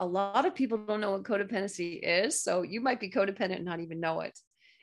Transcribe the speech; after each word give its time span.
a 0.00 0.06
lot 0.06 0.44
of 0.44 0.54
people 0.54 0.78
don't 0.78 1.00
know 1.00 1.12
what 1.12 1.22
codependency 1.22 2.00
is. 2.02 2.42
So 2.42 2.62
you 2.62 2.80
might 2.80 3.00
be 3.00 3.10
codependent 3.10 3.56
and 3.56 3.64
not 3.64 3.80
even 3.80 4.00
know 4.00 4.20
it. 4.20 4.38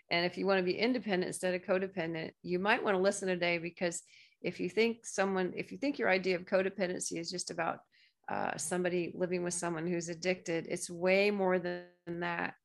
And 0.09 0.25
if 0.25 0.37
you 0.37 0.45
want 0.45 0.59
to 0.59 0.63
be 0.63 0.77
independent 0.77 1.27
instead 1.27 1.53
of 1.53 1.61
codependent, 1.61 2.31
you 2.41 2.59
might 2.59 2.83
want 2.83 2.95
to 2.95 3.01
listen 3.01 3.27
today 3.27 3.57
because 3.57 4.01
if 4.41 4.59
you 4.59 4.69
think 4.69 5.05
someone, 5.05 5.53
if 5.55 5.71
you 5.71 5.77
think 5.77 5.97
your 5.97 6.09
idea 6.09 6.35
of 6.35 6.45
codependency 6.45 7.17
is 7.19 7.31
just 7.31 7.51
about 7.51 7.79
uh, 8.29 8.57
somebody 8.57 9.13
living 9.15 9.43
with 9.43 9.53
someone 9.53 9.87
who's 9.87 10.09
addicted, 10.09 10.67
it's 10.69 10.89
way 10.89 11.31
more 11.31 11.59
than 11.59 11.85
that. 12.07 12.55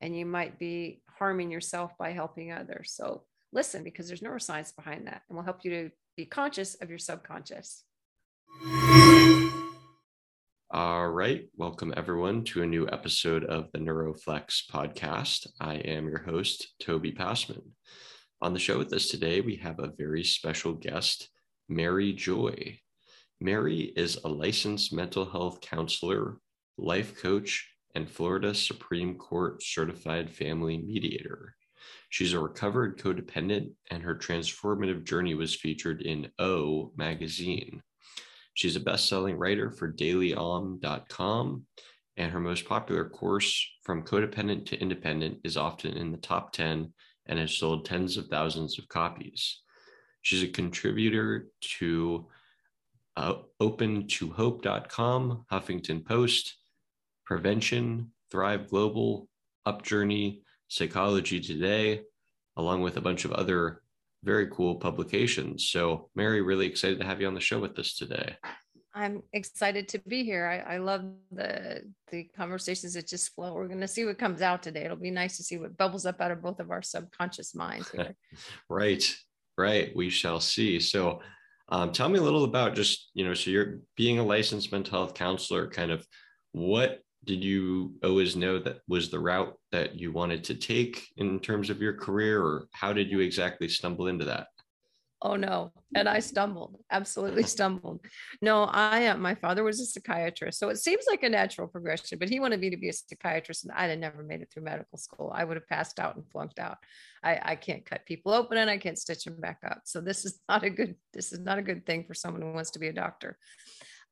And 0.00 0.16
you 0.16 0.26
might 0.26 0.58
be 0.58 1.02
harming 1.18 1.50
yourself 1.50 1.92
by 1.98 2.12
helping 2.12 2.52
others. 2.52 2.92
So 2.94 3.24
listen 3.52 3.82
because 3.82 4.08
there's 4.08 4.20
neuroscience 4.20 4.74
behind 4.74 5.06
that 5.06 5.22
and 5.28 5.36
will 5.36 5.44
help 5.44 5.64
you 5.64 5.70
to 5.70 5.90
be 6.16 6.26
conscious 6.26 6.74
of 6.76 6.90
your 6.90 6.98
subconscious. 6.98 7.84
All 10.76 11.08
right. 11.08 11.48
Welcome, 11.56 11.94
everyone, 11.96 12.44
to 12.44 12.62
a 12.62 12.66
new 12.66 12.86
episode 12.92 13.44
of 13.46 13.72
the 13.72 13.78
Neuroflex 13.78 14.70
podcast. 14.70 15.46
I 15.58 15.76
am 15.76 16.06
your 16.06 16.18
host, 16.18 16.74
Toby 16.82 17.12
Passman. 17.12 17.62
On 18.42 18.52
the 18.52 18.58
show 18.58 18.76
with 18.76 18.92
us 18.92 19.08
today, 19.08 19.40
we 19.40 19.56
have 19.56 19.78
a 19.78 19.94
very 19.96 20.22
special 20.22 20.74
guest, 20.74 21.30
Mary 21.66 22.12
Joye. 22.12 22.78
Mary 23.40 23.90
is 23.96 24.18
a 24.22 24.28
licensed 24.28 24.92
mental 24.92 25.24
health 25.24 25.62
counselor, 25.62 26.40
life 26.76 27.22
coach, 27.22 27.66
and 27.94 28.06
Florida 28.06 28.54
Supreme 28.54 29.16
Court 29.16 29.62
certified 29.62 30.30
family 30.30 30.76
mediator. 30.76 31.54
She's 32.10 32.34
a 32.34 32.38
recovered 32.38 32.98
codependent, 32.98 33.70
and 33.90 34.02
her 34.02 34.14
transformative 34.14 35.04
journey 35.04 35.32
was 35.32 35.54
featured 35.54 36.02
in 36.02 36.30
O 36.38 36.92
magazine. 36.98 37.80
She's 38.56 38.74
a 38.74 38.80
best 38.80 39.06
selling 39.06 39.36
writer 39.36 39.70
for 39.70 39.92
dailyom.com, 39.92 41.66
and 42.16 42.32
her 42.32 42.40
most 42.40 42.64
popular 42.64 43.06
course, 43.06 43.68
From 43.82 44.02
Codependent 44.02 44.64
to 44.66 44.80
Independent, 44.80 45.40
is 45.44 45.58
often 45.58 45.94
in 45.94 46.10
the 46.10 46.16
top 46.16 46.52
10 46.52 46.90
and 47.26 47.38
has 47.38 47.52
sold 47.52 47.84
tens 47.84 48.16
of 48.16 48.28
thousands 48.28 48.78
of 48.78 48.88
copies. 48.88 49.60
She's 50.22 50.42
a 50.42 50.48
contributor 50.48 51.48
to 51.78 52.28
uh, 53.18 53.34
OpentoHope.com, 53.60 55.44
Huffington 55.52 56.06
Post, 56.06 56.56
Prevention, 57.26 58.10
Thrive 58.30 58.70
Global, 58.70 59.28
Upjourney, 59.66 60.40
Psychology 60.68 61.40
Today, 61.40 62.00
along 62.56 62.80
with 62.80 62.96
a 62.96 63.02
bunch 63.02 63.26
of 63.26 63.32
other 63.32 63.82
very 64.26 64.48
cool 64.48 64.74
publications. 64.74 65.68
So, 65.70 66.10
Mary, 66.16 66.42
really 66.42 66.66
excited 66.66 66.98
to 67.00 67.06
have 67.06 67.20
you 67.20 67.28
on 67.28 67.34
the 67.34 67.40
show 67.40 67.60
with 67.60 67.78
us 67.78 67.94
today. 67.94 68.36
I'm 68.92 69.22
excited 69.32 69.88
to 69.88 70.00
be 70.00 70.24
here. 70.24 70.46
I, 70.46 70.74
I 70.74 70.78
love 70.78 71.04
the 71.30 71.82
the 72.10 72.24
conversations 72.36 72.94
that 72.94 73.06
just 73.06 73.34
flow. 73.34 73.54
We're 73.54 73.68
going 73.68 73.80
to 73.80 73.88
see 73.88 74.04
what 74.04 74.18
comes 74.18 74.42
out 74.42 74.62
today. 74.62 74.84
It'll 74.84 74.96
be 74.96 75.10
nice 75.10 75.36
to 75.36 75.44
see 75.44 75.58
what 75.58 75.76
bubbles 75.76 76.06
up 76.06 76.20
out 76.20 76.32
of 76.32 76.42
both 76.42 76.60
of 76.60 76.70
our 76.70 76.82
subconscious 76.82 77.54
minds 77.54 77.90
here. 77.90 78.16
right, 78.68 79.16
right. 79.56 79.94
We 79.94 80.10
shall 80.10 80.40
see. 80.40 80.80
So, 80.80 81.20
um, 81.68 81.92
tell 81.92 82.08
me 82.08 82.18
a 82.18 82.22
little 82.22 82.44
about 82.44 82.74
just 82.74 83.10
you 83.14 83.24
know, 83.24 83.34
so 83.34 83.50
you're 83.50 83.78
being 83.96 84.18
a 84.18 84.24
licensed 84.24 84.72
mental 84.72 84.98
health 84.98 85.14
counselor. 85.14 85.68
Kind 85.68 85.92
of 85.92 86.04
what 86.52 87.00
did 87.26 87.42
you 87.42 87.92
always 88.04 88.36
know 88.36 88.58
that 88.60 88.78
was 88.88 89.10
the 89.10 89.18
route 89.18 89.54
that 89.72 89.98
you 89.98 90.12
wanted 90.12 90.44
to 90.44 90.54
take 90.54 91.08
in 91.16 91.40
terms 91.40 91.70
of 91.70 91.82
your 91.82 91.92
career 91.92 92.42
or 92.42 92.68
how 92.72 92.92
did 92.92 93.10
you 93.10 93.20
exactly 93.20 93.68
stumble 93.68 94.06
into 94.06 94.24
that? 94.24 94.46
Oh 95.22 95.34
no. 95.34 95.72
And 95.94 96.08
i 96.08 96.20
stumbled 96.20 96.76
absolutely 96.90 97.42
stumbled. 97.56 98.00
No 98.42 98.64
i 98.64 99.06
uh, 99.06 99.16
my 99.16 99.34
father 99.34 99.64
was 99.64 99.80
a 99.80 99.86
psychiatrist 99.86 100.58
so 100.58 100.68
it 100.68 100.76
seems 100.76 101.04
like 101.08 101.22
a 101.22 101.28
natural 101.28 101.66
progression 101.66 102.18
but 102.18 102.28
he 102.28 102.38
wanted 102.38 102.60
me 102.60 102.70
to 102.70 102.76
be 102.76 102.90
a 102.90 102.92
psychiatrist 102.92 103.64
and 103.64 103.72
i'd 103.72 103.90
have 103.90 103.98
never 103.98 104.22
made 104.22 104.42
it 104.42 104.50
through 104.52 104.64
medical 104.64 104.98
school. 104.98 105.32
I 105.34 105.44
would 105.44 105.56
have 105.56 105.68
passed 105.68 105.98
out 105.98 106.16
and 106.16 106.30
flunked 106.30 106.58
out. 106.58 106.78
I, 107.24 107.40
I 107.42 107.56
can't 107.56 107.84
cut 107.84 108.06
people 108.06 108.32
open 108.32 108.58
and 108.58 108.70
i 108.70 108.76
can't 108.76 108.98
stitch 108.98 109.24
them 109.24 109.40
back 109.40 109.58
up. 109.66 109.82
So 109.84 110.00
this 110.00 110.24
is 110.24 110.38
not 110.48 110.62
a 110.64 110.70
good 110.70 110.94
this 111.12 111.32
is 111.32 111.40
not 111.40 111.58
a 111.58 111.62
good 111.62 111.86
thing 111.86 112.04
for 112.04 112.14
someone 112.14 112.42
who 112.42 112.52
wants 112.52 112.70
to 112.72 112.78
be 112.78 112.88
a 112.88 112.92
doctor 112.92 113.38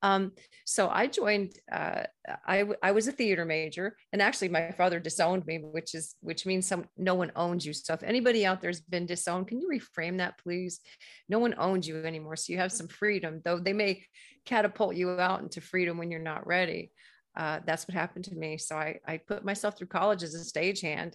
um, 0.02 0.32
so 0.64 0.88
I 0.88 1.06
joined. 1.06 1.52
Uh, 1.70 2.04
I 2.46 2.64
I 2.82 2.92
was 2.92 3.08
a 3.08 3.12
theater 3.12 3.44
major, 3.44 3.96
and 4.12 4.20
actually 4.20 4.48
my 4.48 4.70
father 4.72 5.00
disowned 5.00 5.46
me, 5.46 5.58
which 5.58 5.94
is 5.94 6.14
which 6.20 6.46
means 6.46 6.66
some 6.66 6.86
no 6.96 7.14
one 7.14 7.32
owns 7.36 7.64
you. 7.64 7.72
So 7.72 7.94
if 7.94 8.02
anybody 8.02 8.44
out 8.44 8.60
there's 8.60 8.80
been 8.80 9.06
disowned, 9.06 9.48
can 9.48 9.60
you 9.60 9.68
reframe 9.68 10.18
that, 10.18 10.38
please? 10.38 10.80
No 11.28 11.38
one 11.38 11.54
owns 11.58 11.88
you 11.88 12.04
anymore, 12.04 12.36
so 12.36 12.52
you 12.52 12.58
have 12.58 12.72
some 12.72 12.88
freedom. 12.88 13.40
Though 13.44 13.58
they 13.58 13.72
may 13.72 14.04
catapult 14.44 14.94
you 14.94 15.10
out 15.10 15.40
into 15.40 15.60
freedom 15.60 15.96
when 15.96 16.10
you're 16.10 16.20
not 16.20 16.46
ready 16.46 16.92
uh, 17.36 17.60
that's 17.66 17.88
what 17.88 17.94
happened 17.94 18.24
to 18.26 18.34
me. 18.34 18.58
So 18.58 18.76
I, 18.76 19.00
I 19.06 19.16
put 19.18 19.44
myself 19.44 19.76
through 19.76 19.88
college 19.88 20.22
as 20.22 20.34
a 20.34 20.38
stagehand 20.38 21.14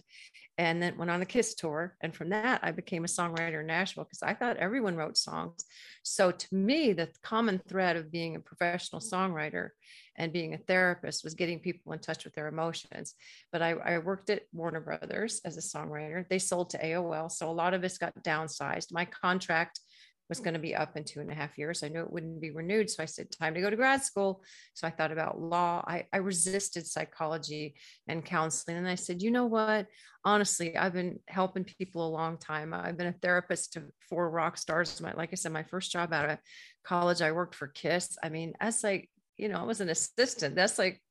and 0.58 0.82
then 0.82 0.98
went 0.98 1.10
on 1.10 1.20
the 1.20 1.26
KISS 1.26 1.54
tour. 1.54 1.96
And 2.02 2.14
from 2.14 2.28
that, 2.30 2.60
I 2.62 2.70
became 2.72 3.04
a 3.04 3.08
songwriter 3.08 3.60
in 3.60 3.66
Nashville 3.66 4.04
because 4.04 4.22
I 4.22 4.34
thought 4.34 4.58
everyone 4.58 4.96
wrote 4.96 5.16
songs. 5.16 5.64
So 6.02 6.30
to 6.30 6.54
me, 6.54 6.92
the 6.92 7.08
common 7.22 7.60
thread 7.66 7.96
of 7.96 8.12
being 8.12 8.36
a 8.36 8.40
professional 8.40 9.00
songwriter 9.00 9.70
and 10.16 10.34
being 10.34 10.52
a 10.52 10.58
therapist 10.58 11.24
was 11.24 11.32
getting 11.32 11.60
people 11.60 11.94
in 11.94 11.98
touch 11.98 12.24
with 12.24 12.34
their 12.34 12.48
emotions. 12.48 13.14
But 13.52 13.62
I, 13.62 13.70
I 13.70 13.98
worked 13.98 14.28
at 14.28 14.42
Warner 14.52 14.80
Brothers 14.80 15.40
as 15.46 15.56
a 15.56 15.60
songwriter. 15.60 16.28
They 16.28 16.38
sold 16.38 16.68
to 16.70 16.84
AOL. 16.84 17.32
So 17.32 17.50
a 17.50 17.52
lot 17.52 17.72
of 17.72 17.82
us 17.82 17.96
got 17.96 18.12
downsized. 18.22 18.92
My 18.92 19.06
contract 19.06 19.80
was 20.30 20.40
going 20.40 20.54
to 20.54 20.60
be 20.60 20.74
up 20.74 20.96
in 20.96 21.04
two 21.04 21.20
and 21.20 21.30
a 21.30 21.34
half 21.34 21.58
years. 21.58 21.82
I 21.82 21.88
knew 21.88 22.00
it 22.00 22.12
wouldn't 22.12 22.40
be 22.40 22.52
renewed. 22.52 22.88
So 22.88 23.02
I 23.02 23.06
said, 23.06 23.30
time 23.30 23.52
to 23.52 23.60
go 23.60 23.68
to 23.68 23.76
grad 23.76 24.02
school. 24.02 24.42
So 24.74 24.86
I 24.86 24.90
thought 24.90 25.12
about 25.12 25.40
law. 25.40 25.84
I, 25.86 26.06
I 26.12 26.18
resisted 26.18 26.86
psychology 26.86 27.74
and 28.08 28.24
counseling. 28.24 28.78
And 28.78 28.88
I 28.88 28.94
said, 28.94 29.20
you 29.20 29.32
know 29.32 29.46
what? 29.46 29.86
Honestly, 30.24 30.76
I've 30.76 30.92
been 30.92 31.18
helping 31.26 31.64
people 31.64 32.06
a 32.06 32.16
long 32.16 32.38
time. 32.38 32.72
I've 32.72 32.96
been 32.96 33.08
a 33.08 33.12
therapist 33.20 33.72
to 33.74 33.82
four 34.08 34.30
rock 34.30 34.56
stars. 34.56 35.00
My, 35.00 35.12
like 35.12 35.30
I 35.32 35.34
said, 35.34 35.52
my 35.52 35.64
first 35.64 35.90
job 35.90 36.12
out 36.12 36.30
of 36.30 36.38
college, 36.84 37.20
I 37.20 37.32
worked 37.32 37.56
for 37.56 37.66
KISS. 37.66 38.16
I 38.22 38.28
mean, 38.28 38.54
that's 38.60 38.84
like, 38.84 39.10
you 39.36 39.48
know, 39.48 39.58
I 39.58 39.64
was 39.64 39.80
an 39.80 39.88
assistant. 39.88 40.54
That's 40.54 40.78
like 40.78 41.02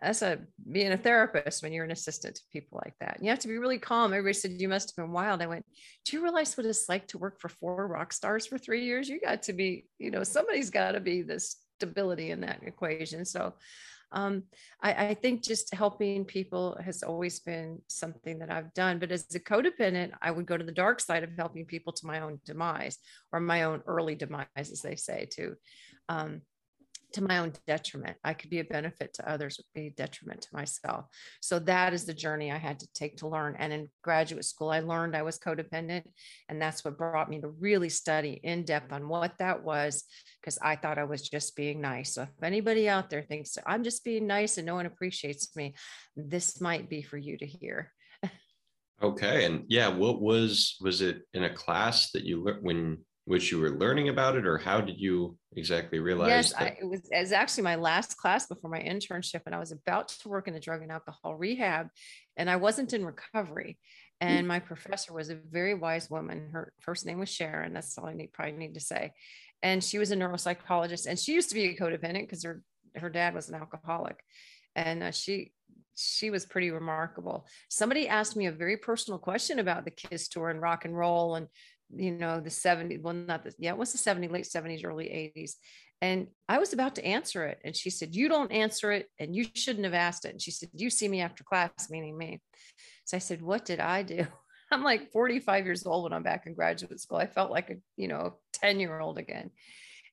as 0.00 0.22
a 0.22 0.38
being 0.70 0.92
a 0.92 0.96
therapist 0.96 1.62
when 1.62 1.72
you're 1.72 1.84
an 1.84 1.90
assistant 1.90 2.36
to 2.36 2.42
people 2.52 2.80
like 2.84 2.94
that. 3.00 3.16
And 3.16 3.24
you 3.24 3.30
have 3.30 3.38
to 3.40 3.48
be 3.48 3.58
really 3.58 3.78
calm. 3.78 4.12
Everybody 4.12 4.34
said 4.34 4.60
you 4.60 4.68
must 4.68 4.90
have 4.90 5.04
been 5.04 5.12
wild. 5.12 5.42
I 5.42 5.46
went, 5.46 5.64
do 6.04 6.16
you 6.16 6.22
realize 6.22 6.56
what 6.56 6.66
it's 6.66 6.88
like 6.88 7.08
to 7.08 7.18
work 7.18 7.40
for 7.40 7.48
four 7.48 7.86
rock 7.86 8.12
stars 8.12 8.46
for 8.46 8.58
three 8.58 8.84
years? 8.84 9.08
You 9.08 9.20
got 9.20 9.42
to 9.44 9.52
be, 9.52 9.86
you 9.98 10.10
know, 10.10 10.22
somebody's 10.22 10.70
got 10.70 10.92
to 10.92 11.00
be 11.00 11.22
the 11.22 11.40
stability 11.40 12.30
in 12.30 12.40
that 12.42 12.62
equation. 12.62 13.24
So 13.24 13.54
um, 14.12 14.44
I, 14.80 15.08
I, 15.08 15.14
think 15.14 15.42
just 15.42 15.74
helping 15.74 16.24
people 16.24 16.78
has 16.84 17.02
always 17.02 17.40
been 17.40 17.80
something 17.88 18.38
that 18.38 18.50
I've 18.50 18.72
done. 18.72 19.00
But 19.00 19.10
as 19.10 19.26
a 19.34 19.40
codependent, 19.40 20.12
I 20.22 20.30
would 20.30 20.46
go 20.46 20.56
to 20.56 20.64
the 20.64 20.70
dark 20.70 21.00
side 21.00 21.24
of 21.24 21.30
helping 21.36 21.64
people 21.64 21.92
to 21.94 22.06
my 22.06 22.20
own 22.20 22.40
demise 22.44 22.98
or 23.32 23.40
my 23.40 23.64
own 23.64 23.82
early 23.86 24.14
demise, 24.14 24.46
as 24.56 24.82
they 24.82 24.94
say, 24.94 25.26
too. 25.28 25.56
Um, 26.08 26.42
to 27.14 27.22
my 27.22 27.38
own 27.38 27.52
detriment. 27.66 28.16
I 28.24 28.34
could 28.34 28.50
be 28.50 28.60
a 28.60 28.64
benefit 28.64 29.14
to 29.14 29.28
others, 29.28 29.60
be 29.74 29.86
a 29.86 29.90
detriment 29.90 30.42
to 30.42 30.48
myself. 30.52 31.06
So 31.40 31.58
that 31.60 31.94
is 31.94 32.04
the 32.04 32.14
journey 32.14 32.52
I 32.52 32.58
had 32.58 32.80
to 32.80 32.88
take 32.94 33.16
to 33.18 33.28
learn. 33.28 33.56
And 33.58 33.72
in 33.72 33.88
graduate 34.02 34.44
school, 34.44 34.70
I 34.70 34.80
learned 34.80 35.16
I 35.16 35.22
was 35.22 35.38
codependent. 35.38 36.04
And 36.48 36.60
that's 36.60 36.84
what 36.84 36.98
brought 36.98 37.30
me 37.30 37.40
to 37.40 37.48
really 37.48 37.88
study 37.88 38.40
in 38.42 38.64
depth 38.64 38.92
on 38.92 39.08
what 39.08 39.38
that 39.38 39.64
was, 39.64 40.04
because 40.40 40.58
I 40.62 40.76
thought 40.76 40.98
I 40.98 41.04
was 41.04 41.28
just 41.28 41.56
being 41.56 41.80
nice. 41.80 42.14
So 42.14 42.22
if 42.22 42.42
anybody 42.42 42.88
out 42.88 43.10
there 43.10 43.22
thinks 43.22 43.56
I'm 43.66 43.84
just 43.84 44.04
being 44.04 44.26
nice 44.26 44.58
and 44.58 44.66
no 44.66 44.74
one 44.74 44.86
appreciates 44.86 45.54
me, 45.56 45.74
this 46.16 46.60
might 46.60 46.88
be 46.88 47.02
for 47.02 47.16
you 47.16 47.38
to 47.38 47.46
hear. 47.46 47.92
okay. 49.02 49.44
And 49.44 49.64
yeah, 49.68 49.88
what 49.88 50.20
was, 50.20 50.76
was 50.80 51.00
it 51.00 51.22
in 51.32 51.44
a 51.44 51.54
class 51.54 52.10
that 52.10 52.24
you 52.24 52.42
learned 52.42 52.62
when 52.62 52.98
which 53.26 53.50
you 53.50 53.58
were 53.58 53.70
learning 53.70 54.08
about 54.08 54.36
it 54.36 54.46
or 54.46 54.58
how 54.58 54.80
did 54.80 55.00
you 55.00 55.36
exactly 55.56 55.98
realize 55.98 56.28
yes 56.28 56.54
I, 56.54 56.76
it, 56.80 56.86
was, 56.86 57.00
it 57.10 57.20
was 57.20 57.32
actually 57.32 57.64
my 57.64 57.76
last 57.76 58.16
class 58.16 58.46
before 58.46 58.70
my 58.70 58.80
internship 58.80 59.42
and 59.46 59.54
i 59.54 59.58
was 59.58 59.72
about 59.72 60.08
to 60.08 60.28
work 60.28 60.46
in 60.48 60.54
a 60.54 60.60
drug 60.60 60.82
and 60.82 60.92
alcohol 60.92 61.34
rehab 61.34 61.88
and 62.36 62.50
i 62.50 62.56
wasn't 62.56 62.92
in 62.92 63.04
recovery. 63.04 63.78
And 64.20 64.48
my 64.48 64.58
professor 64.58 65.12
was 65.12 65.28
a 65.28 65.34
very 65.34 65.74
wise 65.74 66.08
woman. 66.08 66.50
Her 66.52 66.72
first 66.80 67.04
name 67.04 67.18
was 67.18 67.28
sharon. 67.28 67.74
That's 67.74 67.98
all 67.98 68.06
i 68.06 68.14
need 68.14 68.32
probably 68.32 68.52
need 68.52 68.74
to 68.74 68.80
say. 68.80 69.12
And 69.62 69.82
she 69.82 69.98
was 69.98 70.10
a 70.10 70.16
neuropsychologist 70.16 71.06
and 71.06 71.18
she 71.18 71.34
used 71.34 71.50
to 71.50 71.54
be 71.54 71.64
a 71.66 71.76
codependent 71.76 72.22
because 72.22 72.44
her 72.44 72.62
her 72.96 73.10
dad 73.10 73.34
was 73.34 73.48
an 73.48 73.56
alcoholic. 73.56 74.22
And 74.74 75.02
uh, 75.02 75.10
she 75.10 75.52
she 75.96 76.30
was 76.30 76.46
pretty 76.46 76.70
remarkable. 76.70 77.46
Somebody 77.68 78.08
asked 78.08 78.36
me 78.36 78.46
a 78.46 78.52
very 78.52 78.76
personal 78.76 79.18
question 79.18 79.58
about 79.58 79.84
the 79.84 79.92
Kiss 79.92 80.28
tour 80.28 80.50
and 80.50 80.60
rock 80.60 80.84
and 80.84 80.96
roll 80.96 81.36
and 81.36 81.46
you 81.94 82.12
know, 82.12 82.40
the 82.40 82.50
70s, 82.50 83.02
well, 83.02 83.14
not 83.14 83.44
the, 83.44 83.54
yeah, 83.58 83.70
it 83.70 83.78
was 83.78 83.92
the 83.92 83.98
70s, 83.98 84.30
late 84.30 84.44
70s, 84.44 84.84
early 84.84 85.32
80s. 85.36 85.52
And 86.00 86.26
I 86.48 86.58
was 86.58 86.72
about 86.72 86.96
to 86.96 87.04
answer 87.04 87.46
it. 87.46 87.58
And 87.64 87.74
she 87.74 87.90
said, 87.90 88.14
You 88.14 88.28
don't 88.28 88.52
answer 88.52 88.92
it 88.92 89.08
and 89.18 89.34
you 89.34 89.46
shouldn't 89.54 89.84
have 89.84 89.94
asked 89.94 90.24
it. 90.24 90.32
And 90.32 90.42
she 90.42 90.50
said, 90.50 90.68
You 90.72 90.90
see 90.90 91.08
me 91.08 91.20
after 91.20 91.44
class, 91.44 91.88
meaning 91.90 92.18
me. 92.18 92.40
So 93.04 93.16
I 93.16 93.20
said, 93.20 93.40
What 93.40 93.64
did 93.64 93.80
I 93.80 94.02
do? 94.02 94.26
I'm 94.70 94.82
like 94.82 95.12
45 95.12 95.64
years 95.64 95.86
old 95.86 96.04
when 96.04 96.12
I'm 96.12 96.22
back 96.22 96.46
in 96.46 96.54
graduate 96.54 97.00
school. 97.00 97.18
I 97.18 97.26
felt 97.26 97.50
like 97.50 97.70
a, 97.70 97.76
you 97.96 98.08
know, 98.08 98.36
10 98.54 98.80
year 98.80 98.98
old 98.98 99.18
again. 99.18 99.50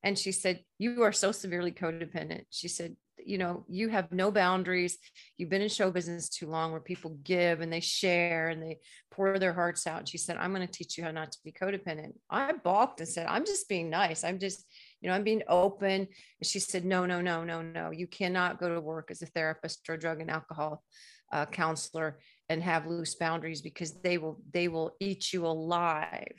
And 0.04 0.18
she 0.18 0.32
said, 0.32 0.64
You 0.80 1.04
are 1.04 1.12
so 1.12 1.32
severely 1.32 1.72
codependent. 1.72 2.46
She 2.52 2.68
said, 2.68 2.96
you 3.26 3.38
know, 3.38 3.66
you 3.68 3.90
have 3.90 4.12
no 4.12 4.32
boundaries. 4.32 4.98
You've 5.38 5.50
been 5.50 5.62
in 5.62 5.70
show 5.70 5.92
business 5.92 6.30
too 6.30 6.48
long 6.48 6.72
where 6.72 6.82
people 6.82 7.18
give 7.24 7.62
and 7.62 7.72
they 7.72 7.80
share 7.80 8.50
and 8.50 8.62
they 8.62 8.80
pour 9.12 9.38
their 9.40 9.54
hearts 9.54 9.88
out. 9.88 10.00
And 10.00 10.10
she 10.10 10.18
said, 10.18 10.38
I'm 10.38 10.54
going 10.54 10.66
to 10.66 10.72
teach 10.72 10.98
you 10.98 11.04
how 11.04 11.12
not 11.12 11.32
to 11.32 11.40
be 11.44 11.52
codependent. 11.52 12.14
I 12.30 12.54
balked 12.54 13.00
and 13.00 13.10
said, 13.10 13.28
I'm 13.28 13.46
just 13.46 13.68
being 13.70 13.90
nice. 13.90 14.24
I'm 14.24 14.40
just, 14.40 14.66
you 15.02 15.10
know, 15.10 15.16
I'm 15.16 15.24
being 15.24 15.44
open. 15.48 16.02
And 16.02 16.08
she 16.44 16.60
said, 16.60 16.86
No, 16.86 17.06
no, 17.06 17.22
no, 17.22 17.44
no, 17.44 17.62
no. 17.62 17.92
You 17.92 18.08
cannot 18.08 18.60
go 18.60 18.74
to 18.74 18.82
work 18.82 19.12
as 19.12 19.22
a 19.22 19.28
therapist 19.28 19.88
or 19.90 19.98
drug 19.98 20.22
and 20.22 20.30
alcohol 20.30 20.84
uh, 21.32 21.46
counselor 21.46 22.20
and 22.50 22.62
have 22.62 22.86
loose 22.86 23.16
boundaries 23.16 23.62
because 23.62 23.94
they 24.02 24.18
will 24.18 24.42
they 24.52 24.68
will 24.68 24.96
eat 25.00 25.32
you 25.32 25.46
alive 25.46 26.36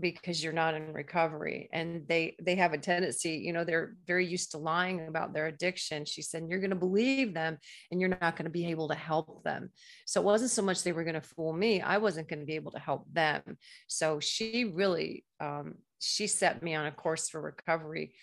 because 0.00 0.42
you're 0.42 0.52
not 0.52 0.74
in 0.74 0.92
recovery 0.92 1.68
and 1.72 2.06
they 2.08 2.36
they 2.42 2.54
have 2.54 2.72
a 2.72 2.78
tendency 2.78 3.30
you 3.30 3.52
know 3.52 3.64
they're 3.64 3.94
very 4.06 4.26
used 4.26 4.52
to 4.52 4.58
lying 4.58 5.06
about 5.06 5.32
their 5.32 5.46
addiction. 5.46 6.04
She 6.04 6.22
said 6.22 6.46
you're 6.48 6.60
going 6.60 6.70
to 6.70 6.76
believe 6.76 7.34
them 7.34 7.58
and 7.90 8.00
you're 8.00 8.16
not 8.20 8.36
going 8.36 8.44
to 8.44 8.50
be 8.50 8.66
able 8.66 8.88
to 8.88 8.94
help 8.94 9.42
them. 9.44 9.70
So 10.06 10.20
it 10.20 10.24
wasn't 10.24 10.50
so 10.50 10.62
much 10.62 10.82
they 10.82 10.92
were 10.92 11.04
going 11.04 11.14
to 11.14 11.20
fool 11.20 11.52
me 11.52 11.80
i 11.80 11.98
wasn't 11.98 12.28
going 12.28 12.40
to 12.40 12.46
be 12.46 12.54
able 12.54 12.72
to 12.72 12.78
help 12.78 13.04
them. 13.12 13.42
So 13.86 14.20
she 14.20 14.64
really 14.64 15.24
um, 15.40 15.74
she 16.00 16.26
set 16.26 16.62
me 16.62 16.74
on 16.74 16.86
a 16.86 16.92
course 16.92 17.28
for 17.28 17.40
recovery 17.40 18.14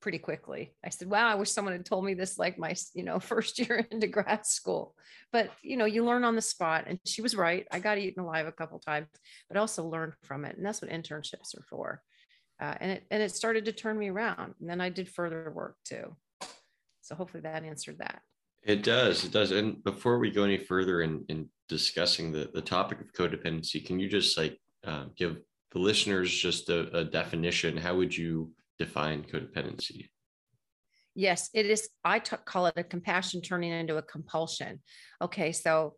pretty 0.00 0.18
quickly. 0.18 0.74
I 0.84 0.90
said, 0.90 1.08
wow, 1.08 1.28
I 1.28 1.34
wish 1.34 1.50
someone 1.50 1.72
had 1.72 1.86
told 1.86 2.04
me 2.04 2.14
this 2.14 2.38
like 2.38 2.58
my, 2.58 2.74
you 2.94 3.02
know, 3.02 3.18
first 3.20 3.58
year 3.58 3.86
into 3.90 4.06
grad 4.06 4.46
school. 4.46 4.94
But, 5.32 5.50
you 5.62 5.76
know, 5.76 5.84
you 5.84 6.04
learn 6.04 6.24
on 6.24 6.36
the 6.36 6.42
spot. 6.42 6.84
And 6.86 6.98
she 7.04 7.22
was 7.22 7.36
right. 7.36 7.66
I 7.70 7.78
got 7.78 7.98
eaten 7.98 8.22
alive 8.22 8.46
a 8.46 8.52
couple 8.52 8.78
times, 8.78 9.08
but 9.48 9.56
also 9.56 9.86
learned 9.86 10.14
from 10.22 10.44
it. 10.44 10.56
And 10.56 10.64
that's 10.64 10.82
what 10.82 10.90
internships 10.90 11.56
are 11.56 11.64
for. 11.68 12.02
Uh, 12.60 12.74
and 12.80 12.90
it 12.90 13.04
and 13.10 13.22
it 13.22 13.30
started 13.30 13.64
to 13.66 13.72
turn 13.72 13.98
me 13.98 14.08
around. 14.08 14.54
And 14.60 14.68
then 14.68 14.80
I 14.80 14.88
did 14.88 15.08
further 15.08 15.52
work 15.54 15.76
too. 15.84 16.16
So 17.02 17.14
hopefully 17.14 17.42
that 17.42 17.64
answered 17.64 17.98
that. 17.98 18.20
It 18.64 18.82
does. 18.82 19.24
It 19.24 19.32
does. 19.32 19.52
And 19.52 19.82
before 19.84 20.18
we 20.18 20.30
go 20.30 20.42
any 20.42 20.58
further 20.58 21.02
in, 21.02 21.24
in 21.28 21.48
discussing 21.68 22.32
the, 22.32 22.50
the 22.52 22.60
topic 22.60 23.00
of 23.00 23.12
codependency, 23.12 23.86
can 23.86 24.00
you 24.00 24.08
just 24.08 24.36
like 24.36 24.58
uh, 24.84 25.04
give 25.16 25.38
the 25.72 25.78
listeners 25.78 26.30
just 26.30 26.68
a, 26.68 26.96
a 26.96 27.04
definition? 27.04 27.76
How 27.76 27.96
would 27.96 28.16
you 28.16 28.52
define 28.78 29.22
codependency? 29.22 30.08
Yes, 31.14 31.50
it 31.52 31.66
is. 31.66 31.88
I 32.04 32.20
t- 32.20 32.36
call 32.44 32.66
it 32.66 32.74
a 32.76 32.84
compassion 32.84 33.42
turning 33.42 33.72
into 33.72 33.96
a 33.96 34.02
compulsion. 34.02 34.80
Okay, 35.20 35.50
so 35.50 35.94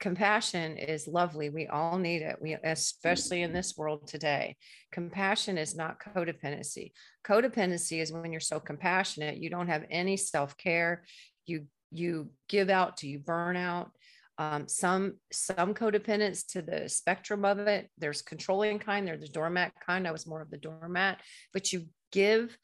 compassion 0.00 0.76
is 0.76 1.06
lovely. 1.06 1.50
We 1.50 1.66
all 1.66 1.98
need 1.98 2.22
it. 2.22 2.36
We 2.40 2.56
especially 2.62 3.42
in 3.42 3.52
this 3.52 3.76
world 3.76 4.06
today. 4.06 4.56
Compassion 4.92 5.56
is 5.56 5.76
not 5.76 5.98
codependency. 6.00 6.92
Codependency 7.26 8.02
is 8.02 8.12
when 8.12 8.32
you're 8.32 8.40
so 8.40 8.60
compassionate, 8.60 9.38
you 9.38 9.50
don't 9.50 9.68
have 9.68 9.84
any 9.90 10.16
self-care. 10.16 11.04
You 11.46 11.66
you 11.90 12.30
give 12.48 12.70
out 12.70 12.98
to 12.98 13.08
you 13.08 13.18
burn 13.18 13.56
out. 13.56 13.90
Um, 14.40 14.66
some 14.68 15.18
some 15.30 15.74
codependence 15.74 16.46
to 16.52 16.62
the 16.62 16.88
spectrum 16.88 17.44
of 17.44 17.58
it. 17.58 17.90
There's 17.98 18.22
controlling 18.22 18.78
kind. 18.78 19.06
There's 19.06 19.20
the 19.20 19.28
doormat 19.28 19.72
kind. 19.86 20.08
I 20.08 20.12
was 20.12 20.26
more 20.26 20.40
of 20.40 20.50
the 20.50 20.56
doormat, 20.56 21.20
but 21.52 21.74
you 21.74 21.88
give 22.10 22.56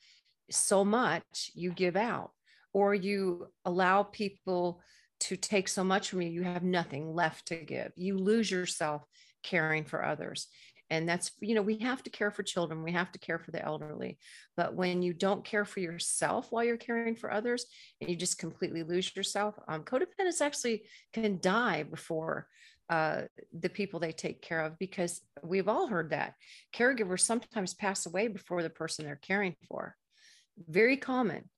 so 0.50 0.86
much, 0.86 1.50
you 1.54 1.72
give 1.72 1.94
out, 1.94 2.30
or 2.72 2.94
you 2.94 3.48
allow 3.66 4.04
people 4.04 4.80
to 5.20 5.36
take 5.36 5.68
so 5.68 5.84
much 5.84 6.08
from 6.08 6.22
you, 6.22 6.30
you 6.30 6.44
have 6.44 6.62
nothing 6.62 7.14
left 7.14 7.48
to 7.48 7.56
give. 7.56 7.92
You 7.94 8.16
lose 8.16 8.50
yourself 8.50 9.02
caring 9.42 9.84
for 9.84 10.02
others. 10.02 10.46
And 10.90 11.08
that's, 11.08 11.32
you 11.40 11.54
know, 11.54 11.62
we 11.62 11.78
have 11.78 12.02
to 12.04 12.10
care 12.10 12.30
for 12.30 12.42
children, 12.42 12.82
we 12.82 12.92
have 12.92 13.10
to 13.12 13.18
care 13.18 13.38
for 13.38 13.50
the 13.50 13.64
elderly. 13.64 14.18
But 14.56 14.74
when 14.74 15.02
you 15.02 15.12
don't 15.12 15.44
care 15.44 15.64
for 15.64 15.80
yourself 15.80 16.50
while 16.50 16.64
you're 16.64 16.76
caring 16.76 17.16
for 17.16 17.32
others 17.32 17.66
and 18.00 18.08
you 18.08 18.16
just 18.16 18.38
completely 18.38 18.82
lose 18.82 19.14
yourself, 19.16 19.58
um, 19.68 19.82
codependence 19.82 20.40
actually 20.40 20.84
can 21.12 21.40
die 21.40 21.82
before 21.82 22.46
uh, 22.88 23.22
the 23.58 23.68
people 23.68 23.98
they 23.98 24.12
take 24.12 24.40
care 24.42 24.60
of 24.60 24.78
because 24.78 25.20
we've 25.42 25.68
all 25.68 25.88
heard 25.88 26.10
that 26.10 26.34
caregivers 26.72 27.20
sometimes 27.20 27.74
pass 27.74 28.06
away 28.06 28.28
before 28.28 28.62
the 28.62 28.70
person 28.70 29.04
they're 29.04 29.16
caring 29.16 29.56
for. 29.68 29.96
Very 30.68 30.96
common. 30.96 31.48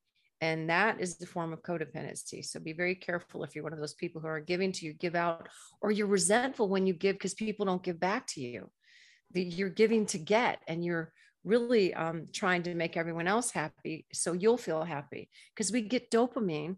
And 0.41 0.71
that 0.71 1.01
is 1.01 1.19
the 1.19 1.27
form 1.27 1.53
of 1.53 1.63
codependency. 1.63 2.45
So 2.45 2.61
be 2.61 2.73
very 2.73 2.95
careful 2.95 3.43
if 3.43 3.55
you're 3.55 3.65
one 3.65 3.73
of 3.73 3.81
those 3.81 3.95
people 3.95 4.21
who 4.21 4.29
are 4.29 4.41
giving 4.41 4.71
to 4.73 4.87
you, 4.87 4.93
give 4.93 5.17
out, 5.17 5.49
or 5.81 5.91
you're 5.91 6.07
resentful 6.07 6.69
when 6.69 6.87
you 6.87 6.95
give 6.95 7.17
because 7.17 7.35
people 7.35 7.67
don't 7.67 7.83
give 7.83 7.99
back 7.99 8.27
to 8.29 8.41
you. 8.41 8.71
You're 9.35 9.69
giving 9.69 10.07
to 10.07 10.19
get, 10.19 10.61
and 10.67 10.85
you're 10.85 11.13
really 11.45 11.95
um, 11.95 12.27
trying 12.33 12.63
to 12.65 12.75
make 12.75 12.97
everyone 12.97 13.27
else 13.27 13.51
happy 13.51 14.07
so 14.13 14.33
you'll 14.33 14.59
feel 14.59 14.85
happy 14.85 15.31
because 15.55 15.73
we 15.73 15.83
get 15.83 16.11
dopamine 16.11 16.77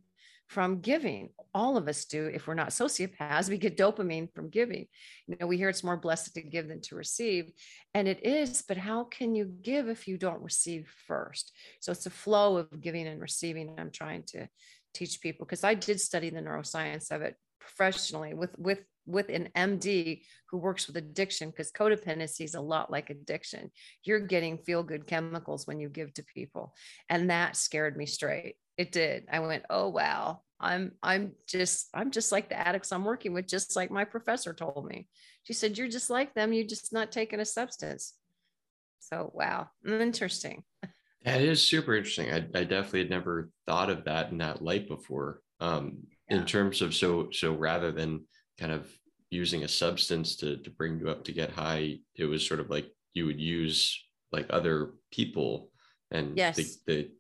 from 0.51 0.81
giving. 0.81 1.31
All 1.55 1.77
of 1.77 1.87
us 1.87 2.05
do. 2.05 2.27
If 2.27 2.49
we're 2.49 2.55
not 2.55 2.71
sociopaths, 2.71 3.49
we 3.49 3.57
get 3.57 3.77
dopamine 3.77 4.33
from 4.35 4.49
giving. 4.49 4.87
You 5.29 5.37
know, 5.39 5.47
we 5.47 5.57
hear 5.57 5.69
it's 5.69 5.85
more 5.85 5.97
blessed 5.97 6.35
to 6.35 6.43
give 6.43 6.67
than 6.67 6.81
to 6.83 6.97
receive. 6.97 7.53
And 7.95 8.09
it 8.09 8.27
is, 8.27 8.63
but 8.67 8.77
how 8.77 9.05
can 9.05 9.37
you 9.37 9.45
give 9.63 9.89
if 9.89 10.09
you 10.09 10.19
don't 10.19 10.43
receive 10.43 10.93
first? 11.07 11.53
So 11.79 11.93
it's 11.93 12.07
a 12.07 12.11
flow 12.11 12.57
of 12.57 12.81
giving 12.81 13.07
and 13.07 13.21
receiving. 13.21 13.77
I'm 13.79 13.93
trying 13.93 14.25
to 14.29 14.49
teach 14.93 15.21
people 15.21 15.47
because 15.47 15.63
I 15.63 15.75
did 15.75 16.01
study 16.01 16.31
the 16.31 16.41
neuroscience 16.41 17.13
of 17.13 17.23
it 17.23 17.37
professionally 17.61 18.35
with 18.35 18.59
with 18.59 18.81
with 19.07 19.29
an 19.29 19.49
MD 19.57 20.23
who 20.51 20.59
works 20.59 20.87
with 20.87 20.97
addiction 20.97 21.51
because 21.51 21.73
codependency 21.73 22.43
is 22.43 22.55
a 22.55 22.61
lot 22.61 22.91
like 22.91 23.11
addiction. 23.11 23.71
You're 24.05 24.21
getting 24.21 24.59
feel 24.59 24.83
good 24.83 25.07
chemicals 25.07 25.67
when 25.67 25.81
you 25.81 25.89
give 25.89 26.13
to 26.15 26.25
people. 26.25 26.75
And 27.09 27.31
that 27.31 27.57
scared 27.57 27.97
me 27.97 28.07
straight. 28.07 28.57
It 28.77 28.93
did. 28.93 29.27
I 29.31 29.41
went, 29.41 29.65
"Oh 29.71 29.89
wow. 29.89 30.41
I'm 30.59 30.93
I'm 31.03 31.33
just 31.47 31.89
I'm 31.95 32.11
just 32.11 32.33
like 32.33 32.49
the 32.49 32.59
addicts 32.59 32.93
I'm 32.93 33.05
working 33.05 33.33
with 33.33 33.47
just 33.47 33.77
like 33.77 33.91
my 33.91 34.05
professor 34.05 34.55
told 34.55 34.87
me." 34.87 35.09
She 35.45 35.53
said, 35.53 35.77
"You're 35.77 35.89
just 35.89 36.11
like 36.11 36.35
them. 36.35 36.53
You're 36.53 36.67
just 36.67 36.93
not 36.93 37.13
taking 37.13 37.41
a 37.41 37.45
substance." 37.45 38.15
So, 39.01 39.31
wow. 39.35 39.69
Interesting. 39.87 40.63
That 41.25 41.43
is 41.43 41.67
super 41.67 41.97
interesting. 41.97 42.33
I, 42.33 42.47
I 42.59 42.65
definitely 42.65 43.01
had 43.01 43.11
never 43.11 43.51
thought 43.67 43.91
of 43.91 44.05
that 44.05 44.31
in 44.31 44.39
that 44.39 44.63
light 44.63 44.89
before. 44.89 45.41
Um, 45.61 46.07
yeah. 46.31 46.39
in 46.39 46.47
terms 46.47 46.81
of 46.81 46.95
so 46.95 47.29
so 47.33 47.53
rather 47.53 47.93
than 47.93 48.25
kind 48.61 48.73
of 48.73 48.87
using 49.31 49.65
a 49.65 49.69
substance 49.69 50.37
to 50.37 50.59
to 50.59 50.71
bring 50.71 51.01
you 51.01 51.09
up 51.09 51.25
to 51.25 51.33
get 51.33 51.51
high, 51.51 51.99
it 52.15 52.27
was 52.27 52.47
sort 52.47 52.61
of 52.61 52.71
like 52.71 52.87
you 53.15 53.27
would 53.27 53.41
use 53.41 53.99
like 54.31 54.47
other 54.51 54.93
people 55.11 55.71
and 56.11 56.37
yes. 56.37 56.57
the, 56.57 56.67
the 56.87 57.11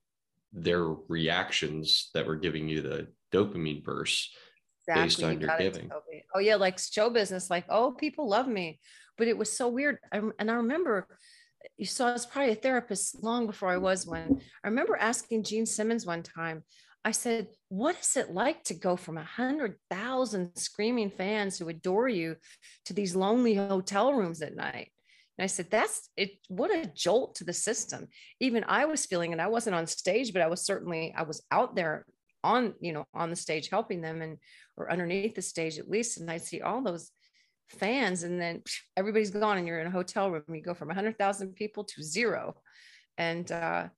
their 0.53 0.85
reactions 1.09 2.11
that 2.15 2.27
were 2.27 2.37
giving 2.37 2.69
you 2.69 2.83
the 2.83 3.07
dopamine 3.33 3.83
bursts 3.83 4.35
exactly. 4.81 5.03
based 5.03 5.23
on 5.23 5.41
you 5.41 5.47
your 5.47 5.59
giving. 5.59 5.91
Oh 6.35 6.41
yeah, 6.41 6.57
like 6.57 6.79
show 6.79 7.11
business, 7.11 7.51
like 7.51 7.65
oh 7.69 7.93
people 7.93 8.29
love 8.29 8.49
me, 8.49 8.81
but 9.17 9.29
it 9.29 9.39
was 9.39 9.53
so 9.53 9.69
weird. 9.69 9.99
I, 10.13 10.21
and 10.39 10.51
I 10.51 10.55
remember 10.55 11.07
you 11.77 11.87
saw 11.87 12.09
I 12.09 12.13
was 12.13 12.27
probably 12.27 12.53
a 12.53 12.57
therapist 12.57 13.23
long 13.23 13.47
before 13.47 13.69
I 13.69 13.77
was 13.77 14.07
one. 14.07 14.41
I 14.65 14.69
remember 14.69 14.97
asking 14.97 15.45
Gene 15.45 15.67
Simmons 15.67 16.07
one 16.07 16.23
time. 16.23 16.65
I 17.05 17.13
said, 17.13 17.49
"What 17.69 17.99
is 18.01 18.17
it 18.17 18.31
like 18.31 18.65
to 18.65 18.75
go 18.75 18.97
from 18.97 19.17
a 19.17 19.25
hundred 19.25 19.77
thousand 19.91 20.57
screaming 20.57 21.11
fans 21.11 21.59
who 21.59 21.69
adore 21.69 22.09
you 22.09 22.37
to 22.87 22.93
these 22.93 23.17
lonely 23.17 23.55
hotel 23.55 24.13
rooms 24.13 24.43
at 24.43 24.57
night?" 24.57 24.93
And 25.41 25.45
I 25.45 25.47
said, 25.47 25.71
that's 25.71 26.11
it. 26.19 26.33
What 26.49 26.71
a 26.71 26.85
jolt 26.85 27.37
to 27.37 27.45
the 27.45 27.55
system. 27.55 28.09
Even 28.41 28.63
I 28.69 28.85
was 28.85 29.07
feeling, 29.07 29.33
and 29.33 29.41
I 29.41 29.47
wasn't 29.47 29.75
on 29.75 29.87
stage, 29.87 30.35
but 30.35 30.43
I 30.43 30.49
was 30.49 30.67
certainly, 30.67 31.15
I 31.17 31.23
was 31.23 31.43
out 31.51 31.75
there 31.75 32.05
on, 32.45 32.75
you 32.79 32.93
know, 32.93 33.07
on 33.15 33.31
the 33.31 33.37
stage 33.37 33.71
helping 33.71 34.03
them 34.03 34.21
and, 34.21 34.37
or 34.77 34.93
underneath 34.93 35.35
the 35.35 35.41
stage 35.41 35.79
at 35.79 35.89
least. 35.89 36.21
And 36.21 36.31
I'd 36.31 36.43
see 36.43 36.61
all 36.61 36.83
those 36.83 37.11
fans 37.71 38.23
and 38.23 38.39
then 38.39 38.63
everybody's 38.99 39.31
gone 39.31 39.57
and 39.57 39.67
you're 39.67 39.81
in 39.81 39.87
a 39.87 39.91
hotel 39.91 40.31
room. 40.31 40.45
You 40.49 40.61
go 40.61 40.75
from 40.75 40.89
100,000 40.89 41.55
people 41.55 41.85
to 41.85 42.03
zero. 42.03 42.57
And, 43.17 43.51
uh, 43.51 43.89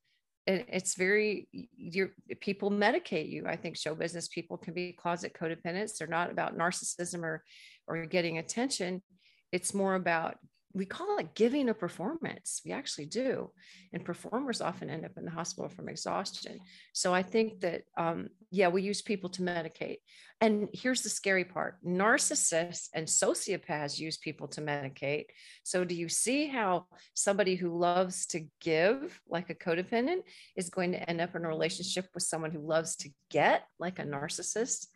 it, 0.46 0.66
it's 0.68 0.94
very 0.94 1.48
your 1.76 2.10
people 2.40 2.70
medicate 2.70 3.30
you 3.30 3.44
i 3.46 3.56
think 3.56 3.76
show 3.76 3.94
business 3.94 4.28
people 4.28 4.56
can 4.56 4.74
be 4.74 4.92
closet 4.92 5.32
codependents. 5.38 5.96
They're 5.96 6.08
not 6.08 6.30
about 6.30 6.56
narcissism 6.56 7.22
or 7.22 7.42
or 7.86 8.06
getting 8.06 8.38
attention. 8.38 9.02
It's 9.50 9.74
more 9.74 9.94
about 9.94 10.36
we 10.74 10.86
call 10.86 11.18
it 11.18 11.34
giving 11.34 11.68
a 11.68 11.74
performance. 11.74 12.60
We 12.64 12.72
actually 12.72 13.06
do. 13.06 13.50
And 13.92 14.04
performers 14.04 14.60
often 14.60 14.90
end 14.90 15.04
up 15.04 15.12
in 15.16 15.24
the 15.24 15.30
hospital 15.30 15.68
from 15.68 15.88
exhaustion. 15.88 16.60
So 16.92 17.14
I 17.14 17.22
think 17.22 17.60
that, 17.60 17.82
um, 17.96 18.28
yeah, 18.50 18.68
we 18.68 18.82
use 18.82 19.02
people 19.02 19.30
to 19.30 19.42
medicate. 19.42 19.98
And 20.40 20.68
here's 20.72 21.02
the 21.02 21.08
scary 21.08 21.44
part 21.44 21.76
narcissists 21.84 22.88
and 22.94 23.06
sociopaths 23.06 23.98
use 23.98 24.16
people 24.16 24.48
to 24.48 24.60
medicate. 24.60 25.26
So 25.62 25.84
do 25.84 25.94
you 25.94 26.08
see 26.08 26.46
how 26.46 26.86
somebody 27.14 27.54
who 27.54 27.78
loves 27.78 28.26
to 28.26 28.46
give, 28.60 29.20
like 29.28 29.50
a 29.50 29.54
codependent, 29.54 30.22
is 30.56 30.70
going 30.70 30.92
to 30.92 31.10
end 31.10 31.20
up 31.20 31.36
in 31.36 31.44
a 31.44 31.48
relationship 31.48 32.06
with 32.14 32.22
someone 32.22 32.50
who 32.50 32.66
loves 32.66 32.96
to 32.96 33.10
get, 33.30 33.64
like 33.78 33.98
a 33.98 34.04
narcissist? 34.04 34.86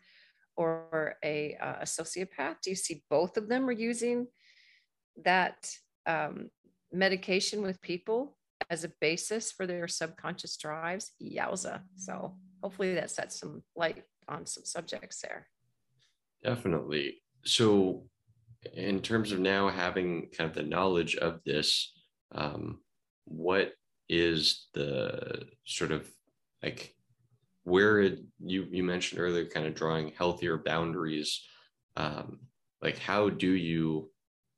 Or 0.59 1.17
a, 1.23 1.55
uh, 1.61 1.81
a 1.81 1.85
sociopath? 1.85 2.55
Do 2.63 2.71
you 2.71 2.75
see 2.75 3.03
both 3.11 3.37
of 3.37 3.47
them 3.47 3.69
are 3.69 3.71
using 3.71 4.25
that 5.23 5.71
um, 6.05 6.49
medication 6.91 7.61
with 7.61 7.81
people 7.81 8.37
as 8.69 8.83
a 8.83 8.91
basis 9.01 9.51
for 9.51 9.67
their 9.67 9.87
subconscious 9.87 10.57
drives, 10.57 11.11
yowza. 11.21 11.81
So 11.95 12.35
hopefully 12.61 12.95
that 12.95 13.11
sets 13.11 13.39
some 13.39 13.63
light 13.75 14.03
on 14.27 14.45
some 14.45 14.65
subjects 14.65 15.21
there. 15.21 15.47
Definitely. 16.43 17.21
So, 17.45 18.03
in 18.73 19.01
terms 19.01 19.31
of 19.31 19.39
now 19.39 19.69
having 19.69 20.29
kind 20.35 20.49
of 20.49 20.55
the 20.55 20.63
knowledge 20.63 21.15
of 21.15 21.39
this, 21.45 21.93
um, 22.33 22.79
what 23.25 23.73
is 24.09 24.67
the 24.73 25.47
sort 25.65 25.91
of 25.91 26.09
like 26.63 26.93
where 27.63 27.99
it, 27.99 28.19
you 28.43 28.67
you 28.71 28.83
mentioned 28.83 29.21
earlier, 29.21 29.45
kind 29.45 29.65
of 29.65 29.75
drawing 29.75 30.11
healthier 30.17 30.57
boundaries? 30.57 31.41
Um, 31.95 32.39
like, 32.81 32.97
how 32.99 33.29
do 33.29 33.51
you, 33.51 34.11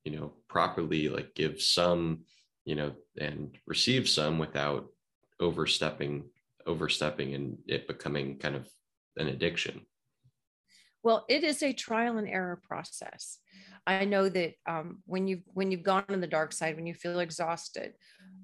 you 0.10 0.18
know, 0.18 0.34
properly 0.48 1.08
like 1.08 1.36
give 1.36 1.62
some, 1.62 2.22
you 2.66 2.76
know, 2.76 2.94
and 3.20 3.56
receive 3.68 4.10
some 4.10 4.40
without 4.40 4.88
overstepping 5.40 6.24
overstepping 6.66 7.34
and 7.34 7.58
it 7.68 7.88
becoming 7.88 8.38
kind 8.38 8.56
of 8.56 8.68
an 9.18 9.28
addiction? 9.28 9.82
Well, 11.04 11.26
it 11.30 11.44
is 11.44 11.64
a 11.64 11.74
trial 11.74 12.18
and 12.18 12.28
error 12.28 12.60
process. 12.62 13.40
I 13.88 14.06
know 14.06 14.30
that 14.30 14.54
um, 14.68 15.02
when 15.06 15.28
you've 15.28 15.44
when 15.54 15.72
you've 15.72 15.84
gone 15.84 16.06
on 16.10 16.22
the 16.22 16.28
dark 16.28 16.52
side, 16.54 16.76
when 16.76 16.88
you 16.88 16.94
feel 16.94 17.20
exhausted, 17.20 17.94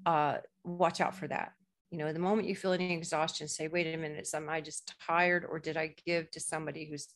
uh, 0.06 0.38
watch 0.64 1.00
out 1.00 1.14
for 1.14 1.28
that. 1.28 1.52
You 1.90 1.98
know, 1.98 2.12
the 2.12 2.18
moment 2.18 2.48
you 2.48 2.56
feel 2.56 2.72
any 2.72 2.94
exhaustion, 2.94 3.48
say, 3.48 3.68
"Wait 3.68 3.92
a 3.92 3.96
minute, 3.96 4.28
am 4.34 4.48
I 4.48 4.60
just 4.60 4.94
tired, 5.06 5.44
or 5.44 5.58
did 5.58 5.76
I 5.76 5.94
give 6.06 6.30
to 6.30 6.40
somebody 6.40 6.88
who's 6.88 7.08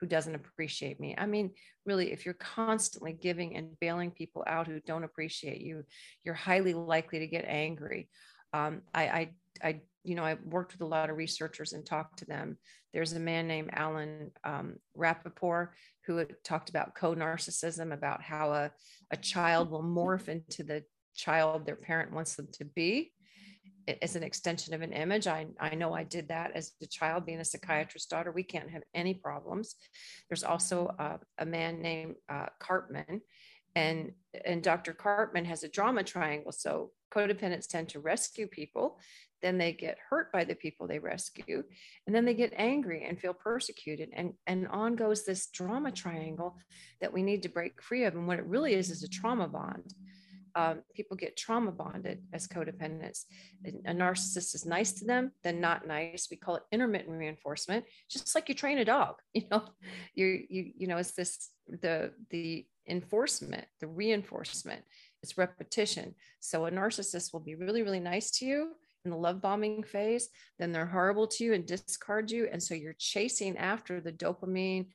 who 0.00 0.06
doesn't 0.06 0.34
appreciate 0.34 1.00
me?" 1.00 1.14
I 1.16 1.26
mean, 1.26 1.52
really, 1.86 2.12
if 2.12 2.24
you're 2.24 2.34
constantly 2.34 3.12
giving 3.12 3.56
and 3.56 3.78
bailing 3.80 4.10
people 4.10 4.44
out 4.46 4.66
who 4.66 4.80
don't 4.80 5.04
appreciate 5.04 5.60
you, 5.60 5.84
you're 6.24 6.34
highly 6.34 6.74
likely 6.74 7.18
to 7.20 7.26
get 7.26 7.44
angry. 7.46 8.08
Um, 8.52 8.82
I, 8.94 9.02
I 9.08 9.30
I 9.62 9.80
you 10.04 10.14
know, 10.14 10.24
I 10.24 10.38
worked 10.44 10.72
with 10.72 10.80
a 10.80 10.86
lot 10.86 11.10
of 11.10 11.16
researchers 11.16 11.74
and 11.74 11.84
talked 11.84 12.20
to 12.20 12.24
them. 12.24 12.56
There's 12.94 13.12
a 13.12 13.20
man 13.20 13.46
named 13.46 13.70
Alan 13.74 14.30
um, 14.42 14.76
Rappoport 14.96 15.68
who 16.06 16.24
talked 16.44 16.70
about 16.70 16.94
co-narcissism, 16.94 17.92
about 17.92 18.22
how 18.22 18.52
a, 18.52 18.70
a 19.10 19.16
child 19.18 19.70
will 19.70 19.82
morph 19.82 20.28
into 20.28 20.62
the 20.62 20.82
child 21.14 21.66
their 21.66 21.76
parent 21.76 22.12
wants 22.12 22.36
them 22.36 22.48
to 22.52 22.64
be 22.64 23.12
as 24.02 24.16
an 24.16 24.22
extension 24.22 24.74
of 24.74 24.82
an 24.82 24.92
image. 24.92 25.26
I, 25.26 25.46
I 25.60 25.74
know 25.74 25.94
I 25.94 26.04
did 26.04 26.28
that 26.28 26.52
as 26.54 26.72
a 26.82 26.86
child, 26.86 27.26
being 27.26 27.40
a 27.40 27.44
psychiatrist's 27.44 28.08
daughter. 28.08 28.32
We 28.32 28.42
can't 28.42 28.70
have 28.70 28.82
any 28.94 29.14
problems. 29.14 29.76
There's 30.28 30.44
also 30.44 30.94
a, 30.98 31.18
a 31.38 31.46
man 31.46 31.80
named 31.80 32.16
uh, 32.28 32.46
Karpman, 32.60 33.20
and, 33.74 34.12
and 34.44 34.62
Dr. 34.62 34.92
Karpman 34.92 35.44
has 35.44 35.62
a 35.62 35.68
drama 35.68 36.02
triangle. 36.02 36.52
So 36.52 36.90
codependents 37.12 37.68
tend 37.68 37.88
to 37.90 38.00
rescue 38.00 38.46
people 38.46 38.98
then 39.42 39.58
they 39.58 39.72
get 39.72 39.98
hurt 40.10 40.32
by 40.32 40.44
the 40.44 40.54
people 40.54 40.86
they 40.86 40.98
rescue 40.98 41.62
and 42.06 42.14
then 42.14 42.24
they 42.24 42.34
get 42.34 42.52
angry 42.56 43.04
and 43.04 43.20
feel 43.20 43.34
persecuted 43.34 44.10
and 44.12 44.32
and 44.46 44.66
on 44.68 44.96
goes 44.96 45.24
this 45.24 45.46
drama 45.48 45.90
triangle 45.92 46.56
that 47.00 47.12
we 47.12 47.22
need 47.22 47.42
to 47.42 47.48
break 47.48 47.80
free 47.82 48.04
of 48.04 48.14
and 48.14 48.26
what 48.26 48.38
it 48.38 48.46
really 48.46 48.74
is 48.74 48.90
is 48.90 49.02
a 49.02 49.08
trauma 49.08 49.46
bond 49.46 49.94
um, 50.58 50.82
people 50.92 51.16
get 51.16 51.36
trauma 51.36 51.70
bonded 51.70 52.20
as 52.32 52.48
codependents. 52.48 53.24
A 53.64 53.92
narcissist 53.92 54.56
is 54.56 54.66
nice 54.66 54.92
to 54.94 55.04
them 55.04 55.30
then 55.44 55.60
not 55.60 55.86
nice. 55.86 56.28
We 56.30 56.36
call 56.36 56.56
it 56.56 56.64
intermittent 56.72 57.16
reinforcement 57.16 57.84
just 58.10 58.34
like 58.34 58.48
you 58.48 58.54
train 58.54 58.78
a 58.78 58.84
dog 58.84 59.16
you 59.34 59.42
know? 59.50 59.64
You 60.14 60.26
you 60.48 60.72
you 60.76 60.86
know 60.88 60.96
it's 60.96 61.12
this 61.12 61.50
the 61.68 62.12
the 62.30 62.66
enforcement 62.88 63.66
the 63.80 63.86
reinforcement 63.86 64.82
it's 65.22 65.38
repetition. 65.38 66.14
So 66.40 66.66
a 66.66 66.70
narcissist 66.70 67.32
will 67.32 67.40
be 67.40 67.54
really 67.54 67.82
really 67.82 68.00
nice 68.00 68.30
to 68.38 68.46
you 68.46 68.72
in 69.04 69.12
the 69.12 69.16
love 69.16 69.40
bombing 69.40 69.84
phase, 69.84 70.28
then 70.58 70.72
they're 70.72 70.86
horrible 70.86 71.26
to 71.26 71.44
you 71.44 71.54
and 71.54 71.64
discard 71.64 72.30
you. 72.30 72.48
And 72.50 72.62
so 72.62 72.74
you're 72.74 72.96
chasing 72.98 73.56
after 73.56 74.00
the 74.00 74.12
dopamine 74.12 74.86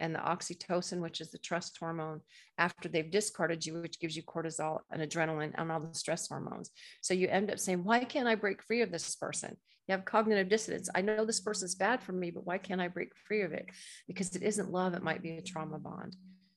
and 0.00 0.14
the 0.14 0.18
oxytocin, 0.18 1.00
which 1.00 1.20
is 1.20 1.30
the 1.30 1.38
trust 1.38 1.76
hormone, 1.78 2.20
after 2.58 2.88
they've 2.88 3.10
discarded 3.10 3.64
you, 3.64 3.80
which 3.80 4.00
gives 4.00 4.16
you 4.16 4.22
cortisol 4.22 4.80
and 4.90 5.02
adrenaline 5.02 5.52
and 5.56 5.70
all 5.70 5.80
the 5.80 5.94
stress 5.94 6.26
hormones. 6.26 6.70
So 7.02 7.14
you 7.14 7.28
end 7.28 7.50
up 7.50 7.58
saying, 7.58 7.84
Why 7.84 8.04
can't 8.04 8.28
I 8.28 8.34
break 8.34 8.62
free 8.62 8.82
of 8.82 8.90
this 8.90 9.14
person? 9.14 9.56
You 9.86 9.92
have 9.92 10.04
cognitive 10.04 10.48
dissonance. 10.48 10.88
I 10.94 11.02
know 11.02 11.24
this 11.24 11.40
person's 11.40 11.74
bad 11.74 12.02
for 12.02 12.12
me, 12.12 12.30
but 12.30 12.46
why 12.46 12.58
can't 12.58 12.80
I 12.80 12.88
break 12.88 13.10
free 13.26 13.42
of 13.42 13.52
it? 13.52 13.66
Because 14.06 14.34
it 14.36 14.42
isn't 14.42 14.70
love, 14.70 14.94
it 14.94 15.02
might 15.02 15.22
be 15.22 15.36
a 15.36 15.42
trauma 15.42 15.78
bond. 15.78 16.16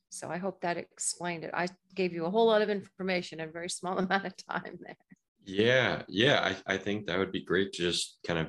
So 0.09 0.29
I 0.29 0.37
hope 0.37 0.61
that 0.61 0.77
explained 0.77 1.43
it. 1.43 1.51
I 1.53 1.67
gave 1.95 2.13
you 2.13 2.25
a 2.25 2.29
whole 2.29 2.45
lot 2.45 2.61
of 2.61 2.69
information 2.69 3.39
in 3.39 3.49
a 3.49 3.51
very 3.51 3.69
small 3.69 3.97
amount 3.99 4.25
of 4.25 4.33
time 4.37 4.77
there. 4.79 4.97
Yeah, 5.45 6.03
yeah, 6.07 6.53
I, 6.67 6.75
I 6.75 6.77
think 6.77 7.07
that 7.07 7.17
would 7.17 7.31
be 7.31 7.43
great 7.43 7.73
to 7.73 7.81
just 7.81 8.19
kind 8.25 8.39
of 8.39 8.47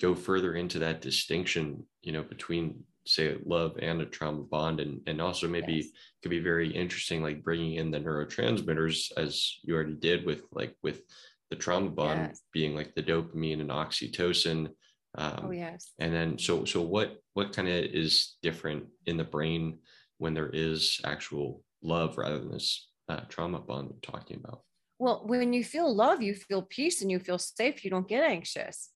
go 0.00 0.14
further 0.14 0.54
into 0.54 0.78
that 0.80 1.00
distinction, 1.00 1.86
you 2.00 2.12
know, 2.12 2.22
between 2.22 2.82
say 3.06 3.36
love 3.44 3.76
and 3.80 4.00
a 4.00 4.06
trauma 4.06 4.42
bond, 4.42 4.80
and 4.80 5.00
and 5.06 5.20
also 5.20 5.48
maybe 5.48 5.74
yes. 5.74 5.86
could 6.22 6.30
be 6.30 6.40
very 6.40 6.70
interesting, 6.70 7.22
like 7.22 7.44
bringing 7.44 7.74
in 7.74 7.90
the 7.90 7.98
neurotransmitters 7.98 9.12
as 9.16 9.58
you 9.62 9.74
already 9.74 9.94
did 9.94 10.24
with 10.26 10.42
like 10.52 10.76
with 10.82 11.02
the 11.50 11.56
trauma 11.56 11.90
bond 11.90 12.28
yes. 12.30 12.42
being 12.52 12.74
like 12.74 12.94
the 12.94 13.02
dopamine 13.02 13.60
and 13.60 13.70
oxytocin. 13.70 14.68
Um, 15.16 15.40
oh 15.44 15.50
yes. 15.50 15.92
And 15.98 16.14
then 16.14 16.38
so 16.38 16.64
so 16.64 16.80
what 16.80 17.18
what 17.34 17.54
kind 17.54 17.68
of 17.68 17.74
is 17.74 18.36
different 18.42 18.86
in 19.06 19.16
the 19.16 19.24
brain 19.24 19.78
when 20.18 20.34
there 20.34 20.50
is 20.50 21.00
actual 21.04 21.62
love 21.82 22.16
rather 22.16 22.38
than 22.38 22.52
this 22.52 22.88
uh, 23.08 23.20
trauma 23.28 23.58
bond 23.58 23.90
we're 23.90 23.98
talking 24.00 24.40
about? 24.42 24.62
Well, 24.98 25.22
when 25.26 25.52
you 25.52 25.64
feel 25.64 25.92
love, 25.92 26.22
you 26.22 26.34
feel 26.34 26.62
peace 26.62 27.02
and 27.02 27.10
you 27.10 27.18
feel 27.18 27.38
safe. 27.38 27.84
You 27.84 27.90
don't 27.90 28.08
get 28.08 28.22
anxious. 28.22 28.90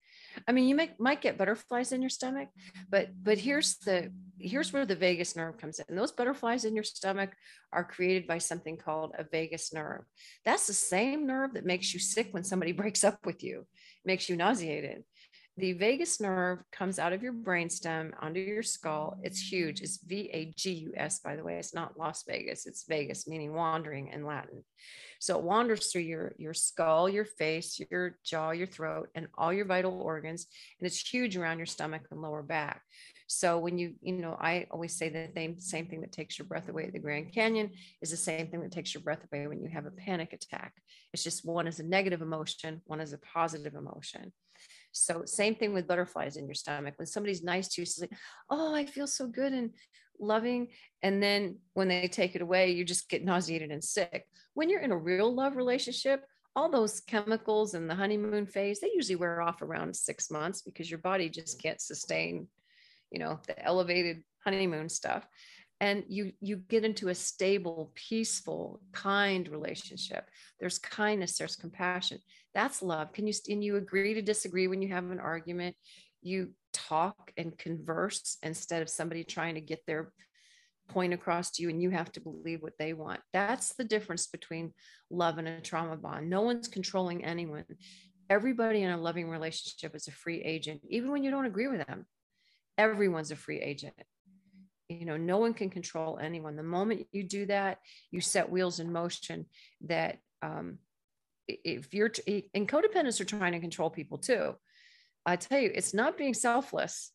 I 0.47 0.51
mean, 0.51 0.67
you 0.67 0.75
might 0.75 0.99
might 0.99 1.21
get 1.21 1.37
butterflies 1.37 1.91
in 1.91 2.01
your 2.01 2.09
stomach, 2.09 2.49
but 2.89 3.09
but 3.21 3.37
here's 3.37 3.75
the 3.77 4.11
here's 4.39 4.73
where 4.73 4.85
the 4.85 4.95
vagus 4.95 5.35
nerve 5.35 5.57
comes 5.57 5.79
in. 5.79 5.85
And 5.89 5.97
those 5.97 6.11
butterflies 6.11 6.65
in 6.65 6.75
your 6.75 6.83
stomach 6.83 7.31
are 7.71 7.83
created 7.83 8.27
by 8.27 8.39
something 8.39 8.77
called 8.77 9.13
a 9.17 9.23
vagus 9.23 9.73
nerve. 9.73 10.03
That's 10.45 10.67
the 10.67 10.73
same 10.73 11.25
nerve 11.25 11.53
that 11.53 11.65
makes 11.65 11.93
you 11.93 11.99
sick 11.99 12.29
when 12.31 12.43
somebody 12.43 12.71
breaks 12.83 13.03
up 13.03 13.25
with 13.25 13.43
you, 13.43 13.65
makes 14.05 14.29
you 14.29 14.35
nauseated. 14.35 15.03
The 15.55 15.73
vagus 15.73 16.19
nerve 16.19 16.63
comes 16.71 16.97
out 16.97 17.13
of 17.13 17.21
your 17.21 17.31
brainstem 17.31 18.11
onto 18.19 18.39
your 18.39 18.63
skull. 18.63 19.19
It's 19.21 19.39
huge. 19.39 19.81
It's 19.81 19.99
V 20.03 20.29
A 20.33 20.51
G 20.57 20.71
U 20.71 20.93
S, 20.97 21.19
by 21.19 21.35
the 21.35 21.43
way. 21.43 21.57
It's 21.57 21.75
not 21.75 21.95
Las 21.95 22.23
Vegas. 22.27 22.65
It's 22.65 22.85
vagus, 22.87 23.27
meaning 23.27 23.53
wandering 23.53 24.07
in 24.07 24.25
Latin. 24.25 24.63
So 25.19 25.37
it 25.37 25.43
wanders 25.43 25.91
through 25.91 26.01
your, 26.01 26.33
your 26.39 26.55
skull, 26.55 27.07
your 27.07 27.25
face, 27.25 27.79
your 27.91 28.17
jaw, 28.25 28.49
your 28.49 28.65
throat, 28.65 29.09
and 29.13 29.27
all 29.37 29.53
your 29.53 29.65
vital 29.65 30.01
organs. 30.01 30.47
And 30.79 30.87
it's 30.87 30.99
huge 30.99 31.37
around 31.37 31.59
your 31.59 31.67
stomach 31.67 32.01
and 32.09 32.19
lower 32.19 32.41
back. 32.41 32.81
So 33.27 33.59
when 33.59 33.77
you, 33.77 33.93
you 34.01 34.13
know, 34.13 34.35
I 34.39 34.65
always 34.71 34.97
say 34.97 35.09
the 35.09 35.29
same, 35.35 35.59
same 35.59 35.85
thing 35.85 36.01
that 36.01 36.11
takes 36.11 36.37
your 36.37 36.47
breath 36.47 36.67
away 36.67 36.85
at 36.85 36.93
the 36.93 36.99
Grand 36.99 37.31
Canyon 37.31 37.69
is 38.01 38.09
the 38.09 38.17
same 38.17 38.47
thing 38.47 38.61
that 38.61 38.71
takes 38.71 38.93
your 38.93 39.03
breath 39.03 39.23
away 39.31 39.47
when 39.47 39.61
you 39.61 39.69
have 39.69 39.85
a 39.85 39.91
panic 39.91 40.33
attack. 40.33 40.73
It's 41.13 41.23
just 41.23 41.45
one 41.45 41.67
is 41.67 41.79
a 41.79 41.83
negative 41.83 42.23
emotion, 42.23 42.81
one 42.85 42.99
is 42.99 43.13
a 43.13 43.19
positive 43.19 43.75
emotion. 43.75 44.33
So 44.93 45.23
same 45.25 45.55
thing 45.55 45.73
with 45.73 45.87
butterflies 45.87 46.37
in 46.37 46.45
your 46.45 46.55
stomach. 46.55 46.93
When 46.97 47.07
somebody's 47.07 47.43
nice 47.43 47.67
to 47.69 47.81
you, 47.81 47.83
it's 47.83 47.99
like, 47.99 48.13
oh, 48.49 48.73
I 48.73 48.85
feel 48.85 49.07
so 49.07 49.27
good 49.27 49.51
and 49.51 49.71
loving. 50.19 50.69
And 51.01 51.21
then 51.21 51.57
when 51.73 51.87
they 51.87 52.07
take 52.07 52.35
it 52.35 52.41
away, 52.41 52.71
you 52.71 52.85
just 52.85 53.09
get 53.09 53.25
nauseated 53.25 53.71
and 53.71 53.83
sick. 53.83 54.25
When 54.53 54.69
you're 54.69 54.81
in 54.81 54.91
a 54.91 54.97
real 54.97 55.33
love 55.33 55.55
relationship, 55.55 56.23
all 56.55 56.69
those 56.69 56.99
chemicals 56.99 57.73
and 57.73 57.89
the 57.89 57.95
honeymoon 57.95 58.45
phase, 58.45 58.79
they 58.79 58.91
usually 58.93 59.15
wear 59.15 59.41
off 59.41 59.61
around 59.61 59.95
six 59.95 60.29
months 60.29 60.61
because 60.61 60.89
your 60.89 60.99
body 60.99 61.27
just 61.27 61.61
can't 61.61 61.81
sustain, 61.81 62.47
you 63.11 63.19
know, 63.19 63.39
the 63.47 63.65
elevated 63.65 64.23
honeymoon 64.43 64.89
stuff. 64.89 65.25
And 65.83 66.05
you 66.07 66.31
you 66.39 66.55
get 66.55 66.85
into 66.85 67.09
a 67.09 67.15
stable, 67.15 67.91
peaceful, 67.93 68.79
kind 68.93 69.45
relationship. 69.49 70.29
There's 70.57 70.79
kindness, 70.79 71.37
there's 71.37 71.57
compassion. 71.57 72.19
That's 72.53 72.81
love. 72.81 73.11
Can 73.11 73.27
you 73.27 73.33
and 73.49 73.61
you 73.61 73.75
agree 73.75 74.13
to 74.13 74.21
disagree 74.21 74.69
when 74.69 74.81
you 74.81 74.93
have 74.93 75.11
an 75.11 75.19
argument? 75.19 75.75
You 76.21 76.51
talk 76.71 77.33
and 77.35 77.57
converse 77.57 78.37
instead 78.41 78.81
of 78.81 78.87
somebody 78.87 79.25
trying 79.25 79.55
to 79.55 79.61
get 79.61 79.85
their 79.85 80.13
point 80.87 81.13
across 81.13 81.51
to 81.51 81.63
you 81.63 81.69
and 81.69 81.81
you 81.81 81.89
have 81.89 82.13
to 82.13 82.21
believe 82.21 82.61
what 82.61 82.77
they 82.79 82.93
want. 82.93 83.19
That's 83.33 83.73
the 83.73 83.83
difference 83.83 84.27
between 84.27 84.71
love 85.09 85.37
and 85.37 85.49
a 85.49 85.59
trauma 85.59 85.97
bond. 85.97 86.29
No 86.29 86.43
one's 86.43 86.69
controlling 86.69 87.25
anyone. 87.25 87.65
Everybody 88.29 88.83
in 88.83 88.91
a 88.91 88.97
loving 88.97 89.29
relationship 89.29 89.97
is 89.97 90.07
a 90.07 90.11
free 90.11 90.41
agent, 90.43 90.79
even 90.87 91.11
when 91.11 91.25
you 91.25 91.31
don't 91.31 91.45
agree 91.45 91.67
with 91.67 91.85
them. 91.85 92.05
Everyone's 92.77 93.31
a 93.31 93.35
free 93.35 93.59
agent. 93.59 93.93
You 94.99 95.05
know, 95.05 95.17
no 95.17 95.37
one 95.37 95.53
can 95.53 95.69
control 95.69 96.19
anyone. 96.21 96.55
The 96.55 96.63
moment 96.63 97.07
you 97.11 97.23
do 97.23 97.45
that, 97.47 97.79
you 98.11 98.21
set 98.21 98.49
wheels 98.49 98.79
in 98.79 98.91
motion 98.91 99.45
that 99.81 100.19
um, 100.41 100.77
if 101.47 101.93
you're, 101.93 102.11
and 102.53 102.67
codependents 102.67 103.19
are 103.19 103.25
trying 103.25 103.53
to 103.53 103.59
control 103.59 103.89
people 103.89 104.17
too 104.17 104.55
I 105.25 105.35
tell 105.35 105.59
you, 105.59 105.71
it's 105.73 105.93
not 105.93 106.17
being 106.17 106.33
selfless. 106.33 107.11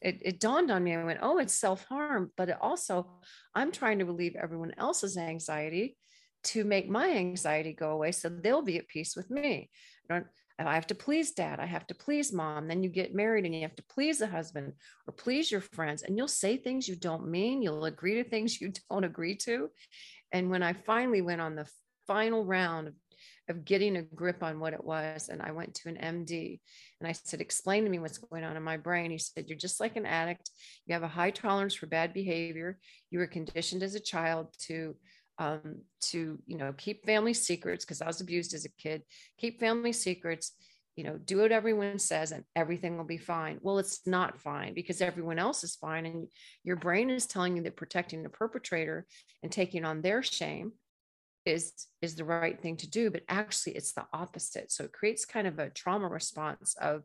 It, 0.00 0.18
it 0.22 0.40
dawned 0.40 0.70
on 0.70 0.82
me. 0.82 0.94
I 0.94 1.04
went, 1.04 1.20
oh, 1.22 1.38
it's 1.38 1.54
self 1.54 1.84
harm, 1.84 2.32
but 2.36 2.48
it 2.48 2.56
also, 2.60 3.06
I'm 3.54 3.70
trying 3.70 4.00
to 4.00 4.04
relieve 4.04 4.34
everyone 4.34 4.72
else's 4.76 5.16
anxiety 5.16 5.96
to 6.44 6.64
make 6.64 6.88
my 6.88 7.10
anxiety 7.10 7.72
go 7.72 7.90
away 7.90 8.10
so 8.10 8.28
they'll 8.28 8.62
be 8.62 8.78
at 8.78 8.88
peace 8.88 9.14
with 9.14 9.30
me. 9.30 9.70
I 10.58 10.74
have 10.74 10.86
to 10.88 10.94
please 10.94 11.32
dad. 11.32 11.60
I 11.60 11.66
have 11.66 11.86
to 11.88 11.94
please 11.94 12.32
mom. 12.32 12.68
Then 12.68 12.82
you 12.82 12.88
get 12.88 13.14
married 13.14 13.44
and 13.44 13.54
you 13.54 13.62
have 13.62 13.76
to 13.76 13.84
please 13.84 14.18
the 14.18 14.26
husband 14.26 14.72
or 15.06 15.12
please 15.12 15.50
your 15.50 15.60
friends. 15.60 16.02
And 16.02 16.16
you'll 16.16 16.28
say 16.28 16.56
things 16.56 16.88
you 16.88 16.96
don't 16.96 17.28
mean. 17.28 17.62
You'll 17.62 17.84
agree 17.84 18.14
to 18.14 18.24
things 18.24 18.60
you 18.60 18.72
don't 18.90 19.04
agree 19.04 19.36
to. 19.36 19.70
And 20.32 20.50
when 20.50 20.62
I 20.62 20.72
finally 20.72 21.22
went 21.22 21.40
on 21.40 21.56
the 21.56 21.68
final 22.06 22.44
round 22.44 22.88
of, 22.88 22.94
of 23.48 23.64
getting 23.64 23.96
a 23.96 24.02
grip 24.02 24.42
on 24.42 24.60
what 24.60 24.72
it 24.72 24.82
was, 24.82 25.28
and 25.28 25.42
I 25.42 25.50
went 25.50 25.74
to 25.74 25.88
an 25.88 25.96
MD 25.96 26.60
and 27.00 27.08
I 27.08 27.12
said, 27.12 27.40
Explain 27.40 27.84
to 27.84 27.90
me 27.90 27.98
what's 27.98 28.18
going 28.18 28.44
on 28.44 28.56
in 28.56 28.62
my 28.62 28.76
brain. 28.76 29.10
He 29.10 29.18
said, 29.18 29.46
You're 29.48 29.58
just 29.58 29.80
like 29.80 29.96
an 29.96 30.06
addict. 30.06 30.50
You 30.86 30.94
have 30.94 31.02
a 31.02 31.08
high 31.08 31.30
tolerance 31.30 31.74
for 31.74 31.86
bad 31.86 32.14
behavior. 32.14 32.78
You 33.10 33.18
were 33.18 33.26
conditioned 33.26 33.82
as 33.82 33.94
a 33.94 34.00
child 34.00 34.48
to 34.66 34.96
um, 35.38 35.82
to 36.00 36.38
you 36.46 36.56
know 36.56 36.72
keep 36.76 37.04
family 37.04 37.34
secrets 37.34 37.84
because 37.84 38.02
I 38.02 38.06
was 38.06 38.20
abused 38.20 38.54
as 38.54 38.64
a 38.64 38.70
kid. 38.70 39.02
Keep 39.38 39.60
family 39.60 39.92
secrets. 39.92 40.52
You 40.96 41.04
know, 41.04 41.16
do 41.16 41.38
what 41.38 41.52
everyone 41.52 41.98
says, 41.98 42.32
and 42.32 42.44
everything 42.54 42.98
will 42.98 43.04
be 43.04 43.16
fine. 43.16 43.58
Well, 43.62 43.78
it's 43.78 44.06
not 44.06 44.42
fine 44.42 44.74
because 44.74 45.00
everyone 45.00 45.38
else 45.38 45.64
is 45.64 45.76
fine, 45.76 46.04
and 46.04 46.28
your 46.64 46.76
brain 46.76 47.08
is 47.08 47.26
telling 47.26 47.56
you 47.56 47.62
that 47.62 47.76
protecting 47.76 48.22
the 48.22 48.28
perpetrator 48.28 49.06
and 49.42 49.50
taking 49.50 49.86
on 49.86 50.02
their 50.02 50.22
shame 50.22 50.72
is 51.44 51.72
is 52.00 52.14
the 52.14 52.24
right 52.24 52.60
thing 52.60 52.76
to 52.76 52.88
do 52.88 53.10
but 53.10 53.22
actually 53.28 53.72
it's 53.72 53.92
the 53.92 54.06
opposite 54.12 54.70
so 54.70 54.84
it 54.84 54.92
creates 54.92 55.24
kind 55.24 55.46
of 55.46 55.58
a 55.58 55.70
trauma 55.70 56.06
response 56.06 56.76
of 56.80 57.02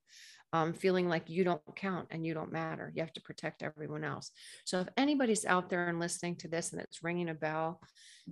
um, 0.53 0.73
feeling 0.73 1.09
like 1.09 1.29
you 1.29 1.43
don't 1.43 1.61
count 1.75 2.07
and 2.11 2.25
you 2.25 2.33
don't 2.33 2.51
matter. 2.51 2.91
You 2.95 3.01
have 3.01 3.13
to 3.13 3.21
protect 3.21 3.63
everyone 3.63 4.03
else. 4.03 4.31
So 4.65 4.79
if 4.79 4.87
anybody's 4.95 5.45
out 5.45 5.69
there 5.69 5.87
and 5.87 5.99
listening 5.99 6.37
to 6.37 6.47
this 6.47 6.71
and 6.71 6.81
it's 6.81 7.03
ringing 7.03 7.29
a 7.29 7.33
bell, 7.33 7.81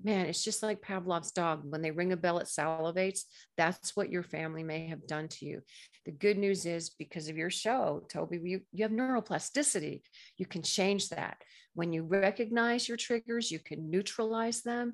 man, 0.01 0.25
it's 0.25 0.43
just 0.43 0.63
like 0.63 0.81
Pavlov's 0.81 1.31
dog. 1.31 1.62
When 1.63 1.81
they 1.81 1.91
ring 1.91 2.13
a 2.13 2.17
bell, 2.17 2.39
it 2.39 2.48
salivates. 2.48 3.22
That's 3.57 3.95
what 3.95 4.10
your 4.10 4.24
family 4.24 4.63
may 4.63 4.88
have 4.88 5.07
done 5.07 5.27
to 5.29 5.45
you. 5.45 5.62
The 6.05 6.12
good 6.12 6.38
news 6.38 6.65
is 6.65 6.89
because 6.89 7.27
of 7.27 7.38
your 7.38 7.50
show, 7.50 8.05
Toby, 8.10 8.39
you, 8.43 8.62
you 8.72 8.84
have 8.84 8.91
neuroplasticity. 8.91 10.01
You 10.38 10.45
can 10.45 10.62
change 10.62 11.10
that. 11.10 11.38
When 11.74 11.91
you 11.91 12.03
recognize 12.03 12.88
your 12.88 12.98
triggers, 12.98 13.51
you 13.51 13.60
can 13.60 13.89
neutralize 13.89 14.62
them 14.62 14.93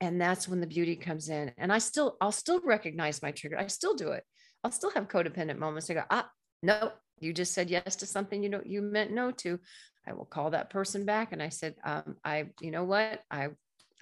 and 0.00 0.20
that's 0.20 0.46
when 0.46 0.60
the 0.60 0.66
beauty 0.66 0.94
comes 0.94 1.28
in 1.28 1.50
and 1.56 1.72
i 1.72 1.78
still 1.78 2.16
i'll 2.20 2.32
still 2.32 2.60
recognize 2.60 3.22
my 3.22 3.30
trigger 3.30 3.58
i 3.58 3.66
still 3.66 3.94
do 3.94 4.10
it 4.10 4.24
I'll 4.66 4.72
still 4.72 4.90
have 4.90 5.06
codependent 5.06 5.58
moments. 5.58 5.88
I 5.88 5.94
go, 5.94 6.02
ah, 6.10 6.28
no, 6.60 6.90
you 7.20 7.32
just 7.32 7.54
said 7.54 7.70
yes 7.70 7.94
to 7.96 8.06
something 8.06 8.42
you 8.42 8.48
know 8.48 8.62
you 8.66 8.82
meant 8.82 9.12
no 9.12 9.30
to. 9.30 9.60
I 10.08 10.12
will 10.12 10.24
call 10.24 10.50
that 10.50 10.70
person 10.70 11.04
back 11.04 11.30
and 11.30 11.40
I 11.40 11.50
said, 11.50 11.76
um, 11.84 12.16
I, 12.24 12.46
you 12.60 12.72
know 12.72 12.82
what, 12.82 13.22
I, 13.30 13.50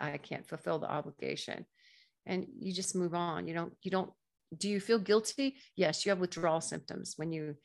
I 0.01 0.17
can't 0.17 0.49
fulfill 0.49 0.79
the 0.79 0.91
obligation, 0.91 1.67
and 2.25 2.47
you 2.59 2.73
just 2.73 2.97
move 2.97 3.13
on. 3.13 3.47
You 3.47 3.53
don't, 3.53 3.75
you 3.83 3.91
don't. 3.91 4.11
Do 4.57 4.71
you 4.71 4.81
feel 4.81 4.99
guilty? 4.99 5.57
Yes, 5.77 6.07
you 6.07 6.11
have 6.11 6.19
withdrawal 6.19 6.63
symptoms 6.63 7.13
when 7.17 7.31
you 7.31 7.57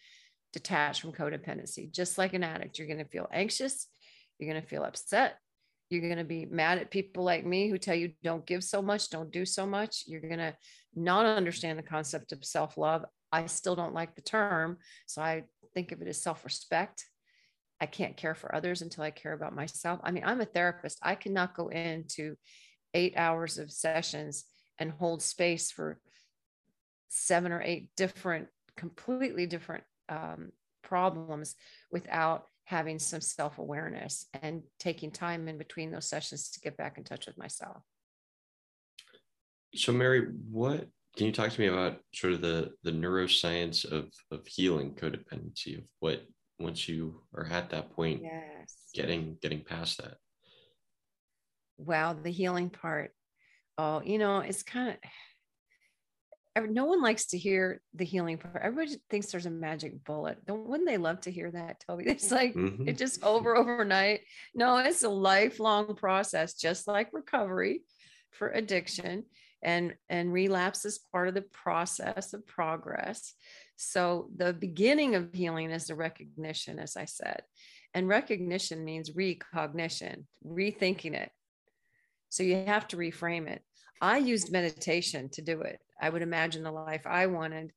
detach 0.51 0.99
from 0.99 1.13
codependency. 1.13 1.89
Just 1.89 2.17
like 2.17 2.33
an 2.33 2.43
addict, 2.43 2.77
you're 2.77 2.87
going 2.87 2.99
to 2.99 3.05
feel 3.05 3.29
anxious. 3.31 3.87
You're 4.37 4.51
going 4.51 4.61
to 4.61 4.67
feel 4.67 4.83
upset. 4.83 5.37
You're 5.89 6.01
going 6.01 6.17
to 6.17 6.23
be 6.23 6.45
mad 6.45 6.77
at 6.77 6.91
people 6.91 7.23
like 7.23 7.45
me 7.45 7.69
who 7.69 7.77
tell 7.77 7.95
you 7.95 8.11
don't 8.23 8.45
give 8.45 8.63
so 8.63 8.81
much, 8.81 9.09
don't 9.09 9.31
do 9.31 9.45
so 9.45 9.65
much. 9.65 10.03
You're 10.05 10.21
going 10.21 10.37
to 10.37 10.55
not 10.95 11.25
understand 11.25 11.79
the 11.79 11.83
concept 11.83 12.31
of 12.31 12.45
self 12.45 12.77
love. 12.77 13.05
I 13.31 13.45
still 13.47 13.75
don't 13.75 13.93
like 13.93 14.15
the 14.15 14.21
term. 14.21 14.77
So 15.05 15.21
I 15.21 15.43
think 15.73 15.91
of 15.91 16.01
it 16.01 16.07
as 16.07 16.21
self 16.21 16.43
respect. 16.45 17.05
I 17.81 17.85
can't 17.85 18.17
care 18.17 18.35
for 18.35 18.53
others 18.53 18.81
until 18.81 19.03
I 19.03 19.11
care 19.11 19.33
about 19.33 19.55
myself. 19.55 19.99
I 20.03 20.11
mean, 20.11 20.23
I'm 20.25 20.41
a 20.41 20.45
therapist. 20.45 20.99
I 21.01 21.15
cannot 21.15 21.55
go 21.55 21.69
into 21.69 22.35
eight 22.93 23.13
hours 23.15 23.57
of 23.57 23.71
sessions 23.71 24.45
and 24.79 24.91
hold 24.91 25.21
space 25.21 25.71
for 25.71 25.99
seven 27.07 27.51
or 27.51 27.61
eight 27.61 27.89
different, 27.95 28.47
completely 28.75 29.45
different 29.45 29.83
um, 30.09 30.51
problems 30.83 31.55
without 31.91 32.45
having 32.65 32.99
some 32.99 33.21
self 33.21 33.57
awareness 33.57 34.27
and 34.41 34.61
taking 34.79 35.11
time 35.11 35.47
in 35.47 35.57
between 35.57 35.91
those 35.91 36.07
sessions 36.07 36.49
to 36.51 36.59
get 36.59 36.77
back 36.77 36.97
in 36.97 37.03
touch 37.03 37.25
with 37.25 37.37
myself. 37.37 37.81
So, 39.75 39.91
Mary, 39.91 40.27
what 40.49 40.87
can 41.17 41.25
you 41.25 41.31
talk 41.31 41.51
to 41.51 41.59
me 41.59 41.67
about 41.67 41.99
sort 42.13 42.33
of 42.33 42.41
the 42.41 42.71
the 42.83 42.91
neuroscience 42.91 43.89
of 43.91 44.09
of 44.31 44.45
healing 44.45 44.93
codependency 44.93 45.77
of 45.77 45.83
what 45.99 46.23
once 46.59 46.87
you 46.87 47.21
are 47.35 47.47
at 47.47 47.69
that 47.69 47.91
point, 47.91 48.21
yes. 48.21 48.75
getting 48.93 49.37
getting 49.41 49.63
past 49.63 49.97
that? 49.97 50.15
Wow, 51.77 52.13
the 52.13 52.31
healing 52.31 52.69
part. 52.69 53.11
Oh, 53.77 54.01
you 54.03 54.17
know, 54.17 54.39
it's 54.39 54.63
kind 54.63 54.89
of 54.89 54.95
no 56.67 56.85
one 56.85 57.01
likes 57.01 57.27
to 57.27 57.37
hear 57.37 57.81
the 57.93 58.05
healing 58.05 58.37
part. 58.37 58.61
Everybody 58.61 58.97
thinks 59.09 59.31
there's 59.31 59.45
a 59.45 59.51
magic 59.51 60.03
bullet. 60.03 60.45
Don't 60.45 60.67
wouldn't 60.67 60.89
they 60.89 60.97
love 60.97 61.21
to 61.21 61.31
hear 61.31 61.51
that, 61.51 61.83
Toby? 61.85 62.05
It's 62.07 62.31
like 62.31 62.53
mm-hmm. 62.55 62.87
it 62.87 62.97
just 62.97 63.23
over 63.23 63.55
overnight. 63.55 64.21
No, 64.53 64.77
it's 64.77 65.03
a 65.03 65.09
lifelong 65.09 65.95
process, 65.95 66.53
just 66.55 66.87
like 66.87 67.13
recovery 67.13 67.83
for 68.31 68.49
addiction 68.49 69.25
and 69.61 69.93
and 70.09 70.31
relapse 70.31 70.85
is 70.85 70.99
part 71.11 71.27
of 71.27 71.33
the 71.33 71.41
process 71.41 72.33
of 72.33 72.47
progress. 72.47 73.33
So 73.75 74.29
the 74.35 74.53
beginning 74.53 75.15
of 75.15 75.33
healing 75.33 75.71
is 75.71 75.87
the 75.87 75.95
recognition, 75.95 76.79
as 76.79 76.95
I 76.97 77.05
said. 77.05 77.41
And 77.93 78.07
recognition 78.07 78.85
means 78.85 79.11
recognition, 79.15 80.27
rethinking 80.45 81.13
it. 81.13 81.31
So 82.29 82.43
you 82.43 82.63
have 82.65 82.87
to 82.89 82.97
reframe 82.97 83.47
it. 83.47 83.63
I 84.01 84.17
used 84.17 84.51
meditation 84.51 85.29
to 85.29 85.41
do 85.41 85.61
it. 85.61 85.79
I 86.01 86.09
would 86.09 86.21
imagine 86.21 86.63
the 86.63 86.71
life 86.71 87.05
I 87.05 87.27
wanted. 87.27 87.71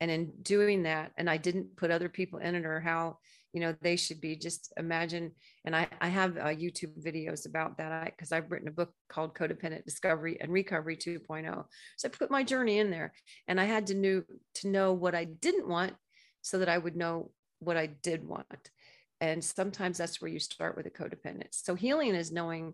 And 0.00 0.10
in 0.10 0.32
doing 0.42 0.84
that, 0.84 1.12
and 1.18 1.28
I 1.28 1.36
didn't 1.36 1.76
put 1.76 1.90
other 1.90 2.08
people 2.08 2.38
in 2.38 2.54
it 2.54 2.64
or 2.64 2.80
how, 2.80 3.18
you 3.52 3.60
know, 3.60 3.74
they 3.82 3.96
should 3.96 4.20
be 4.20 4.34
just 4.34 4.72
imagine. 4.78 5.32
And 5.64 5.76
I, 5.76 5.88
I 6.00 6.08
have 6.08 6.38
uh, 6.38 6.46
YouTube 6.46 7.04
videos 7.04 7.46
about 7.46 7.76
that 7.78 8.06
because 8.06 8.32
I've 8.32 8.50
written 8.50 8.68
a 8.68 8.72
book 8.72 8.92
called 9.08 9.34
Codependent 9.34 9.84
Discovery 9.84 10.38
and 10.40 10.50
Recovery 10.50 10.96
2.0. 10.96 11.64
So 11.98 12.08
I 12.08 12.10
put 12.10 12.30
my 12.30 12.42
journey 12.42 12.78
in 12.78 12.90
there 12.90 13.12
and 13.46 13.60
I 13.60 13.64
had 13.64 13.88
to 13.88 13.94
know 13.94 14.22
to 14.54 14.68
know 14.68 14.92
what 14.94 15.14
I 15.14 15.24
didn't 15.24 15.68
want 15.68 15.92
so 16.40 16.58
that 16.58 16.68
I 16.68 16.78
would 16.78 16.96
know 16.96 17.30
what 17.58 17.76
I 17.76 17.86
did 17.86 18.26
want. 18.26 18.70
And 19.20 19.44
sometimes 19.44 19.98
that's 19.98 20.20
where 20.22 20.30
you 20.30 20.38
start 20.38 20.76
with 20.76 20.86
a 20.86 20.90
codependent. 20.90 21.48
So 21.50 21.74
healing 21.74 22.14
is 22.14 22.32
knowing 22.32 22.72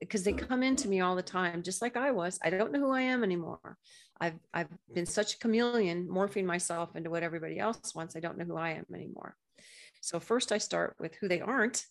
because 0.00 0.24
they 0.24 0.32
come 0.32 0.62
into 0.62 0.88
me 0.88 1.00
all 1.00 1.16
the 1.16 1.22
time, 1.22 1.62
just 1.62 1.82
like 1.82 1.96
I 1.96 2.10
was. 2.10 2.38
I 2.42 2.50
don't 2.50 2.72
know 2.72 2.80
who 2.80 2.90
I 2.90 3.02
am 3.02 3.22
anymore. 3.24 3.78
I've 4.20 4.38
I've 4.52 4.68
been 4.94 5.06
such 5.06 5.34
a 5.34 5.38
chameleon, 5.38 6.08
morphing 6.08 6.44
myself 6.44 6.96
into 6.96 7.10
what 7.10 7.22
everybody 7.22 7.58
else 7.58 7.94
wants. 7.94 8.16
I 8.16 8.20
don't 8.20 8.38
know 8.38 8.44
who 8.44 8.56
I 8.56 8.70
am 8.70 8.86
anymore. 8.94 9.36
So 10.00 10.20
first 10.20 10.52
I 10.52 10.58
start 10.58 10.96
with 10.98 11.14
who 11.16 11.28
they 11.28 11.40
aren't, 11.40 11.84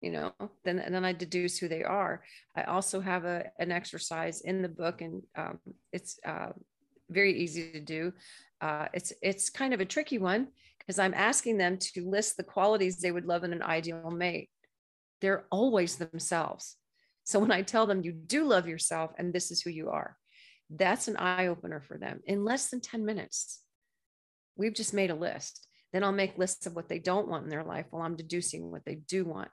you 0.00 0.10
know, 0.10 0.32
then 0.64 0.78
and 0.78 0.94
then 0.94 1.04
I 1.04 1.12
deduce 1.12 1.58
who 1.58 1.68
they 1.68 1.84
are. 1.84 2.22
I 2.56 2.62
also 2.64 3.00
have 3.00 3.24
a 3.24 3.50
an 3.58 3.72
exercise 3.72 4.40
in 4.42 4.62
the 4.62 4.68
book, 4.68 5.00
and 5.00 5.22
um, 5.36 5.58
it's 5.92 6.18
uh, 6.24 6.52
very 7.10 7.38
easy 7.38 7.72
to 7.72 7.80
do. 7.80 8.12
Uh, 8.60 8.86
it's 8.92 9.12
it's 9.22 9.50
kind 9.50 9.74
of 9.74 9.80
a 9.80 9.86
tricky 9.86 10.18
one 10.18 10.48
because 10.78 10.98
I'm 10.98 11.14
asking 11.14 11.58
them 11.58 11.78
to 11.78 12.08
list 12.08 12.36
the 12.36 12.44
qualities 12.44 12.98
they 12.98 13.12
would 13.12 13.26
love 13.26 13.44
in 13.44 13.52
an 13.52 13.62
ideal 13.62 14.10
mate. 14.10 14.50
They're 15.20 15.44
always 15.50 15.96
themselves. 15.96 16.77
So 17.28 17.38
when 17.38 17.52
I 17.52 17.60
tell 17.60 17.84
them 17.84 18.00
you 18.00 18.12
do 18.12 18.46
love 18.46 18.66
yourself 18.66 19.12
and 19.18 19.34
this 19.34 19.50
is 19.50 19.60
who 19.60 19.68
you 19.68 19.90
are, 19.90 20.16
that's 20.70 21.08
an 21.08 21.18
eye 21.18 21.48
opener 21.48 21.82
for 21.82 21.98
them 21.98 22.20
in 22.24 22.42
less 22.42 22.70
than 22.70 22.80
10 22.80 23.04
minutes. 23.04 23.60
We've 24.56 24.72
just 24.72 24.94
made 24.94 25.10
a 25.10 25.14
list. 25.14 25.66
Then 25.92 26.04
I'll 26.04 26.10
make 26.10 26.38
lists 26.38 26.64
of 26.64 26.74
what 26.74 26.88
they 26.88 26.98
don't 26.98 27.28
want 27.28 27.44
in 27.44 27.50
their 27.50 27.64
life 27.64 27.84
while 27.90 28.02
I'm 28.02 28.16
deducing 28.16 28.70
what 28.70 28.86
they 28.86 28.94
do 28.94 29.26
want. 29.26 29.50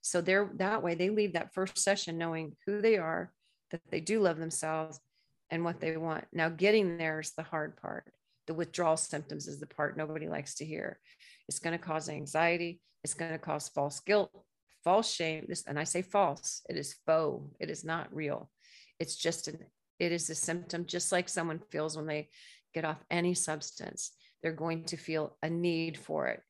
So 0.00 0.20
they're 0.20 0.48
that 0.58 0.84
way 0.84 0.94
they 0.94 1.10
leave 1.10 1.32
that 1.32 1.52
first 1.52 1.76
session 1.76 2.18
knowing 2.18 2.54
who 2.66 2.80
they 2.80 2.98
are, 2.98 3.32
that 3.72 3.80
they 3.90 4.00
do 4.00 4.20
love 4.20 4.38
themselves 4.38 5.00
and 5.50 5.64
what 5.64 5.80
they 5.80 5.96
want. 5.96 6.24
Now 6.32 6.50
getting 6.50 6.98
there 6.98 7.18
is 7.18 7.32
the 7.32 7.42
hard 7.42 7.78
part. 7.78 8.04
The 8.46 8.54
withdrawal 8.54 8.96
symptoms 8.96 9.48
is 9.48 9.58
the 9.58 9.66
part 9.66 9.96
nobody 9.96 10.28
likes 10.28 10.54
to 10.56 10.64
hear. 10.64 11.00
It's 11.48 11.58
going 11.58 11.76
to 11.76 11.84
cause 11.84 12.08
anxiety, 12.08 12.80
it's 13.02 13.14
going 13.14 13.32
to 13.32 13.38
cause 13.38 13.68
false 13.68 13.98
guilt, 13.98 14.30
false 14.84 15.12
shame 15.12 15.44
this 15.48 15.64
and 15.66 15.78
i 15.78 15.84
say 15.84 16.02
false 16.02 16.62
it 16.68 16.76
is 16.76 16.96
faux 17.06 17.44
it 17.60 17.70
is 17.70 17.84
not 17.84 18.14
real. 18.14 18.50
It's 18.98 19.16
just 19.16 19.48
an 19.48 19.58
it 19.98 20.12
is 20.12 20.30
a 20.30 20.34
symptom 20.34 20.86
just 20.86 21.12
like 21.12 21.28
someone 21.28 21.60
feels 21.70 21.96
when 21.96 22.06
they 22.06 22.28
get 22.74 22.84
off 22.84 23.02
any 23.10 23.34
substance 23.34 24.12
they're 24.42 24.52
going 24.52 24.84
to 24.84 24.96
feel 24.96 25.36
a 25.42 25.50
need 25.50 25.98
for 25.98 26.28
it. 26.28 26.40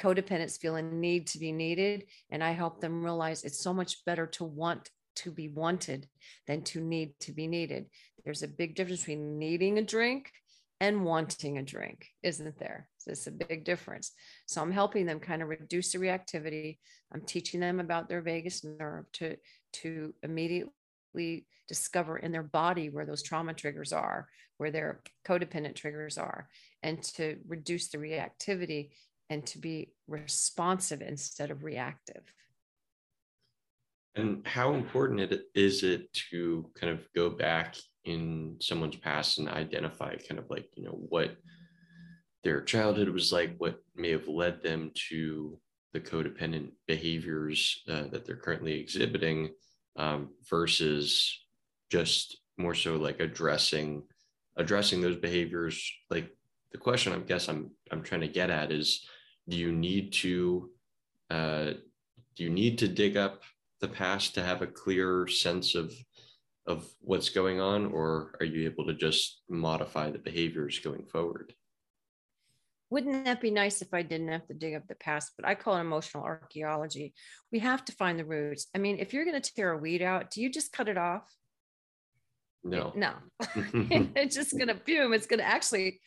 Codependents 0.00 0.58
feel 0.58 0.76
a 0.76 0.82
need 0.82 1.26
to 1.28 1.38
be 1.38 1.52
needed 1.52 2.04
and 2.30 2.42
i 2.42 2.50
help 2.52 2.80
them 2.80 3.04
realize 3.04 3.44
it's 3.44 3.62
so 3.62 3.72
much 3.72 4.04
better 4.04 4.26
to 4.26 4.44
want 4.44 4.90
to 5.14 5.30
be 5.30 5.48
wanted 5.48 6.08
than 6.46 6.62
to 6.62 6.80
need 6.80 7.14
to 7.20 7.32
be 7.32 7.46
needed. 7.46 7.86
There's 8.24 8.42
a 8.42 8.48
big 8.48 8.74
difference 8.74 9.00
between 9.00 9.38
needing 9.38 9.78
a 9.78 9.82
drink 9.82 10.30
and 10.80 11.04
wanting 11.04 11.58
a 11.58 11.62
drink, 11.62 12.08
isn't 12.22 12.58
there? 12.58 12.88
It's 13.06 13.26
a 13.26 13.32
big 13.32 13.64
difference. 13.64 14.12
So 14.46 14.60
I'm 14.62 14.72
helping 14.72 15.06
them 15.06 15.20
kind 15.20 15.42
of 15.42 15.48
reduce 15.48 15.92
the 15.92 15.98
reactivity. 15.98 16.78
I'm 17.12 17.22
teaching 17.22 17.60
them 17.60 17.80
about 17.80 18.08
their 18.08 18.22
vagus 18.22 18.64
nerve 18.64 19.06
to, 19.14 19.36
to 19.74 20.14
immediately 20.22 21.46
discover 21.68 22.18
in 22.18 22.32
their 22.32 22.42
body 22.42 22.88
where 22.88 23.06
those 23.06 23.22
trauma 23.22 23.54
triggers 23.54 23.92
are, 23.92 24.28
where 24.58 24.70
their 24.70 25.00
codependent 25.26 25.74
triggers 25.74 26.18
are, 26.18 26.48
and 26.82 27.02
to 27.02 27.38
reduce 27.46 27.88
the 27.88 27.98
reactivity 27.98 28.90
and 29.30 29.46
to 29.46 29.58
be 29.58 29.92
responsive 30.06 31.00
instead 31.00 31.50
of 31.50 31.64
reactive. 31.64 32.22
And 34.14 34.46
how 34.46 34.74
important 34.74 35.20
it 35.20 35.44
is 35.54 35.82
it 35.82 36.12
to 36.30 36.70
kind 36.78 36.92
of 36.92 37.08
go 37.14 37.30
back 37.30 37.76
in 38.04 38.56
someone's 38.60 38.96
past 38.96 39.38
and 39.38 39.48
identify 39.48 40.16
kind 40.16 40.38
of 40.38 40.50
like, 40.50 40.68
you 40.76 40.84
know, 40.84 40.98
what 41.08 41.36
their 42.44 42.60
childhood 42.60 43.08
was 43.08 43.32
like, 43.32 43.54
what 43.58 43.80
may 43.94 44.10
have 44.10 44.28
led 44.28 44.62
them 44.62 44.90
to 45.10 45.58
the 45.92 46.00
codependent 46.00 46.70
behaviors 46.86 47.82
uh, 47.88 48.04
that 48.10 48.24
they're 48.24 48.36
currently 48.36 48.80
exhibiting 48.80 49.50
um, 49.96 50.30
versus 50.48 51.44
just 51.90 52.38
more 52.56 52.74
so 52.74 52.96
like 52.96 53.20
addressing 53.20 54.02
addressing 54.56 55.00
those 55.00 55.16
behaviors. 55.16 55.90
Like 56.10 56.30
the 56.72 56.78
question 56.78 57.12
i 57.12 57.18
guess 57.18 57.48
i'm 57.48 57.70
i'm 57.90 58.02
trying 58.02 58.22
to 58.22 58.28
get 58.28 58.50
at 58.50 58.72
is 58.72 59.06
do 59.48 59.56
you 59.56 59.72
need 59.72 60.12
to 60.12 60.70
uh, 61.30 61.72
do 62.36 62.44
you 62.44 62.50
need 62.50 62.78
to 62.78 62.88
dig 62.88 63.16
up 63.16 63.42
the 63.80 63.88
past 63.88 64.34
to 64.34 64.42
have 64.42 64.62
a 64.62 64.66
clear 64.66 65.26
sense 65.26 65.74
of 65.74 65.92
of 66.66 66.86
what's 67.00 67.28
going 67.28 67.60
on 67.60 67.86
or 67.86 68.34
are 68.40 68.46
you 68.46 68.64
able 68.64 68.86
to 68.86 68.94
just 68.94 69.42
modify 69.48 70.10
the 70.10 70.18
behaviors 70.18 70.78
going 70.78 71.04
forward 71.04 71.54
wouldn't 72.92 73.24
that 73.24 73.40
be 73.40 73.50
nice 73.50 73.80
if 73.80 73.94
I 73.94 74.02
didn't 74.02 74.28
have 74.28 74.46
to 74.48 74.54
dig 74.54 74.74
up 74.74 74.86
the 74.86 74.94
past? 74.94 75.32
But 75.38 75.48
I 75.48 75.54
call 75.54 75.78
it 75.78 75.80
emotional 75.80 76.24
archaeology. 76.24 77.14
We 77.50 77.60
have 77.60 77.82
to 77.86 77.92
find 77.92 78.18
the 78.18 78.26
roots. 78.26 78.66
I 78.74 78.78
mean, 78.78 78.98
if 78.98 79.14
you're 79.14 79.24
going 79.24 79.40
to 79.40 79.52
tear 79.54 79.72
a 79.72 79.78
weed 79.78 80.02
out, 80.02 80.30
do 80.30 80.42
you 80.42 80.50
just 80.50 80.74
cut 80.74 80.88
it 80.88 80.98
off? 80.98 81.22
No. 82.62 82.92
No. 82.94 83.14
it's 83.56 84.36
just 84.36 84.52
going 84.52 84.68
to 84.68 84.74
boom. 84.74 85.14
It's 85.14 85.26
going 85.26 85.40
to 85.40 85.46
actually, 85.46 86.00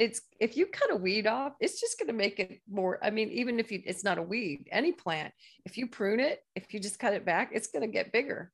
it's 0.00 0.20
if 0.40 0.56
you 0.56 0.66
cut 0.66 0.90
a 0.90 0.96
weed 0.96 1.28
off, 1.28 1.52
it's 1.60 1.80
just 1.80 1.96
going 1.96 2.08
to 2.08 2.12
make 2.12 2.40
it 2.40 2.60
more. 2.68 2.98
I 3.00 3.10
mean, 3.10 3.28
even 3.28 3.60
if 3.60 3.70
you, 3.70 3.80
it's 3.86 4.02
not 4.02 4.18
a 4.18 4.22
weed, 4.22 4.66
any 4.72 4.90
plant, 4.90 5.32
if 5.64 5.78
you 5.78 5.86
prune 5.86 6.18
it, 6.18 6.40
if 6.56 6.74
you 6.74 6.80
just 6.80 6.98
cut 6.98 7.14
it 7.14 7.24
back, 7.24 7.50
it's 7.52 7.68
going 7.68 7.82
to 7.82 7.92
get 7.92 8.10
bigger. 8.10 8.50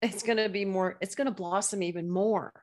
It's 0.00 0.22
going 0.22 0.38
to 0.38 0.48
be 0.48 0.64
more, 0.64 0.96
it's 1.02 1.16
going 1.16 1.26
to 1.26 1.34
blossom 1.34 1.82
even 1.82 2.10
more. 2.10 2.54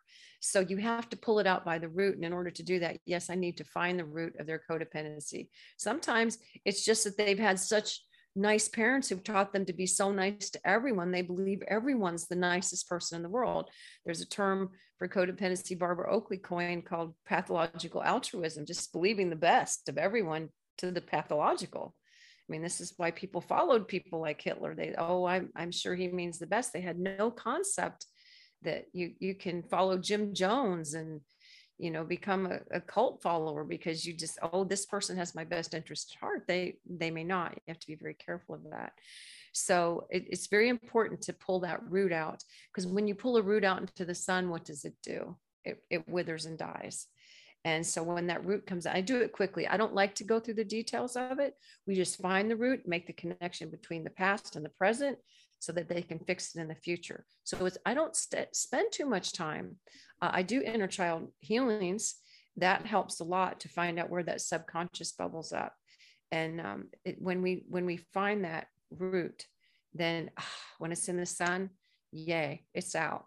So 0.42 0.60
you 0.60 0.78
have 0.78 1.08
to 1.10 1.18
pull 1.18 1.40
it 1.40 1.48
out 1.48 1.64
by 1.64 1.78
the 1.78 1.88
root. 1.88 2.16
And 2.16 2.26
in 2.26 2.34
order 2.34 2.50
to 2.50 2.64
do 2.64 2.80
that, 2.80 2.98
yes, 3.06 3.30
I 3.30 3.36
need 3.36 3.58
to 3.58 3.64
find 3.64 3.98
the 3.98 4.06
root 4.06 4.36
of 4.40 4.48
their 4.48 4.62
codependency. 4.70 5.50
Sometimes 5.78 6.40
it's 6.66 6.84
just 6.84 7.04
that 7.04 7.18
they've 7.18 7.40
had 7.40 7.60
such 7.60 8.02
nice 8.36 8.68
parents 8.68 9.10
who've 9.10 9.24
taught 9.24 9.54
them 9.54 9.66
to 9.66 9.74
be 9.74 9.86
so 9.86 10.12
nice 10.12 10.50
to 10.50 10.60
everyone. 10.68 11.12
They 11.12 11.22
believe 11.22 11.62
everyone's 11.68 12.28
the 12.28 12.36
nicest 12.36 12.90
person 12.90 13.18
in 13.18 13.24
the 13.24 13.30
world. 13.30 13.70
There's 14.04 14.22
a 14.22 14.28
term 14.28 14.72
for 14.98 15.08
codependency 15.08 15.78
Barbara 15.78 16.12
Oakley 16.12 16.38
coined 16.38 16.86
called 16.86 17.14
pathological 17.28 18.04
altruism, 18.04 18.66
just 18.66 18.94
believing 18.94 19.30
the 19.30 19.36
best 19.36 19.90
of 19.90 19.98
everyone 19.98 20.50
to 20.80 20.92
the 20.92 21.02
pathological. 21.02 21.94
I 22.50 22.52
mean, 22.52 22.62
this 22.62 22.82
is 22.82 22.94
why 22.98 23.12
people 23.12 23.42
followed 23.42 23.88
people 23.88 24.22
like 24.22 24.42
Hitler. 24.42 24.76
They, 24.76 24.96
oh, 24.98 25.26
I'm, 25.26 25.50
I'm 25.56 25.72
sure 25.72 25.96
he 25.96 26.08
means 26.08 26.40
the 26.40 26.48
best. 26.48 26.74
They 26.74 26.82
had 26.82 27.00
no 27.00 27.32
concept 27.32 28.06
that 28.64 28.86
you 28.94 29.14
you 29.20 29.36
can 29.36 29.64
follow 29.64 29.98
Jim 29.98 30.34
Jones 30.34 30.94
and 30.94 31.22
you 31.78 31.90
know 31.92 32.04
become 32.04 32.46
a, 32.46 32.60
a, 32.72 32.82
cult 32.82 33.22
follower 33.22 33.64
because 33.64 34.06
you 34.06 34.14
just 34.14 34.38
oh 34.54 34.64
this 34.64 34.86
person 34.86 35.18
has 35.18 35.34
my 35.34 35.44
best 35.44 35.74
interest 35.74 36.14
at 36.16 36.20
heart. 36.20 36.44
They 36.48 36.76
they 36.90 37.12
may 37.12 37.24
not. 37.24 37.54
You 37.56 37.62
have 37.70 37.80
to 37.80 37.88
be 37.88 37.96
very 37.96 38.14
careful 38.14 38.56
of 38.56 38.64
that. 38.72 38.94
So 39.54 40.08
it, 40.10 40.26
it's 40.30 40.48
very 40.48 40.70
important 40.70 41.22
to 41.24 41.34
pull 41.34 41.60
that 41.62 41.82
root 41.90 42.14
out 42.14 42.44
because 42.72 42.88
when 42.88 43.08
you 43.08 43.16
pull 43.16 43.38
a 43.38 43.42
root 43.42 43.64
out 43.64 43.82
into 43.82 44.06
the 44.06 44.16
sun 44.16 44.50
what 44.50 44.66
does 44.66 44.86
it 44.86 44.96
do? 45.04 45.36
It, 45.66 45.84
it 45.90 46.08
withers 46.08 46.46
and 46.46 46.58
dies. 46.58 47.08
And 47.64 47.86
so 47.86 48.02
when 48.02 48.28
that 48.28 48.46
root 48.46 48.66
comes 48.66 48.86
I 48.86 49.02
do 49.02 49.22
it 49.22 49.32
quickly. 49.32 49.68
I 49.68 49.78
don't 49.78 49.96
like 49.96 50.16
to 50.16 50.24
go 50.24 50.40
through 50.40 50.56
the 50.56 50.64
details 50.64 51.16
of 51.16 51.40
it. 51.40 51.56
We 51.88 51.96
just 51.96 52.22
find 52.22 52.50
the 52.50 52.56
root, 52.56 52.88
make 52.88 53.08
the 53.08 53.14
connection 53.14 53.70
between 53.70 54.04
the 54.04 54.10
past 54.12 54.56
and 54.56 54.66
the 54.66 54.70
present, 54.70 55.18
so 55.62 55.72
that 55.72 55.88
they 55.88 56.02
can 56.02 56.18
fix 56.18 56.56
it 56.56 56.60
in 56.60 56.68
the 56.68 56.76
future. 56.76 57.24
So 57.44 57.66
it's 57.68 57.78
I 57.86 57.94
don't 57.94 58.16
st- 58.16 58.56
spend 58.56 58.92
too 58.92 59.06
much 59.06 59.32
time. 59.32 59.78
Uh, 60.20 60.32
I 60.34 60.42
do 60.42 60.60
inner 60.60 60.88
child 60.88 61.32
healings. 61.40 62.16
That 62.58 62.88
helps 62.88 63.20
a 63.20 63.24
lot 63.24 63.60
to 63.62 63.70
find 63.70 64.00
out 64.00 64.10
where 64.10 64.24
that 64.24 64.42
subconscious 64.42 65.12
bubbles 65.12 65.54
up. 65.54 65.74
And 66.32 66.60
um, 66.60 66.86
it, 67.06 67.22
when 67.22 67.44
we 67.44 67.64
when 67.70 67.86
we 67.86 67.98
find 68.12 68.44
that 68.44 68.68
root, 68.90 69.46
then 69.94 70.32
uh, 70.36 70.42
when 70.80 70.92
it's 70.92 71.08
in 71.08 71.18
the 71.18 71.28
sun, 71.28 71.70
yay, 72.12 72.66
it's 72.74 72.96
out. 72.96 73.26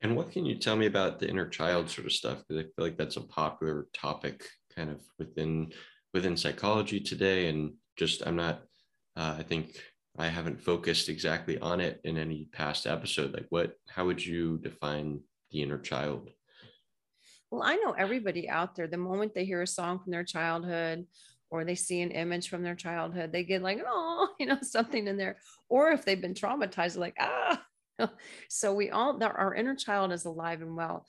And 0.00 0.16
what 0.16 0.32
can 0.32 0.44
you 0.44 0.56
tell 0.56 0.74
me 0.74 0.86
about 0.86 1.20
the 1.20 1.28
inner 1.28 1.46
child 1.46 1.88
sort 1.88 2.08
of 2.08 2.12
stuff? 2.12 2.38
Because 2.38 2.64
I 2.64 2.66
feel 2.66 2.84
like 2.84 2.98
that's 2.98 3.16
a 3.16 3.20
popular 3.20 3.86
topic 3.94 4.44
kind 4.74 4.90
of 4.90 5.00
within 5.20 5.72
within 6.12 6.36
psychology 6.36 6.98
today. 6.98 7.46
And 7.46 7.74
just 7.96 8.26
I'm 8.26 8.34
not 8.34 8.62
uh, 9.16 9.36
I 9.38 9.44
think 9.44 9.76
I 10.18 10.28
haven't 10.28 10.60
focused 10.60 11.08
exactly 11.08 11.58
on 11.58 11.80
it 11.80 12.00
in 12.04 12.18
any 12.18 12.48
past 12.52 12.86
episode. 12.86 13.32
Like, 13.32 13.46
what, 13.48 13.76
how 13.88 14.04
would 14.06 14.24
you 14.24 14.58
define 14.58 15.20
the 15.50 15.62
inner 15.62 15.78
child? 15.78 16.30
Well, 17.50 17.62
I 17.62 17.76
know 17.76 17.92
everybody 17.92 18.48
out 18.48 18.74
there, 18.74 18.86
the 18.86 18.98
moment 18.98 19.34
they 19.34 19.44
hear 19.44 19.62
a 19.62 19.66
song 19.66 19.98
from 19.98 20.12
their 20.12 20.24
childhood 20.24 21.06
or 21.50 21.64
they 21.64 21.74
see 21.74 22.00
an 22.00 22.10
image 22.10 22.48
from 22.48 22.62
their 22.62 22.74
childhood, 22.74 23.32
they 23.32 23.44
get 23.44 23.62
like, 23.62 23.82
oh, 23.86 24.28
you 24.40 24.46
know, 24.46 24.58
something 24.62 25.06
in 25.06 25.16
there. 25.16 25.36
Or 25.68 25.90
if 25.92 26.04
they've 26.04 26.20
been 26.20 26.34
traumatized, 26.34 26.96
like, 26.96 27.16
ah. 27.18 27.62
so 28.48 28.74
we 28.74 28.90
all, 28.90 29.22
our 29.22 29.54
inner 29.54 29.74
child 29.74 30.12
is 30.12 30.24
alive 30.24 30.60
and 30.60 30.76
well. 30.76 31.06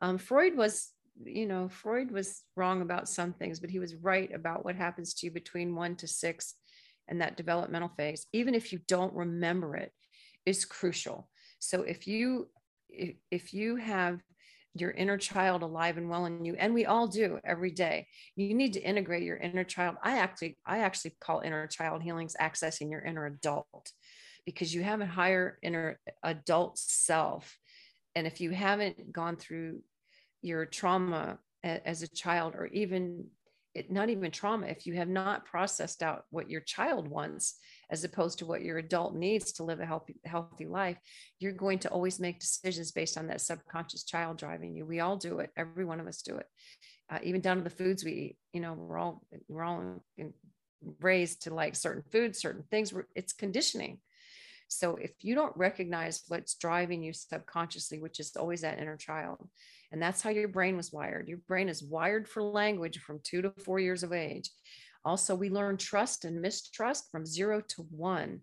Um, 0.00 0.18
Freud 0.18 0.56
was, 0.56 0.90
you 1.24 1.46
know, 1.46 1.68
Freud 1.68 2.10
was 2.10 2.42
wrong 2.54 2.82
about 2.82 3.08
some 3.08 3.32
things, 3.32 3.60
but 3.60 3.70
he 3.70 3.78
was 3.78 3.94
right 3.94 4.32
about 4.34 4.64
what 4.64 4.76
happens 4.76 5.14
to 5.14 5.26
you 5.26 5.32
between 5.32 5.74
one 5.74 5.96
to 5.96 6.06
six 6.06 6.54
and 7.08 7.20
that 7.20 7.36
developmental 7.36 7.90
phase, 7.96 8.26
even 8.32 8.54
if 8.54 8.72
you 8.72 8.80
don't 8.88 9.14
remember 9.14 9.76
it, 9.76 9.92
is 10.44 10.64
crucial. 10.64 11.28
So 11.58 11.82
if 11.82 12.06
you 12.06 12.48
if 12.88 13.52
you 13.52 13.76
have 13.76 14.20
your 14.74 14.90
inner 14.90 15.16
child 15.16 15.62
alive 15.62 15.96
and 15.96 16.08
well 16.08 16.26
in 16.26 16.44
you 16.44 16.54
and 16.58 16.74
we 16.74 16.84
all 16.84 17.06
do 17.06 17.38
every 17.44 17.70
day 17.70 18.06
you 18.36 18.54
need 18.54 18.74
to 18.74 18.80
integrate 18.80 19.22
your 19.22 19.36
inner 19.38 19.64
child 19.64 19.96
i 20.02 20.18
actually 20.18 20.56
i 20.66 20.78
actually 20.78 21.14
call 21.20 21.40
inner 21.40 21.66
child 21.66 22.02
healings 22.02 22.36
accessing 22.40 22.90
your 22.90 23.00
inner 23.00 23.26
adult 23.26 23.92
because 24.44 24.74
you 24.74 24.82
have 24.82 25.00
a 25.00 25.06
higher 25.06 25.58
inner 25.62 25.98
adult 26.22 26.78
self 26.78 27.58
and 28.14 28.26
if 28.26 28.40
you 28.40 28.50
haven't 28.50 29.12
gone 29.12 29.36
through 29.36 29.80
your 30.42 30.66
trauma 30.66 31.38
as 31.64 32.02
a 32.02 32.08
child 32.08 32.54
or 32.54 32.66
even 32.66 33.26
it, 33.76 33.90
not 33.90 34.08
even 34.08 34.30
trauma, 34.30 34.66
if 34.66 34.86
you 34.86 34.94
have 34.94 35.08
not 35.08 35.44
processed 35.44 36.02
out 36.02 36.24
what 36.30 36.50
your 36.50 36.62
child 36.62 37.08
wants 37.08 37.58
as 37.90 38.04
opposed 38.04 38.38
to 38.38 38.46
what 38.46 38.62
your 38.62 38.78
adult 38.78 39.14
needs 39.14 39.52
to 39.52 39.64
live 39.64 39.80
a 39.80 39.86
healthy, 39.86 40.16
healthy 40.24 40.64
life, 40.64 40.96
you're 41.38 41.52
going 41.52 41.78
to 41.80 41.90
always 41.90 42.18
make 42.18 42.40
decisions 42.40 42.90
based 42.90 43.18
on 43.18 43.26
that 43.26 43.40
subconscious 43.40 44.04
child 44.04 44.38
driving 44.38 44.74
you. 44.74 44.86
We 44.86 45.00
all 45.00 45.16
do 45.16 45.40
it. 45.40 45.50
Every 45.56 45.84
one 45.84 46.00
of 46.00 46.06
us 46.06 46.22
do 46.22 46.36
it. 46.36 46.46
Uh, 47.10 47.18
even 47.22 47.40
down 47.40 47.58
to 47.58 47.62
the 47.62 47.70
foods 47.70 48.02
we 48.02 48.12
eat. 48.12 48.36
You 48.52 48.60
know, 48.62 48.72
we're 48.72 48.98
all 48.98 49.22
we're 49.48 49.62
all 49.62 49.80
in, 49.80 50.00
in, 50.16 50.32
raised 51.00 51.42
to 51.42 51.54
like 51.54 51.76
certain 51.76 52.02
foods, 52.10 52.40
certain 52.40 52.64
things. 52.70 52.92
It's 53.14 53.32
conditioning. 53.32 53.98
So 54.68 54.96
if 54.96 55.12
you 55.20 55.34
don't 55.34 55.56
recognize 55.56 56.22
what's 56.28 56.54
driving 56.54 57.02
you 57.02 57.12
subconsciously, 57.12 58.00
which 58.00 58.18
is 58.18 58.34
always 58.36 58.62
that 58.62 58.80
inner 58.80 58.96
child, 58.96 59.48
and 59.92 60.02
that's 60.02 60.22
how 60.22 60.30
your 60.30 60.48
brain 60.48 60.76
was 60.76 60.92
wired. 60.92 61.28
Your 61.28 61.38
brain 61.48 61.68
is 61.68 61.82
wired 61.82 62.28
for 62.28 62.42
language 62.42 62.98
from 62.98 63.20
two 63.22 63.42
to 63.42 63.52
four 63.64 63.78
years 63.78 64.02
of 64.02 64.12
age. 64.12 64.50
Also, 65.04 65.34
we 65.34 65.50
learn 65.50 65.76
trust 65.76 66.24
and 66.24 66.42
mistrust 66.42 67.10
from 67.10 67.24
zero 67.24 67.60
to 67.60 67.82
one. 67.90 68.40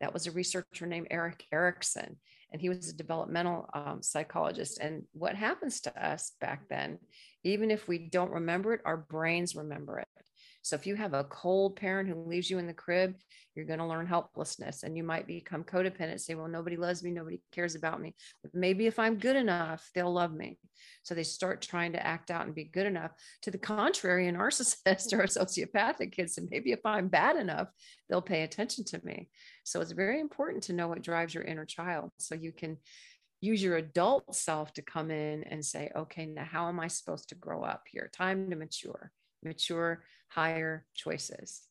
That 0.00 0.14
was 0.14 0.26
a 0.26 0.32
researcher 0.32 0.86
named 0.86 1.08
Erik 1.10 1.44
Erikson, 1.52 2.16
and 2.52 2.60
he 2.60 2.68
was 2.68 2.88
a 2.88 2.96
developmental 2.96 3.68
um, 3.74 4.02
psychologist. 4.02 4.78
And 4.80 5.02
what 5.12 5.34
happens 5.34 5.80
to 5.82 6.04
us 6.04 6.32
back 6.40 6.68
then, 6.68 6.98
even 7.44 7.70
if 7.70 7.88
we 7.88 7.98
don't 7.98 8.30
remember 8.30 8.72
it, 8.72 8.80
our 8.84 8.96
brains 8.96 9.56
remember 9.56 9.98
it. 9.98 10.08
So 10.62 10.76
if 10.76 10.86
you 10.86 10.94
have 10.96 11.14
a 11.14 11.24
cold 11.24 11.76
parent 11.76 12.08
who 12.08 12.14
leaves 12.14 12.50
you 12.50 12.58
in 12.58 12.66
the 12.66 12.74
crib, 12.74 13.14
you're 13.54 13.64
going 13.66 13.78
to 13.78 13.86
learn 13.86 14.06
helplessness 14.06 14.82
and 14.82 14.96
you 14.96 15.02
might 15.02 15.26
become 15.26 15.64
codependent, 15.64 16.20
say, 16.20 16.34
well, 16.34 16.48
nobody 16.48 16.76
loves 16.76 17.02
me, 17.02 17.10
nobody 17.10 17.40
cares 17.52 17.74
about 17.74 18.00
me. 18.00 18.14
But 18.42 18.54
maybe 18.54 18.86
if 18.86 18.98
I'm 18.98 19.18
good 19.18 19.36
enough, 19.36 19.90
they'll 19.94 20.12
love 20.12 20.32
me. 20.32 20.58
So 21.02 21.14
they 21.14 21.24
start 21.24 21.62
trying 21.62 21.92
to 21.92 22.06
act 22.06 22.30
out 22.30 22.46
and 22.46 22.54
be 22.54 22.64
good 22.64 22.86
enough. 22.86 23.12
To 23.42 23.50
the 23.50 23.58
contrary, 23.58 24.28
a 24.28 24.32
narcissist 24.34 25.12
or 25.12 25.22
a 25.22 25.26
sociopathic 25.26 26.12
kid 26.12 26.30
said, 26.30 26.48
maybe 26.50 26.72
if 26.72 26.84
I'm 26.84 27.08
bad 27.08 27.36
enough, 27.36 27.68
they'll 28.08 28.22
pay 28.22 28.42
attention 28.42 28.84
to 28.86 29.04
me. 29.04 29.28
So 29.64 29.80
it's 29.80 29.92
very 29.92 30.20
important 30.20 30.64
to 30.64 30.72
know 30.72 30.88
what 30.88 31.02
drives 31.02 31.34
your 31.34 31.44
inner 31.44 31.64
child 31.64 32.10
so 32.18 32.34
you 32.34 32.52
can 32.52 32.76
use 33.40 33.62
your 33.62 33.76
adult 33.76 34.34
self 34.34 34.72
to 34.74 34.82
come 34.82 35.10
in 35.10 35.44
and 35.44 35.64
say, 35.64 35.90
okay, 35.96 36.26
now 36.26 36.44
how 36.44 36.68
am 36.68 36.78
I 36.78 36.88
supposed 36.88 37.30
to 37.30 37.34
grow 37.34 37.62
up 37.62 37.84
here? 37.90 38.10
Time 38.12 38.50
to 38.50 38.56
mature, 38.56 39.10
mature 39.42 40.02
higher 40.30 40.86
choices. 40.94 41.62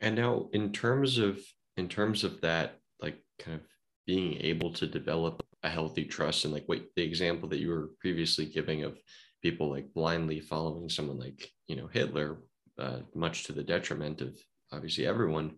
And 0.00 0.16
now 0.16 0.48
in 0.52 0.72
terms 0.72 1.18
of 1.18 1.40
in 1.76 1.88
terms 1.88 2.24
of 2.24 2.40
that 2.42 2.78
like 3.02 3.18
kind 3.38 3.56
of 3.56 3.66
being 4.06 4.40
able 4.40 4.72
to 4.74 4.86
develop 4.86 5.42
a 5.62 5.68
healthy 5.68 6.04
trust 6.04 6.44
and 6.44 6.54
like 6.54 6.64
what 6.66 6.82
the 6.96 7.02
example 7.02 7.48
that 7.48 7.58
you 7.58 7.68
were 7.68 7.90
previously 8.00 8.46
giving 8.46 8.84
of 8.84 8.98
people 9.42 9.70
like 9.70 9.92
blindly 9.94 10.40
following 10.40 10.88
someone 10.88 11.18
like 11.18 11.50
you 11.68 11.76
know 11.76 11.86
hitler 11.86 12.38
uh, 12.78 12.98
much 13.14 13.44
to 13.44 13.52
the 13.52 13.62
detriment 13.62 14.20
of 14.20 14.36
obviously 14.72 15.06
everyone 15.06 15.54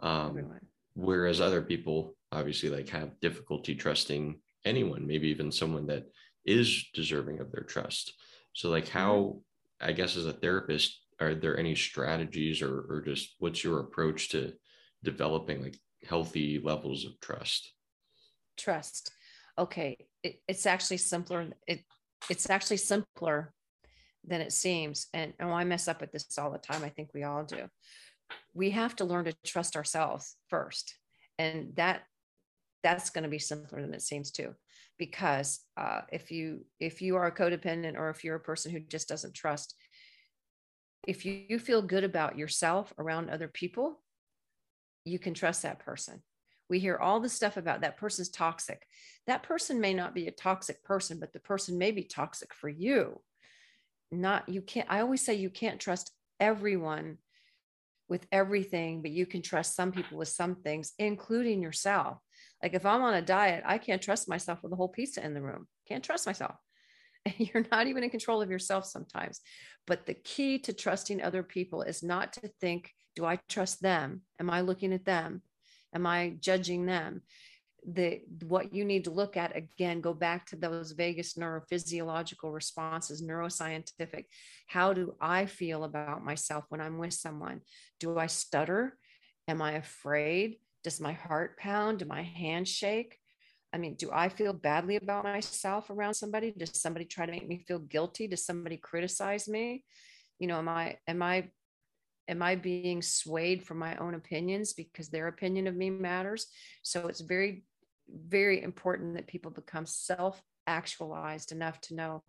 um, 0.00 0.30
everyone. 0.30 0.60
whereas 0.94 1.40
other 1.40 1.62
people 1.62 2.16
obviously 2.32 2.68
like 2.68 2.88
have 2.88 3.18
difficulty 3.20 3.74
trusting 3.74 4.38
anyone 4.64 5.06
maybe 5.06 5.28
even 5.28 5.52
someone 5.52 5.86
that 5.86 6.04
is 6.44 6.86
deserving 6.94 7.38
of 7.40 7.50
their 7.52 7.62
trust 7.62 8.12
so 8.54 8.70
like 8.70 8.88
how 8.88 9.14
mm-hmm. 9.14 9.38
I 9.80 9.92
guess 9.92 10.16
as 10.16 10.26
a 10.26 10.32
therapist 10.32 11.00
are 11.20 11.34
there 11.34 11.58
any 11.58 11.74
strategies 11.74 12.60
or, 12.60 12.86
or 12.88 13.02
just 13.02 13.34
what's 13.38 13.62
your 13.62 13.80
approach 13.80 14.30
to 14.30 14.52
developing 15.02 15.62
like 15.62 15.78
healthy 16.06 16.60
levels 16.62 17.04
of 17.04 17.18
trust? 17.20 17.72
Trust. 18.56 19.12
Okay 19.58 19.96
it, 20.22 20.40
it's 20.48 20.66
actually 20.66 20.96
simpler 20.96 21.50
it 21.68 21.84
it's 22.28 22.48
actually 22.50 22.78
simpler 22.78 23.52
than 24.26 24.40
it 24.40 24.52
seems 24.52 25.06
and, 25.12 25.34
and 25.38 25.50
i 25.50 25.62
mess 25.62 25.86
up 25.86 26.02
at 26.02 26.10
this 26.10 26.26
all 26.38 26.50
the 26.50 26.58
time 26.58 26.82
i 26.82 26.88
think 26.88 27.10
we 27.14 27.22
all 27.22 27.44
do. 27.44 27.68
We 28.54 28.70
have 28.70 28.96
to 28.96 29.04
learn 29.04 29.26
to 29.26 29.34
trust 29.44 29.76
ourselves 29.76 30.36
first 30.48 30.94
and 31.38 31.76
that 31.76 32.02
that's 32.82 33.10
going 33.10 33.24
to 33.24 33.30
be 33.30 33.38
simpler 33.38 33.80
than 33.80 33.94
it 33.94 34.02
seems 34.02 34.30
too 34.30 34.54
because 34.98 35.60
uh, 35.76 36.02
if 36.12 36.30
you 36.30 36.64
if 36.80 37.02
you 37.02 37.16
are 37.16 37.26
a 37.26 37.34
codependent 37.34 37.96
or 37.96 38.10
if 38.10 38.24
you're 38.24 38.36
a 38.36 38.40
person 38.40 38.72
who 38.72 38.80
just 38.80 39.08
doesn't 39.08 39.34
trust 39.34 39.74
if 41.06 41.26
you, 41.26 41.42
you 41.48 41.58
feel 41.58 41.82
good 41.82 42.04
about 42.04 42.38
yourself 42.38 42.92
around 42.98 43.28
other 43.28 43.48
people 43.48 44.00
you 45.04 45.18
can 45.18 45.34
trust 45.34 45.62
that 45.62 45.80
person. 45.80 46.22
We 46.70 46.78
hear 46.78 46.96
all 46.96 47.20
the 47.20 47.28
stuff 47.28 47.56
about 47.58 47.82
that 47.82 47.98
person's 47.98 48.30
toxic. 48.30 48.86
That 49.26 49.42
person 49.42 49.80
may 49.80 49.92
not 49.92 50.14
be 50.14 50.26
a 50.26 50.32
toxic 50.32 50.82
person 50.82 51.18
but 51.20 51.32
the 51.32 51.40
person 51.40 51.78
may 51.78 51.90
be 51.90 52.04
toxic 52.04 52.54
for 52.54 52.68
you. 52.68 53.20
Not 54.10 54.48
you 54.48 54.62
can't 54.62 54.86
i 54.90 55.00
always 55.00 55.22
say 55.22 55.34
you 55.34 55.50
can't 55.50 55.80
trust 55.80 56.12
everyone 56.38 57.18
with 58.08 58.26
everything 58.30 59.02
but 59.02 59.10
you 59.10 59.26
can 59.26 59.42
trust 59.42 59.74
some 59.74 59.90
people 59.90 60.18
with 60.18 60.28
some 60.28 60.56
things 60.56 60.92
including 60.98 61.62
yourself 61.62 62.18
like 62.64 62.74
if 62.74 62.86
i'm 62.86 63.02
on 63.02 63.14
a 63.14 63.22
diet 63.22 63.62
i 63.66 63.76
can't 63.76 64.02
trust 64.02 64.28
myself 64.28 64.62
with 64.62 64.72
a 64.72 64.76
whole 64.76 64.88
pizza 64.88 65.24
in 65.24 65.34
the 65.34 65.42
room. 65.42 65.68
Can't 65.86 66.02
trust 66.02 66.26
myself. 66.26 66.56
You're 67.36 67.66
not 67.70 67.86
even 67.86 68.02
in 68.02 68.10
control 68.10 68.42
of 68.42 68.50
yourself 68.50 68.86
sometimes. 68.86 69.40
But 69.86 70.06
the 70.06 70.14
key 70.14 70.58
to 70.60 70.72
trusting 70.72 71.22
other 71.22 71.42
people 71.42 71.82
is 71.82 72.02
not 72.02 72.32
to 72.34 72.48
think 72.60 72.92
do 73.16 73.24
i 73.24 73.38
trust 73.48 73.80
them? 73.80 74.22
Am 74.40 74.50
i 74.50 74.60
looking 74.62 74.92
at 74.92 75.04
them? 75.04 75.42
Am 75.94 76.06
i 76.06 76.34
judging 76.40 76.86
them? 76.86 77.22
The 77.86 78.22
what 78.46 78.74
you 78.74 78.84
need 78.84 79.04
to 79.04 79.10
look 79.10 79.36
at 79.36 79.54
again 79.54 80.00
go 80.00 80.14
back 80.14 80.46
to 80.46 80.56
those 80.56 80.92
vagus 80.92 81.34
neurophysiological 81.34 82.52
responses 82.52 83.22
neuroscientific. 83.22 84.24
How 84.66 84.94
do 84.94 85.14
i 85.20 85.44
feel 85.44 85.84
about 85.84 86.24
myself 86.24 86.64
when 86.70 86.80
i'm 86.80 86.98
with 86.98 87.12
someone? 87.12 87.60
Do 88.00 88.18
i 88.18 88.26
stutter? 88.26 88.96
Am 89.46 89.60
i 89.60 89.72
afraid 89.72 90.56
does 90.84 91.00
my 91.00 91.12
heart 91.12 91.58
pound? 91.58 91.98
Do 91.98 92.04
my 92.04 92.22
hands 92.22 92.68
shake? 92.68 93.18
I 93.72 93.78
mean 93.78 93.96
do 93.96 94.08
i 94.12 94.28
feel 94.28 94.52
badly 94.52 94.94
about 94.94 95.24
myself 95.24 95.90
around 95.90 96.14
somebody? 96.14 96.52
Does 96.52 96.80
somebody 96.80 97.04
try 97.06 97.26
to 97.26 97.32
make 97.32 97.48
me 97.48 97.64
feel 97.66 97.80
guilty? 97.80 98.28
Does 98.28 98.46
somebody 98.46 98.76
criticize 98.76 99.48
me? 99.48 99.84
You 100.38 100.46
know 100.46 100.58
am 100.58 100.68
i 100.68 100.96
am 101.08 101.22
i 101.22 101.48
am 102.28 102.42
I 102.42 102.54
being 102.56 103.02
swayed 103.02 103.62
from 103.62 103.78
my 103.78 103.96
own 103.96 104.14
opinions 104.14 104.72
because 104.72 105.08
their 105.08 105.28
opinion 105.28 105.66
of 105.66 105.76
me 105.76 105.90
matters? 105.90 106.46
So 106.82 107.06
it's 107.08 107.20
very, 107.20 107.64
very 108.08 108.62
important 108.62 109.14
that 109.14 109.26
people 109.26 109.50
become 109.50 109.86
self 109.86 110.42
actualized 110.66 111.52
enough 111.52 111.80
to 111.82 111.94
know, 111.94 112.22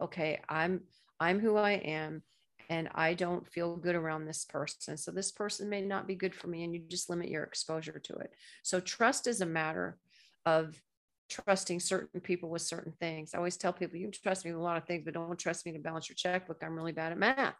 okay, 0.00 0.40
I'm, 0.48 0.82
I'm 1.20 1.38
who 1.38 1.56
I 1.56 1.72
am 1.72 2.22
and 2.70 2.88
I 2.94 3.14
don't 3.14 3.46
feel 3.46 3.76
good 3.76 3.94
around 3.94 4.24
this 4.24 4.44
person. 4.44 4.96
So 4.96 5.10
this 5.10 5.32
person 5.32 5.68
may 5.68 5.82
not 5.82 6.06
be 6.06 6.14
good 6.14 6.34
for 6.34 6.48
me 6.48 6.64
and 6.64 6.74
you 6.74 6.80
just 6.88 7.10
limit 7.10 7.28
your 7.28 7.44
exposure 7.44 7.98
to 7.98 8.14
it. 8.16 8.32
So 8.62 8.80
trust 8.80 9.26
is 9.26 9.40
a 9.40 9.46
matter 9.46 9.98
of 10.46 10.80
trusting 11.28 11.80
certain 11.80 12.20
people 12.20 12.50
with 12.50 12.62
certain 12.62 12.92
things. 13.00 13.32
I 13.32 13.38
always 13.38 13.56
tell 13.56 13.72
people 13.72 13.96
you 13.96 14.06
can 14.06 14.12
trust 14.12 14.44
me 14.44 14.52
with 14.52 14.60
a 14.60 14.64
lot 14.64 14.76
of 14.76 14.84
things, 14.84 15.02
but 15.04 15.14
don't 15.14 15.38
trust 15.38 15.64
me 15.66 15.72
to 15.72 15.78
balance 15.78 16.08
your 16.08 16.16
checkbook. 16.16 16.62
I'm 16.62 16.76
really 16.76 16.92
bad 16.92 17.12
at 17.12 17.18
math. 17.18 17.54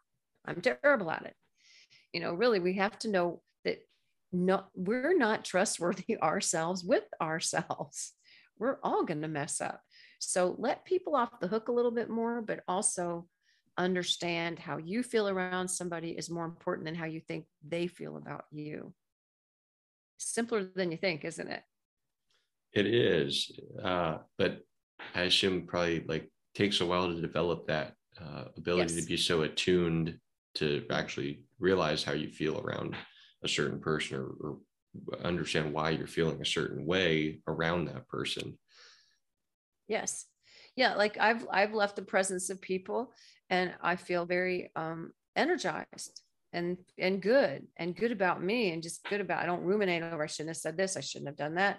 I'm 0.45 0.61
terrible 0.61 1.11
at 1.11 1.25
it 1.25 1.35
you 2.13 2.21
know 2.21 2.35
really 2.35 2.61
we 2.61 2.75
have 2.75 2.99
to 2.99 3.09
know 3.09 3.41
that 3.65 3.79
no 4.33 4.65
we're 4.75 5.17
not 5.17 5.45
trustworthy 5.45 6.19
ourselves 6.23 6.85
with 6.85 7.05
ourselves 7.21 8.13
we're 8.59 8.79
all 8.83 9.05
going 9.05 9.23
to 9.23 9.29
mess 9.29 9.61
up 9.61 9.81
so 10.19 10.55
let 10.59 10.85
people 10.85 11.17
off 11.17 11.41
the 11.41 11.49
hook 11.49 11.69
a 11.69 11.73
little 11.73 11.91
bit 11.91 12.09
more 12.09 12.43
but 12.43 12.61
also 12.69 13.27
understand 13.79 14.59
how 14.59 14.77
you 14.77 15.03
feel 15.03 15.29
around 15.29 15.69
somebody 15.69 16.11
is 16.11 16.31
more 16.31 16.45
important 16.45 16.85
than 16.85 16.95
how 16.95 17.07
you 17.07 17.21
think 17.21 17.47
they 17.67 17.87
feel 17.87 18.17
about 18.17 18.45
you. 18.51 18.93
Simpler 20.19 20.65
than 20.65 20.91
you 20.91 20.99
think 20.99 21.25
isn't 21.25 21.49
it? 21.49 21.63
It 22.73 22.87
is 22.87 23.51
uh, 23.83 24.19
but 24.39 24.61
i 25.15 25.23
assume 25.23 25.67
probably 25.67 26.05
like 26.07 26.31
takes 26.55 26.81
a 26.81 26.87
while 26.87 27.09
to 27.09 27.21
develop 27.21 27.67
that 27.67 27.95
uh, 28.21 28.45
ability 28.57 28.95
yes. 28.95 29.03
to 29.03 29.09
be 29.09 29.17
so 29.17 29.43
attuned 29.43 30.19
to 30.55 30.85
actually 30.91 31.45
realize 31.59 32.05
how 32.05 32.13
you 32.13 32.29
feel 32.29 32.61
around 32.61 32.95
a 33.43 33.49
certain 33.49 33.81
person 33.81 34.19
or, 34.19 34.35
or 34.41 34.59
understand 35.25 35.73
why 35.73 35.91
you're 35.91 36.07
feeling 36.07 36.41
a 36.41 36.47
certain 36.47 36.85
way 36.85 37.41
around 37.49 37.87
that 37.87 38.07
person. 38.09 38.59
Yes. 39.89 40.27
Yeah 40.77 40.95
like 40.95 41.19
i've 41.19 41.47
i've 41.51 41.75
left 41.75 41.97
the 41.97 42.03
presence 42.03 42.49
of 42.49 42.61
people 42.61 43.13
and 43.53 43.73
i 43.81 43.95
feel 43.95 44.27
very 44.27 44.71
um 44.75 45.13
energized 45.37 46.21
and 46.53 46.77
and 46.99 47.23
good 47.23 47.67
and 47.77 47.97
good 47.97 48.13
about 48.13 48.43
me 48.43 48.73
and 48.73 48.83
just 48.83 49.05
good 49.05 49.21
about 49.21 49.43
i 49.43 49.47
don't 49.47 49.63
ruminate 49.63 50.03
over 50.03 50.25
i 50.25 50.27
shouldn't 50.27 50.51
have 50.51 50.57
said 50.57 50.77
this 50.77 50.97
i 50.97 51.01
shouldn't 51.01 51.29
have 51.29 51.37
done 51.37 51.55
that 51.55 51.79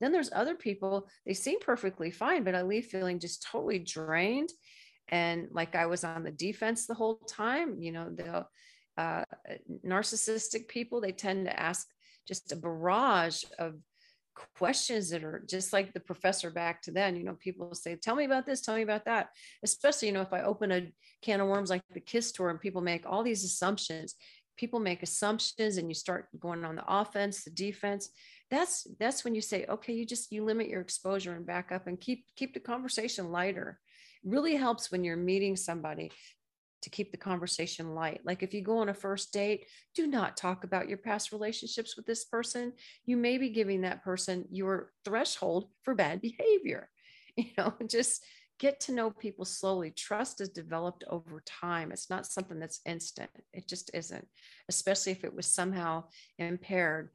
then 0.00 0.12
there's 0.12 0.30
other 0.32 0.54
people 0.54 1.06
they 1.26 1.34
seem 1.34 1.60
perfectly 1.60 2.10
fine 2.10 2.42
but 2.42 2.54
i 2.54 2.62
leave 2.62 2.86
feeling 2.86 3.20
just 3.20 3.46
totally 3.52 3.78
drained 3.78 4.50
and 5.10 5.48
like 5.52 5.74
I 5.74 5.86
was 5.86 6.04
on 6.04 6.22
the 6.22 6.30
defense 6.30 6.86
the 6.86 6.94
whole 6.94 7.16
time. 7.16 7.80
You 7.80 7.92
know, 7.92 8.10
the 8.10 8.46
uh, 8.96 9.24
narcissistic 9.86 10.68
people 10.68 11.00
they 11.00 11.12
tend 11.12 11.46
to 11.46 11.58
ask 11.58 11.86
just 12.26 12.52
a 12.52 12.56
barrage 12.56 13.44
of 13.58 13.74
questions 14.56 15.10
that 15.10 15.24
are 15.24 15.44
just 15.48 15.72
like 15.72 15.92
the 15.92 16.00
professor 16.00 16.50
back 16.50 16.82
to 16.82 16.90
then. 16.90 17.16
You 17.16 17.24
know, 17.24 17.36
people 17.38 17.74
say, 17.74 17.96
"Tell 17.96 18.16
me 18.16 18.24
about 18.24 18.46
this, 18.46 18.60
tell 18.60 18.76
me 18.76 18.82
about 18.82 19.04
that." 19.06 19.30
Especially, 19.62 20.08
you 20.08 20.14
know, 20.14 20.22
if 20.22 20.32
I 20.32 20.42
open 20.42 20.72
a 20.72 20.92
can 21.22 21.40
of 21.40 21.48
worms 21.48 21.70
like 21.70 21.82
the 21.90 22.00
Kiss 22.00 22.32
tour 22.32 22.50
and 22.50 22.60
people 22.60 22.80
make 22.80 23.04
all 23.06 23.22
these 23.22 23.44
assumptions. 23.44 24.14
People 24.56 24.80
make 24.80 25.04
assumptions, 25.04 25.76
and 25.76 25.88
you 25.88 25.94
start 25.94 26.28
going 26.40 26.64
on 26.64 26.76
the 26.76 26.84
offense, 26.86 27.44
the 27.44 27.50
defense 27.50 28.10
that's 28.50 28.86
that's 28.98 29.24
when 29.24 29.34
you 29.34 29.40
say 29.40 29.66
okay 29.68 29.92
you 29.92 30.06
just 30.06 30.32
you 30.32 30.44
limit 30.44 30.68
your 30.68 30.80
exposure 30.80 31.34
and 31.34 31.46
back 31.46 31.70
up 31.72 31.86
and 31.86 32.00
keep 32.00 32.24
keep 32.36 32.54
the 32.54 32.60
conversation 32.60 33.30
lighter 33.30 33.78
really 34.24 34.56
helps 34.56 34.90
when 34.90 35.04
you're 35.04 35.16
meeting 35.16 35.56
somebody 35.56 36.10
to 36.82 36.90
keep 36.90 37.10
the 37.10 37.18
conversation 37.18 37.94
light. 37.94 38.20
Like 38.24 38.42
if 38.42 38.54
you 38.54 38.62
go 38.62 38.78
on 38.78 38.88
a 38.88 38.94
first 38.94 39.32
date, 39.32 39.66
do 39.94 40.06
not 40.06 40.36
talk 40.36 40.64
about 40.64 40.88
your 40.88 40.98
past 40.98 41.32
relationships 41.32 41.96
with 41.96 42.06
this 42.06 42.24
person. 42.24 42.72
You 43.04 43.16
may 43.16 43.38
be 43.38 43.50
giving 43.50 43.82
that 43.82 44.02
person 44.04 44.44
your 44.50 44.92
threshold 45.04 45.70
for 45.82 45.94
bad 45.94 46.20
behavior. 46.20 46.88
You 47.36 47.50
know, 47.56 47.72
just 47.86 48.24
get 48.58 48.80
to 48.80 48.92
know 48.92 49.10
people 49.10 49.44
slowly. 49.44 49.92
Trust 49.92 50.40
is 50.40 50.48
developed 50.48 51.04
over 51.08 51.40
time. 51.46 51.92
It's 51.92 52.10
not 52.10 52.26
something 52.26 52.58
that's 52.58 52.80
instant. 52.84 53.30
It 53.52 53.68
just 53.68 53.92
isn't, 53.94 54.26
especially 54.68 55.12
if 55.12 55.22
it 55.22 55.32
was 55.32 55.46
somehow 55.46 56.04
impaired 56.38 57.10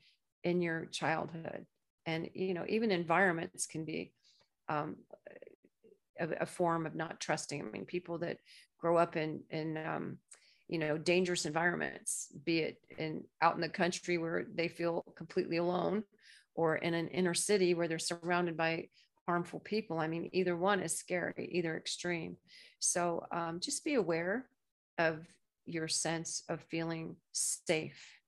in 0.45 0.61
your 0.61 0.85
childhood. 0.85 1.65
And, 2.05 2.29
you 2.33 2.53
know, 2.53 2.63
even 2.69 2.91
environments 2.91 3.65
can 3.65 3.83
be 3.83 4.13
um, 4.69 4.95
a, 6.19 6.29
a, 6.41 6.45
form 6.45 6.85
of 6.85 6.95
not 6.95 7.19
trusting. 7.19 7.61
I 7.61 7.65
mean, 7.65 7.85
people 7.85 8.17
that 8.19 8.37
grow 8.79 8.97
up 8.97 9.15
in 9.15 9.41
in 9.49 9.77
um, 9.77 10.17
you 10.67 10.79
know 10.79 10.97
dangerous 10.97 11.45
environments, 11.45 12.27
be 12.45 12.59
it 12.59 12.77
in 12.97 13.23
out 13.41 13.55
in 13.55 13.61
the 13.61 13.69
country 13.69 14.17
where 14.17 14.45
they 14.53 14.67
feel 14.67 15.03
completely 15.15 15.57
alone, 15.57 16.03
or 16.55 16.77
in 16.77 16.93
an 16.93 17.07
inner 17.09 17.33
city 17.33 17.73
where 17.73 17.87
they're 17.87 17.99
surrounded 17.99 18.57
by 18.57 18.87
harmful 19.27 19.59
people. 19.59 19.99
I 19.99 20.07
mean, 20.07 20.29
either 20.33 20.55
one 20.55 20.79
is 20.79 20.97
scary, 20.97 21.49
either 21.51 21.77
extreme. 21.77 22.37
So 22.79 23.25
um, 23.31 23.59
just 23.59 23.85
be 23.85 23.95
aware 23.95 24.47
of 24.97 25.25
your 25.65 25.87
sense 25.87 26.43
of 26.49 26.61
feeling 26.61 27.15
safe. 27.31 28.19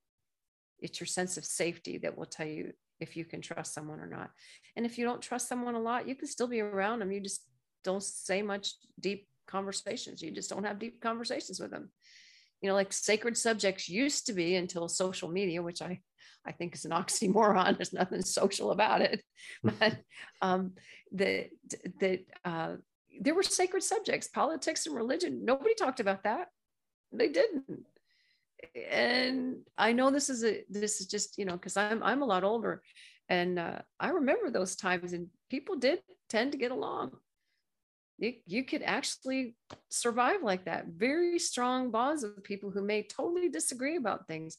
It's 0.80 1.00
your 1.00 1.08
sense 1.08 1.38
of 1.38 1.46
safety 1.46 1.98
that 2.00 2.18
will 2.18 2.26
tell 2.26 2.48
you 2.48 2.74
if 3.00 3.18
you 3.18 3.26
can 3.26 3.42
trust 3.42 3.74
someone 3.74 4.00
or 4.00 4.08
not. 4.08 4.32
And 4.76 4.86
if 4.86 4.98
you 4.98 5.06
don't 5.06 5.22
trust 5.22 5.50
someone 5.50 5.76
a 5.76 5.82
lot, 5.82 6.08
you 6.08 6.16
can 6.16 6.28
still 6.28 6.48
be 6.48 6.62
around 6.62 7.00
them. 7.00 7.12
You 7.12 7.20
just 7.20 7.42
don't 7.86 8.04
say 8.04 8.42
much 8.42 8.74
deep 9.00 9.28
conversations. 9.48 10.22
You 10.22 10.32
just 10.32 10.50
don't 10.50 10.66
have 10.66 10.80
deep 10.80 11.00
conversations 11.02 11.60
with 11.60 11.72
them. 11.72 11.92
you 12.62 12.70
know, 12.70 12.76
like 12.76 12.92
sacred 12.92 13.38
subjects 13.38 13.88
used 13.88 14.26
to 14.26 14.34
be 14.34 14.56
until 14.56 14.88
social 14.90 15.30
media, 15.30 15.62
which 15.62 15.82
I 15.82 16.02
I 16.48 16.52
think 16.52 16.76
is 16.76 16.86
an 16.86 16.92
oxymoron. 16.92 17.72
There's 17.78 17.94
nothing 17.94 18.22
social 18.22 18.72
about 18.72 19.02
it. 19.02 19.24
But 19.64 19.98
um, 20.42 20.74
the 21.12 21.50
the 22.00 22.26
uh, 22.44 22.76
there 23.22 23.36
were 23.36 23.44
sacred 23.44 23.84
subjects, 23.84 24.28
politics 24.28 24.86
and 24.86 24.96
religion. 24.96 25.46
Nobody 25.46 25.74
talked 25.76 26.00
about 26.00 26.24
that. 26.24 26.48
They 27.12 27.30
didn't. 27.30 27.86
And 28.92 29.58
I 29.78 29.94
know 29.94 30.12
this 30.12 30.30
is 30.30 30.44
a 30.44 30.64
this 30.70 31.02
is 31.02 31.08
just 31.08 31.38
you 31.38 31.46
know 31.46 31.54
because 31.54 31.78
I'm 31.78 32.02
I'm 32.04 32.22
a 32.24 32.32
lot 32.34 32.44
older, 32.44 32.82
and 33.30 33.60
uh, 33.60 33.80
I 34.00 34.10
remember 34.10 34.50
those 34.50 34.76
times, 34.76 35.14
and 35.14 35.28
people 35.50 35.76
did 35.78 36.00
tend 36.30 36.52
to 36.52 36.58
get 36.58 36.72
along 36.72 37.12
you, 38.18 38.34
you 38.46 38.64
could 38.64 38.82
actually 38.82 39.56
survive 39.90 40.42
like 40.42 40.66
that. 40.66 40.88
Very 40.88 41.38
strong 41.40 41.92
bonds 41.92 42.24
of 42.24 42.44
people 42.44 42.72
who 42.72 42.82
may 42.82 43.04
totally 43.04 43.50
disagree 43.50 43.98
about 43.98 44.28
things 44.28 44.58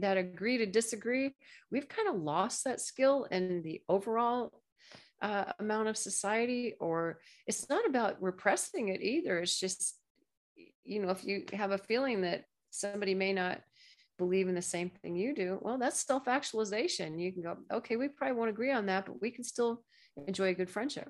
that 0.00 0.16
agree 0.16 0.58
to 0.58 0.66
disagree. 0.66 1.34
We've 1.70 1.88
kind 1.88 2.08
of 2.08 2.16
lost 2.16 2.64
that 2.64 2.80
skill 2.80 3.24
in 3.30 3.62
the 3.62 3.82
overall 3.88 4.62
uh, 5.22 5.52
amount 5.58 5.88
of 5.88 5.96
society, 5.96 6.74
or 6.80 7.18
it's 7.46 7.68
not 7.68 7.86
about 7.86 8.20
repressing 8.22 8.88
it 8.88 9.00
either. 9.02 9.38
It's 9.38 9.58
just, 9.58 9.96
you 10.84 11.00
know, 11.00 11.10
if 11.10 11.24
you 11.24 11.44
have 11.52 11.70
a 11.70 11.78
feeling 11.78 12.22
that 12.22 12.44
somebody 12.70 13.14
may 13.14 13.32
not 13.32 13.60
believe 14.18 14.48
in 14.48 14.54
the 14.56 14.62
same 14.62 14.90
thing 14.90 15.14
you 15.16 15.34
do, 15.34 15.58
well, 15.62 15.78
that's 15.78 16.04
self 16.04 16.26
actualization. 16.26 17.18
You 17.18 17.32
can 17.32 17.42
go, 17.42 17.56
okay, 17.72 17.96
we 17.96 18.08
probably 18.08 18.36
won't 18.36 18.50
agree 18.50 18.72
on 18.72 18.86
that, 18.86 19.06
but 19.06 19.20
we 19.20 19.30
can 19.30 19.44
still 19.44 19.84
enjoy 20.26 20.48
a 20.48 20.54
good 20.54 20.70
friendship. 20.70 21.08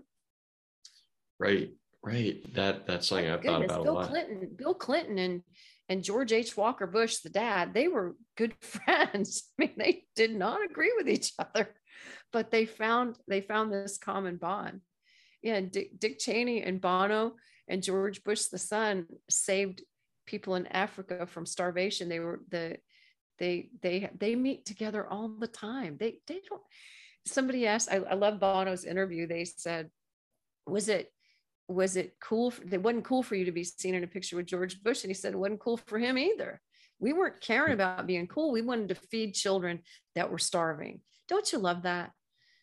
Right, 1.39 1.71
right. 2.03 2.55
That 2.55 2.87
that's 2.87 3.11
oh 3.13 3.17
something 3.17 3.31
I've 3.31 3.43
thought 3.43 3.65
about 3.65 3.85
Bill 3.85 3.93
a 3.93 3.99
lot. 4.01 4.09
Clinton, 4.09 4.51
Bill 4.57 4.75
Clinton, 4.75 5.19
and 5.19 5.43
and 5.89 6.05
George 6.05 6.33
H. 6.33 6.57
Walker 6.57 6.87
Bush, 6.87 7.19
the 7.19 7.31
dad, 7.31 7.73
they 7.73 7.89
were 7.89 8.17
good 8.37 8.55
friends. 8.61 9.45
I 9.59 9.65
mean, 9.65 9.75
they 9.77 10.05
did 10.15 10.35
not 10.35 10.65
agree 10.65 10.93
with 10.97 11.09
each 11.09 11.33
other, 11.39 11.75
but 12.33 12.51
they 12.51 12.67
found 12.67 13.17
they 13.29 13.41
found 13.41 13.73
this 13.73 13.99
common 13.99 14.37
bond. 14.37 14.81
Yeah, 15.43 15.61
Dick, 15.61 15.99
Dick 15.99 16.19
Cheney 16.19 16.63
and 16.63 16.81
Bono 16.81 17.35
and 17.69 17.83
George 17.83 18.25
Bush 18.25 18.47
the 18.47 18.59
son 18.59 19.07
saved 19.31 19.83
people 20.27 20.57
in 20.57 20.67
Africa 20.67 21.27
from 21.27 21.47
starvation. 21.47 22.09
They 22.09 22.21
were 22.21 22.41
the 22.51 22.79
they 23.39 23.71
they 23.83 24.11
they 24.19 24.35
meet 24.35 24.67
together 24.67 25.07
all 25.07 25.29
the 25.29 25.47
time. 25.47 25.97
They 25.99 26.19
they 26.27 26.41
don't. 26.49 26.63
Somebody 27.25 27.67
asked. 27.67 27.91
I, 27.91 27.97
I 27.97 28.15
love 28.15 28.41
Bono's 28.41 28.85
interview. 28.85 29.27
They 29.27 29.45
said, 29.45 29.91
"Was 30.67 30.89
it 30.89 31.13
was 31.69 31.97
it 31.97 32.17
cool? 32.21 32.51
For, 32.51 32.63
it 32.63 32.83
wasn't 32.83 33.05
cool 33.05 33.23
for 33.23 33.35
you 33.35 33.45
to 33.45 33.53
be 33.53 33.65
seen 33.65 33.95
in 33.95 34.05
a 34.05 34.09
picture 34.09 34.37
with 34.37 34.47
George 34.47 34.83
Bush. 34.83 35.05
And 35.05 35.11
he 35.11 35.15
said 35.15 35.35
it 35.35 35.39
wasn't 35.39 35.61
cool 35.61 35.77
for 35.77 35.99
him 35.99 36.19
either. 36.19 36.61
We 36.99 37.13
weren't 37.13 37.41
caring 37.41 37.75
hmm. 37.75 37.81
about 37.81 38.07
being 38.07 38.27
cool. 38.27 38.51
We 38.51 38.63
wanted 38.63 38.89
to 38.89 38.95
feed 38.95 39.35
children 39.35 39.81
that 40.15 40.31
were 40.31 40.39
starving. 40.39 41.01
Don't 41.29 41.53
you 41.53 41.59
love 41.59 41.83
that? 41.83 42.13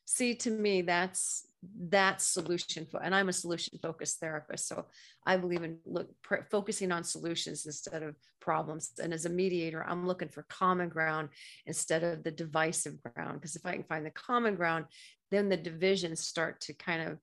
See, 0.06 0.36
to 0.36 0.52
me, 0.52 0.82
that's 0.82 1.48
that 1.90 2.22
solution 2.22 2.86
for, 2.86 3.02
and 3.02 3.16
I'm 3.16 3.30
a 3.30 3.34
solution 3.34 3.80
focused 3.82 4.20
therapist. 4.20 4.68
So 4.68 4.86
I 5.26 5.38
believe 5.38 5.64
in 5.64 5.80
look 5.86 6.10
pr- 6.22 6.44
focusing 6.52 6.92
on 6.92 7.04
solutions 7.04 7.66
instead 7.66 8.04
of 8.04 8.16
problems. 8.40 8.92
And 9.02 9.14
as 9.14 9.26
a 9.26 9.30
mediator, 9.30 9.84
I'm 9.84 10.06
looking 10.06 10.30
for 10.30 10.46
common 10.48 10.90
ground 10.90 11.30
instead 11.66 12.04
of 12.04 12.24
the 12.24 12.32
divisive 12.32 13.02
ground. 13.02 13.42
Because 13.42 13.56
if 13.56 13.66
I 13.66 13.74
can 13.74 13.84
find 13.84 14.06
the 14.06 14.12
common 14.12 14.56
ground, 14.56 14.86
then 15.32 15.50
the 15.50 15.58
divisions 15.58 16.20
start 16.20 16.62
to 16.62 16.74
kind 16.74 17.10
of 17.10 17.18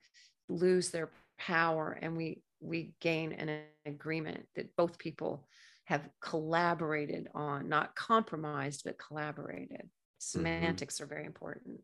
lose 0.48 0.90
their 0.90 1.10
power 1.46 1.98
and 2.00 2.16
we 2.16 2.42
we 2.60 2.92
gain 3.00 3.32
an 3.32 3.62
agreement 3.86 4.46
that 4.54 4.74
both 4.76 4.98
people 4.98 5.46
have 5.84 6.08
collaborated 6.20 7.28
on 7.34 7.68
not 7.68 7.94
compromised 7.96 8.82
but 8.84 8.98
collaborated 8.98 9.82
mm-hmm. 9.82 9.88
semantics 10.18 10.96
mm-hmm. 10.96 11.04
are 11.04 11.08
very 11.08 11.26
important 11.26 11.80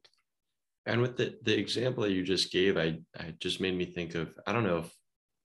and 0.87 1.01
with 1.01 1.17
the 1.17 1.37
the 1.43 1.57
example 1.57 2.05
that 2.05 2.13
you 2.13 2.23
just 2.23 2.53
gave 2.53 2.77
i 2.77 2.97
i 3.19 3.35
just 3.41 3.61
made 3.61 3.77
me 3.77 3.85
think 3.85 4.15
of 4.15 4.29
i 4.47 4.53
don't 4.53 4.65
know 4.65 4.85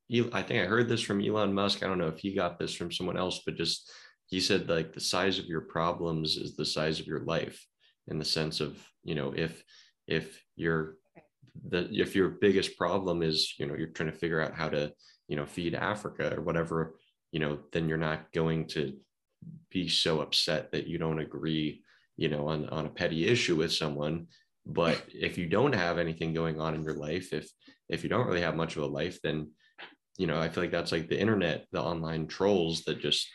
if 0.10 0.34
i 0.34 0.42
think 0.42 0.62
i 0.62 0.68
heard 0.68 0.88
this 0.88 1.02
from 1.02 1.24
elon 1.24 1.54
musk 1.54 1.82
i 1.82 1.88
don't 1.88 1.98
know 1.98 2.08
if 2.08 2.20
he 2.20 2.36
got 2.36 2.60
this 2.60 2.74
from 2.74 2.92
someone 2.92 3.18
else 3.18 3.42
but 3.46 3.56
just 3.56 3.92
he 4.28 4.40
said 4.40 4.70
like 4.70 4.94
the 4.94 5.00
size 5.00 5.40
of 5.40 5.46
your 5.46 5.62
problems 5.62 6.38
is 6.38 6.56
the 6.56 6.66
size 6.66 7.00
of 7.00 7.08
your 7.08 7.22
life 7.22 7.66
in 8.08 8.20
the 8.20 8.26
sense 8.26 8.60
of 8.60 8.78
you 9.04 9.16
know 9.16 9.34
if 9.36 9.64
if 10.08 10.44
you're 10.56 10.98
that 11.70 11.90
if 11.92 12.16
your 12.16 12.30
biggest 12.30 12.78
problem 12.78 13.22
is 13.22 13.54
you 13.60 13.66
know 13.66 13.76
you're 13.76 13.88
trying 13.88 14.12
to 14.12 14.18
figure 14.18 14.42
out 14.42 14.54
how 14.54 14.70
to 14.70 14.92
you 15.28 15.36
know 15.36 15.46
feed 15.46 15.76
africa 15.76 16.34
or 16.36 16.42
whatever 16.42 16.96
you 17.32 17.40
know 17.40 17.60
then 17.72 17.88
you're 17.88 17.98
not 17.98 18.32
going 18.34 18.66
to 18.66 18.94
be 19.70 19.88
so 19.88 20.22
upset 20.22 20.72
that 20.72 20.88
you 20.88 20.98
don't 20.98 21.20
agree 21.20 21.84
you 22.18 22.30
know 22.30 22.48
on 22.48 22.68
on 22.70 22.86
a 22.86 22.90
petty 22.90 23.28
issue 23.28 23.56
with 23.56 23.74
someone. 23.74 24.28
But 24.66 25.04
if 25.14 25.38
you 25.38 25.48
don't 25.48 25.74
have 25.74 25.98
anything 25.98 26.34
going 26.34 26.60
on 26.60 26.76
in 26.76 26.84
your 26.84 26.96
life 26.96 27.34
if 27.34 27.50
if 27.90 28.04
you 28.04 28.10
don't 28.10 28.28
really 28.28 28.42
have 28.42 28.56
much 28.56 28.76
of 28.78 28.84
a 28.84 28.88
life 28.88 29.20
then 29.22 29.52
you 30.18 30.26
know 30.28 30.40
i 30.40 30.48
feel 30.48 30.64
like 30.64 30.72
that's 30.72 30.92
like 30.92 31.10
the 31.10 31.20
internet 31.20 31.66
the 31.72 31.82
online 31.82 32.28
trolls 32.28 32.84
that 32.84 33.00
just 33.00 33.28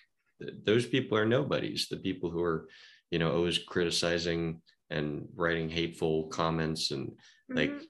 those 0.65 0.87
people 0.87 1.19
are 1.19 1.27
nobodies. 1.27 1.89
The 1.91 1.97
people 1.97 2.31
who 2.31 2.43
are 2.43 2.69
you 3.11 3.19
know 3.19 3.33
always 3.33 3.59
criticizing 3.59 4.63
and 4.91 5.27
writing 5.35 5.69
hateful 5.69 6.29
comments 6.29 6.91
and 6.91 7.13
like 7.51 7.71
mm-hmm 7.71 7.85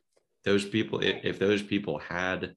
those 0.49 0.65
people 0.65 1.01
if 1.03 1.39
those 1.39 1.63
people 1.63 1.99
had 1.99 2.55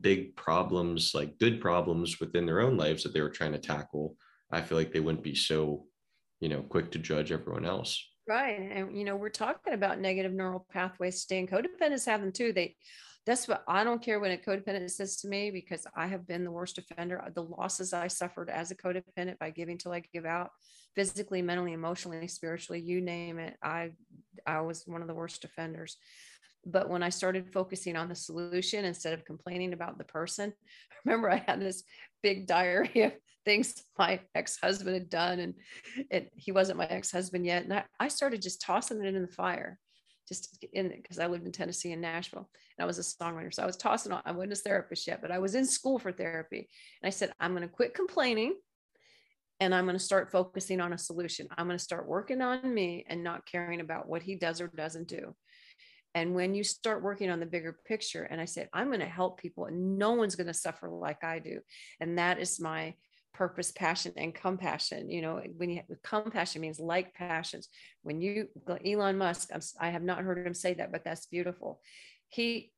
big 0.00 0.34
problems 0.34 1.12
like 1.14 1.38
good 1.38 1.60
problems 1.60 2.18
within 2.18 2.46
their 2.46 2.60
own 2.60 2.76
lives 2.76 3.02
that 3.02 3.14
they 3.14 3.20
were 3.20 3.30
trying 3.30 3.52
to 3.52 3.58
tackle 3.58 4.16
i 4.50 4.60
feel 4.60 4.76
like 4.76 4.92
they 4.92 5.00
wouldn't 5.00 5.22
be 5.22 5.34
so 5.34 5.84
you 6.40 6.48
know 6.48 6.62
quick 6.62 6.90
to 6.90 6.98
judge 6.98 7.30
everyone 7.30 7.64
else 7.64 8.04
right 8.26 8.58
and 8.58 8.98
you 8.98 9.04
know 9.04 9.14
we're 9.14 9.28
talking 9.28 9.74
about 9.74 10.00
negative 10.00 10.32
neural 10.32 10.66
pathways 10.72 11.20
staying 11.20 11.46
codependents 11.46 12.06
have 12.06 12.20
them 12.20 12.32
too 12.32 12.52
they 12.52 12.74
that's 13.24 13.46
what 13.46 13.62
I 13.68 13.84
don't 13.84 14.02
care 14.02 14.18
when 14.18 14.32
a 14.32 14.36
codependent 14.36 14.90
says 14.90 15.16
to 15.18 15.28
me 15.28 15.50
because 15.50 15.86
I 15.94 16.08
have 16.08 16.26
been 16.26 16.42
the 16.44 16.50
worst 16.50 16.78
offender. 16.78 17.22
The 17.34 17.44
losses 17.44 17.92
I 17.92 18.08
suffered 18.08 18.50
as 18.50 18.70
a 18.70 18.74
codependent 18.74 19.38
by 19.38 19.50
giving 19.50 19.78
till 19.78 19.92
I 19.92 20.02
give 20.12 20.26
out, 20.26 20.50
physically, 20.96 21.40
mentally, 21.40 21.72
emotionally, 21.72 22.26
spiritually, 22.26 22.80
you 22.80 23.00
name 23.00 23.38
it. 23.38 23.56
I 23.62 23.92
I 24.44 24.62
was 24.62 24.84
one 24.86 25.02
of 25.02 25.08
the 25.08 25.14
worst 25.14 25.44
offenders. 25.44 25.96
But 26.64 26.88
when 26.88 27.02
I 27.02 27.08
started 27.08 27.52
focusing 27.52 27.96
on 27.96 28.08
the 28.08 28.14
solution 28.14 28.84
instead 28.84 29.14
of 29.14 29.24
complaining 29.24 29.72
about 29.72 29.98
the 29.98 30.04
person, 30.04 30.52
remember 31.04 31.30
I 31.30 31.42
had 31.46 31.60
this 31.60 31.82
big 32.22 32.46
diary 32.46 33.02
of 33.02 33.12
things 33.44 33.82
my 33.98 34.20
ex-husband 34.34 34.94
had 34.94 35.10
done 35.10 35.40
and 35.40 35.54
it, 36.10 36.30
he 36.36 36.52
wasn't 36.52 36.78
my 36.78 36.86
ex-husband 36.86 37.44
yet. 37.44 37.64
And 37.64 37.74
I, 37.74 37.84
I 37.98 38.08
started 38.08 38.42
just 38.42 38.60
tossing 38.60 39.04
it 39.04 39.14
in 39.14 39.22
the 39.22 39.28
fire 39.28 39.78
just 40.28 40.64
in 40.72 40.88
because 40.88 41.18
I 41.18 41.26
lived 41.26 41.46
in 41.46 41.52
Tennessee 41.52 41.92
and 41.92 42.00
Nashville 42.00 42.48
and 42.78 42.84
I 42.84 42.86
was 42.86 42.98
a 42.98 43.02
songwriter. 43.02 43.52
So 43.52 43.62
I 43.62 43.66
was 43.66 43.76
tossing 43.76 44.12
on, 44.12 44.22
I 44.24 44.32
wasn't 44.32 44.52
a 44.52 44.56
therapist 44.56 45.06
yet, 45.06 45.20
but 45.20 45.32
I 45.32 45.38
was 45.38 45.54
in 45.54 45.66
school 45.66 45.98
for 45.98 46.12
therapy. 46.12 46.68
And 47.02 47.06
I 47.08 47.10
said, 47.10 47.32
I'm 47.40 47.52
going 47.52 47.62
to 47.62 47.68
quit 47.68 47.94
complaining 47.94 48.54
and 49.60 49.74
I'm 49.74 49.84
going 49.84 49.98
to 49.98 50.02
start 50.02 50.30
focusing 50.30 50.80
on 50.80 50.92
a 50.92 50.98
solution. 50.98 51.48
I'm 51.56 51.66
going 51.66 51.78
to 51.78 51.84
start 51.84 52.08
working 52.08 52.40
on 52.40 52.72
me 52.72 53.04
and 53.08 53.22
not 53.22 53.46
caring 53.46 53.80
about 53.80 54.08
what 54.08 54.22
he 54.22 54.36
does 54.36 54.60
or 54.60 54.68
doesn't 54.68 55.08
do. 55.08 55.34
And 56.14 56.34
when 56.34 56.54
you 56.54 56.62
start 56.62 57.02
working 57.02 57.30
on 57.30 57.40
the 57.40 57.46
bigger 57.46 57.78
picture, 57.86 58.24
and 58.24 58.40
I 58.40 58.44
said, 58.44 58.68
I'm 58.72 58.88
going 58.88 59.00
to 59.00 59.06
help 59.06 59.40
people, 59.40 59.66
and 59.66 59.98
no 59.98 60.12
one's 60.12 60.36
going 60.36 60.46
to 60.48 60.54
suffer 60.54 60.88
like 60.88 61.24
I 61.24 61.38
do. 61.38 61.60
And 62.00 62.18
that 62.18 62.38
is 62.38 62.60
my 62.60 62.94
purpose, 63.32 63.72
passion, 63.72 64.12
and 64.16 64.34
compassion. 64.34 65.10
You 65.10 65.22
know, 65.22 65.42
when 65.56 65.70
you 65.70 65.76
have 65.76 66.02
compassion 66.02 66.60
means 66.60 66.78
like 66.78 67.14
passions. 67.14 67.68
When 68.02 68.20
you, 68.20 68.48
Elon 68.84 69.16
Musk, 69.16 69.48
I'm, 69.54 69.62
I 69.80 69.90
have 69.90 70.02
not 70.02 70.18
heard 70.18 70.46
him 70.46 70.54
say 70.54 70.74
that, 70.74 70.92
but 70.92 71.04
that's 71.04 71.26
beautiful. 71.26 71.80
He, 72.28 72.72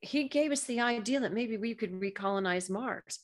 he 0.00 0.24
gave 0.28 0.52
us 0.52 0.64
the 0.64 0.80
idea 0.80 1.20
that 1.20 1.32
maybe 1.32 1.56
we 1.56 1.74
could 1.74 1.92
recolonize 1.92 2.68
Mars. 2.68 3.20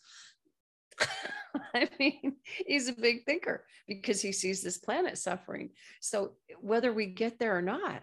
I 1.75 1.89
mean, 1.99 2.37
he's 2.67 2.89
a 2.89 2.95
big 2.95 3.25
thinker 3.25 3.65
because 3.87 4.23
he 4.23 4.33
sees 4.33 4.63
this 4.63 4.79
planet 4.79 5.19
suffering. 5.19 5.71
So 6.01 6.33
whether 6.61 6.93
we 6.93 7.07
get 7.07 7.39
there 7.39 7.57
or 7.57 7.63
not, 7.63 8.03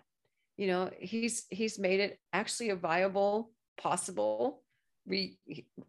you 0.57 0.67
know 0.67 0.89
he's 0.99 1.45
he's 1.49 1.79
made 1.79 1.99
it 1.99 2.19
actually 2.33 2.69
a 2.69 2.75
viable 2.75 3.51
possible 3.79 4.63
re, 5.07 5.37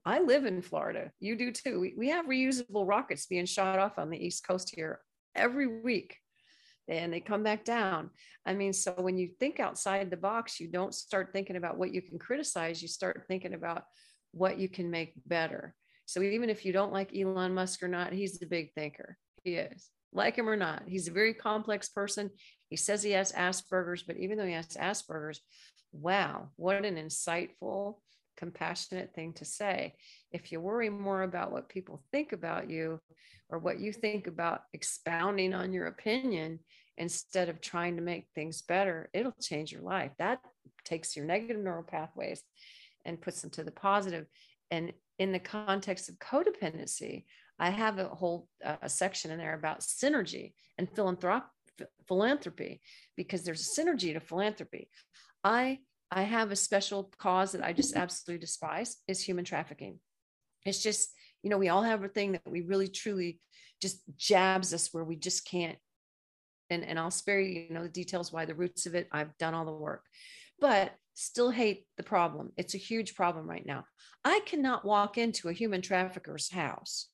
i 0.05 0.21
live 0.21 0.47
in 0.47 0.63
florida. 0.63 1.11
You 1.21 1.37
do 1.37 1.51
too. 1.53 1.81
We, 1.81 1.95
we 1.97 2.09
have 2.11 2.27
reusable 2.27 2.87
rockets 2.87 3.27
being 3.27 3.47
shot 3.47 3.79
off 3.79 3.99
on 3.99 4.11
the 4.11 4.25
east 4.25 4.47
coast 4.47 4.73
here 4.75 5.01
every 5.35 5.67
week. 5.67 6.17
And 6.87 7.13
they 7.13 7.21
come 7.21 7.43
back 7.43 7.65
down. 7.65 8.11
I 8.47 8.55
mean 8.55 8.73
so 8.73 8.93
when 8.93 9.19
you 9.19 9.29
think 9.41 9.61
outside 9.61 10.11
the 10.11 10.17
box 10.17 10.61
you 10.61 10.69
don't 10.69 10.95
start 10.95 11.31
thinking 11.33 11.57
about 11.57 11.77
what 11.77 11.93
you 11.93 12.01
can 12.01 12.19
criticize. 12.19 12.81
You 12.81 12.89
start 12.89 13.25
thinking 13.29 13.55
about 13.55 13.85
what 14.33 14.59
you 14.59 14.69
can 14.69 14.91
make 14.91 15.13
better. 15.27 15.75
So 16.07 16.23
even 16.23 16.49
if 16.49 16.65
you 16.65 16.73
don't 16.73 16.93
like 16.93 17.17
elon 17.17 17.53
musk 17.53 17.83
or 17.83 17.89
not 17.89 18.13
he's 18.13 18.39
the 18.39 18.47
big 18.47 18.73
thinker. 18.75 19.19
He 19.43 19.55
is. 19.55 19.91
Like 20.13 20.37
him 20.37 20.49
or 20.49 20.57
not. 20.57 20.85
He's 20.87 21.09
a 21.09 21.13
very 21.13 21.35
complex 21.35 21.91
person. 21.91 22.31
He 22.69 22.77
says 22.77 23.03
he 23.03 23.13
has 23.13 23.33
Asperger's, 23.33 24.03
but 24.03 24.17
even 24.17 24.39
though 24.39 24.47
he 24.47 24.53
has 24.53 24.69
Asperger's, 24.69 25.41
wow, 25.93 26.49
what 26.57 26.85
an 26.85 26.97
insightful 26.97 27.97
compassionate 28.37 29.13
thing 29.15 29.33
to 29.35 29.45
say. 29.45 29.95
If 30.31 30.53
you 30.53 30.61
worry 30.61 30.89
more 30.89 31.23
about 31.23 31.51
what 31.51 31.69
people 31.69 32.03
think 32.13 32.33
about 32.33 32.71
you 32.71 33.01
or 33.49 33.59
what 33.59 33.81
you 33.81 33.93
think 33.93 34.27
about 34.27 34.63
expounding 34.73 35.53
on 35.55 35.73
your 35.73 35.87
opinion 35.87 36.61
instead 36.97 37.49
of 37.49 37.61
trying 37.61 37.97
to 37.97 38.03
make 38.03 38.29
things 38.35 38.63
better, 38.63 39.11
it'll 39.13 39.35
change 39.41 39.73
your 39.73 39.83
life. 39.83 40.13
That 40.19 40.41
takes 40.85 41.17
your 41.17 41.25
negative 41.25 41.63
neural 41.63 41.83
pathways 41.83 42.43
and 43.05 43.21
puts 43.21 43.41
them 43.41 43.51
to 43.51 43.65
the 43.65 43.71
positive. 43.71 44.27
And 44.71 44.93
in 45.19 45.33
the 45.33 45.39
context 45.39 46.09
of 46.09 46.19
codependency, 46.19 47.25
I 47.59 47.71
have 47.71 47.99
a 47.99 48.05
whole 48.05 48.49
uh, 48.65 48.87
section 48.87 49.33
in 49.33 49.39
there 49.39 49.55
about 49.55 49.81
synergy 49.81 50.53
and 50.77 50.89
philanthrop- 50.93 51.45
philanthropy 52.07 52.81
because 53.17 53.45
there's 53.45 53.63
a 53.63 53.81
synergy 53.81 54.13
to 54.13 54.21
philanthropy. 54.21 54.89
I 55.45 55.81
I 56.11 56.23
have 56.23 56.51
a 56.51 56.57
special 56.57 57.13
cause 57.19 57.53
that 57.53 57.65
I 57.65 57.73
just 57.73 57.95
absolutely 57.97 58.41
despise 58.41 58.97
is 59.07 59.23
human 59.23 59.45
trafficking. 59.45 59.99
It's 60.65 60.83
just, 60.83 61.11
you 61.43 61.51
know, 61.51 61.59
we 61.59 61.69
all 61.69 61.83
have 61.83 62.03
a 62.03 62.09
thing 62.09 62.33
that 62.33 62.49
we 62.49 62.63
really 62.63 62.89
truly 62.89 63.41
just 63.81 64.01
jabs 64.17 64.73
us 64.73 64.89
where 64.93 65.05
we 65.05 65.17
just 65.17 65.47
can't. 65.47 65.79
And, 66.71 66.85
and 66.85 66.99
I'll 66.99 67.11
spare 67.11 67.41
you, 67.41 67.67
you 67.69 67.75
know, 67.75 67.83
the 67.83 67.89
details 67.89 68.33
why 68.33 68.45
the 68.45 68.55
roots 68.55 68.87
of 68.87 68.95
it. 68.95 69.09
I've 69.13 69.37
done 69.39 69.55
all 69.55 69.65
the 69.65 69.73
work, 69.73 70.05
but 70.61 70.93
still 71.15 71.51
hate 71.51 71.85
the 71.97 72.03
problem. 72.03 72.53
It's 72.57 72.75
a 72.75 72.79
huge 72.79 73.15
problem 73.15 73.49
right 73.49 73.65
now. 73.65 73.85
I 74.25 74.41
cannot 74.47 74.85
walk 74.85 75.19
into 75.19 75.49
a 75.49 75.55
human 75.55 75.83
trafficker's 75.83 76.51
house 76.51 77.09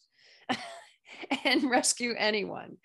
and 1.45 1.71
rescue 1.71 2.15
anyone, 2.17 2.77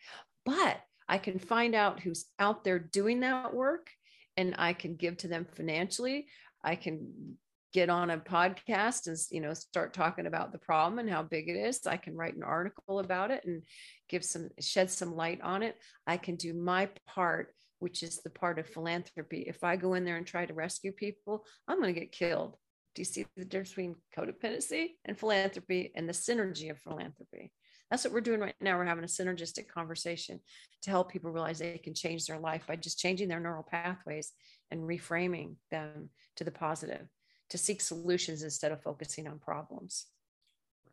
but 0.46 0.80
I 1.10 1.18
can 1.18 1.40
find 1.40 1.74
out 1.74 2.00
who's 2.00 2.26
out 2.38 2.64
there 2.64 2.78
doing 2.78 3.22
that 3.22 3.54
work 3.54 3.90
and 4.38 4.56
I 4.58 4.74
can 4.74 4.96
give 4.96 5.18
to 5.18 5.28
them 5.28 5.48
financially. 5.56 6.28
I 6.64 6.76
can 6.76 7.38
get 7.74 7.90
on 7.90 8.12
a 8.12 8.18
podcast 8.18 9.08
and 9.08 9.18
you 9.32 9.42
know 9.42 9.54
start 9.54 9.94
talking 9.94 10.26
about 10.26 10.52
the 10.52 10.58
problem 10.60 11.00
and 11.00 11.10
how 11.10 11.24
big 11.24 11.50
it 11.50 11.56
is. 11.56 11.86
I 11.88 11.98
can 11.98 12.16
write 12.16 12.36
an 12.36 12.44
article 12.44 13.00
about 13.00 13.32
it 13.32 13.44
and 13.46 13.64
give 14.08 14.24
some 14.24 14.50
shed 14.60 14.92
some 14.92 15.16
light 15.16 15.42
on 15.42 15.64
it. 15.64 15.78
I 16.06 16.18
can 16.18 16.36
do 16.36 16.54
my 16.54 16.90
part 17.08 17.54
which 17.80 18.04
is 18.04 18.22
the 18.22 18.30
part 18.30 18.60
of 18.60 18.68
philanthropy. 18.68 19.46
If 19.48 19.64
i 19.64 19.76
go 19.76 19.96
in 19.96 20.06
there 20.06 20.18
and 20.18 20.28
try 20.28 20.46
to 20.46 20.54
rescue 20.54 20.92
people 20.92 21.46
i'm 21.68 21.82
going 21.82 21.94
to 21.94 22.00
get 22.00 22.12
killed. 22.12 22.56
Do 22.96 23.02
you 23.02 23.06
see 23.06 23.26
the 23.36 23.46
difference 23.46 23.70
between 23.70 23.96
codependency 24.18 24.92
and 25.06 25.18
philanthropy 25.18 25.92
and 25.96 26.08
the 26.08 26.14
synergy 26.14 26.70
of 26.70 26.80
philanthropy 26.80 27.52
that's 27.90 28.04
what 28.04 28.14
we're 28.14 28.22
doing 28.22 28.40
right 28.40 28.56
now. 28.62 28.78
We're 28.78 28.86
having 28.86 29.04
a 29.04 29.08
synergistic 29.08 29.68
conversation 29.68 30.40
to 30.84 30.90
help 30.90 31.12
people 31.12 31.32
realize 31.32 31.60
they 31.60 31.78
can 31.78 31.94
change 31.94 32.26
their 32.26 32.40
life 32.40 32.68
by 32.68 32.76
just 32.76 33.00
changing 33.00 33.28
their 33.28 33.40
neural 33.40 33.64
pathways 33.64 34.32
and 34.72 34.82
reframing 34.82 35.56
them 35.72 36.10
to 36.36 36.44
the 36.44 36.52
positive, 36.52 37.08
to 37.50 37.58
seek 37.58 37.82
solutions 37.82 38.44
instead 38.44 38.72
of 38.72 38.84
focusing 38.84 39.28
on 39.28 39.40
problems. 39.40 40.06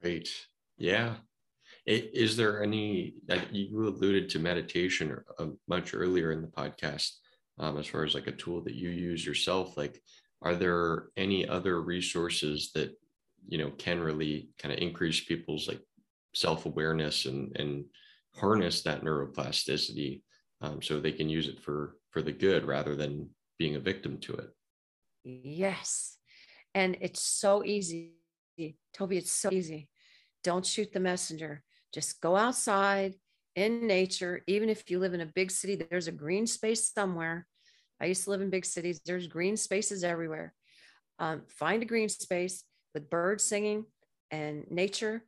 Right. 0.02 0.28
Yeah. 0.78 1.16
Is 1.84 2.36
there 2.36 2.62
any, 2.62 3.14
you 3.52 3.88
alluded 3.88 4.30
to 4.30 4.38
meditation 4.38 5.16
uh, 5.38 5.46
much 5.68 5.94
earlier 5.94 6.32
in 6.32 6.40
the 6.40 6.48
podcast, 6.48 7.10
um, 7.58 7.78
as 7.78 7.86
far 7.86 8.04
as 8.04 8.14
like 8.14 8.26
a 8.26 8.32
tool 8.32 8.62
that 8.62 8.74
you 8.74 8.90
use 8.90 9.24
yourself? 9.24 9.76
Like, 9.76 10.00
are 10.42 10.54
there 10.54 11.08
any 11.16 11.46
other 11.48 11.80
resources 11.82 12.70
that, 12.74 12.96
you 13.48 13.58
know, 13.58 13.70
can 13.70 14.00
really 14.00 14.50
kind 14.58 14.72
of 14.72 14.80
increase 14.80 15.24
people's 15.24 15.68
like 15.68 15.80
self-awareness 16.36 17.24
and 17.24 17.56
and 17.56 17.86
harness 18.34 18.82
that 18.82 19.02
neuroplasticity 19.02 20.20
um, 20.60 20.82
so 20.82 21.00
they 21.00 21.12
can 21.12 21.30
use 21.30 21.48
it 21.48 21.58
for 21.58 21.96
for 22.10 22.20
the 22.20 22.32
good 22.32 22.66
rather 22.66 22.94
than 22.94 23.30
being 23.58 23.76
a 23.76 23.80
victim 23.80 24.18
to 24.18 24.34
it. 24.34 24.50
Yes. 25.24 26.18
And 26.74 26.98
it's 27.00 27.22
so 27.22 27.64
easy. 27.64 28.12
Toby 28.92 29.16
it's 29.16 29.32
so 29.32 29.50
easy. 29.50 29.88
Don't 30.44 30.66
shoot 30.66 30.92
the 30.92 31.00
messenger. 31.00 31.62
Just 31.92 32.20
go 32.20 32.36
outside 32.36 33.14
in 33.54 33.86
nature. 33.86 34.42
Even 34.46 34.68
if 34.68 34.90
you 34.90 34.98
live 34.98 35.14
in 35.14 35.22
a 35.22 35.32
big 35.34 35.50
city 35.50 35.74
there's 35.74 36.08
a 36.08 36.12
green 36.12 36.46
space 36.46 36.92
somewhere. 36.92 37.46
I 37.98 38.06
used 38.06 38.24
to 38.24 38.30
live 38.30 38.42
in 38.42 38.50
big 38.50 38.66
cities. 38.66 39.00
There's 39.06 39.26
green 39.26 39.56
spaces 39.56 40.04
everywhere. 40.04 40.52
Um, 41.18 41.44
find 41.48 41.82
a 41.82 41.86
green 41.86 42.10
space 42.10 42.62
with 42.92 43.08
birds 43.08 43.42
singing 43.42 43.86
and 44.30 44.70
nature 44.70 45.24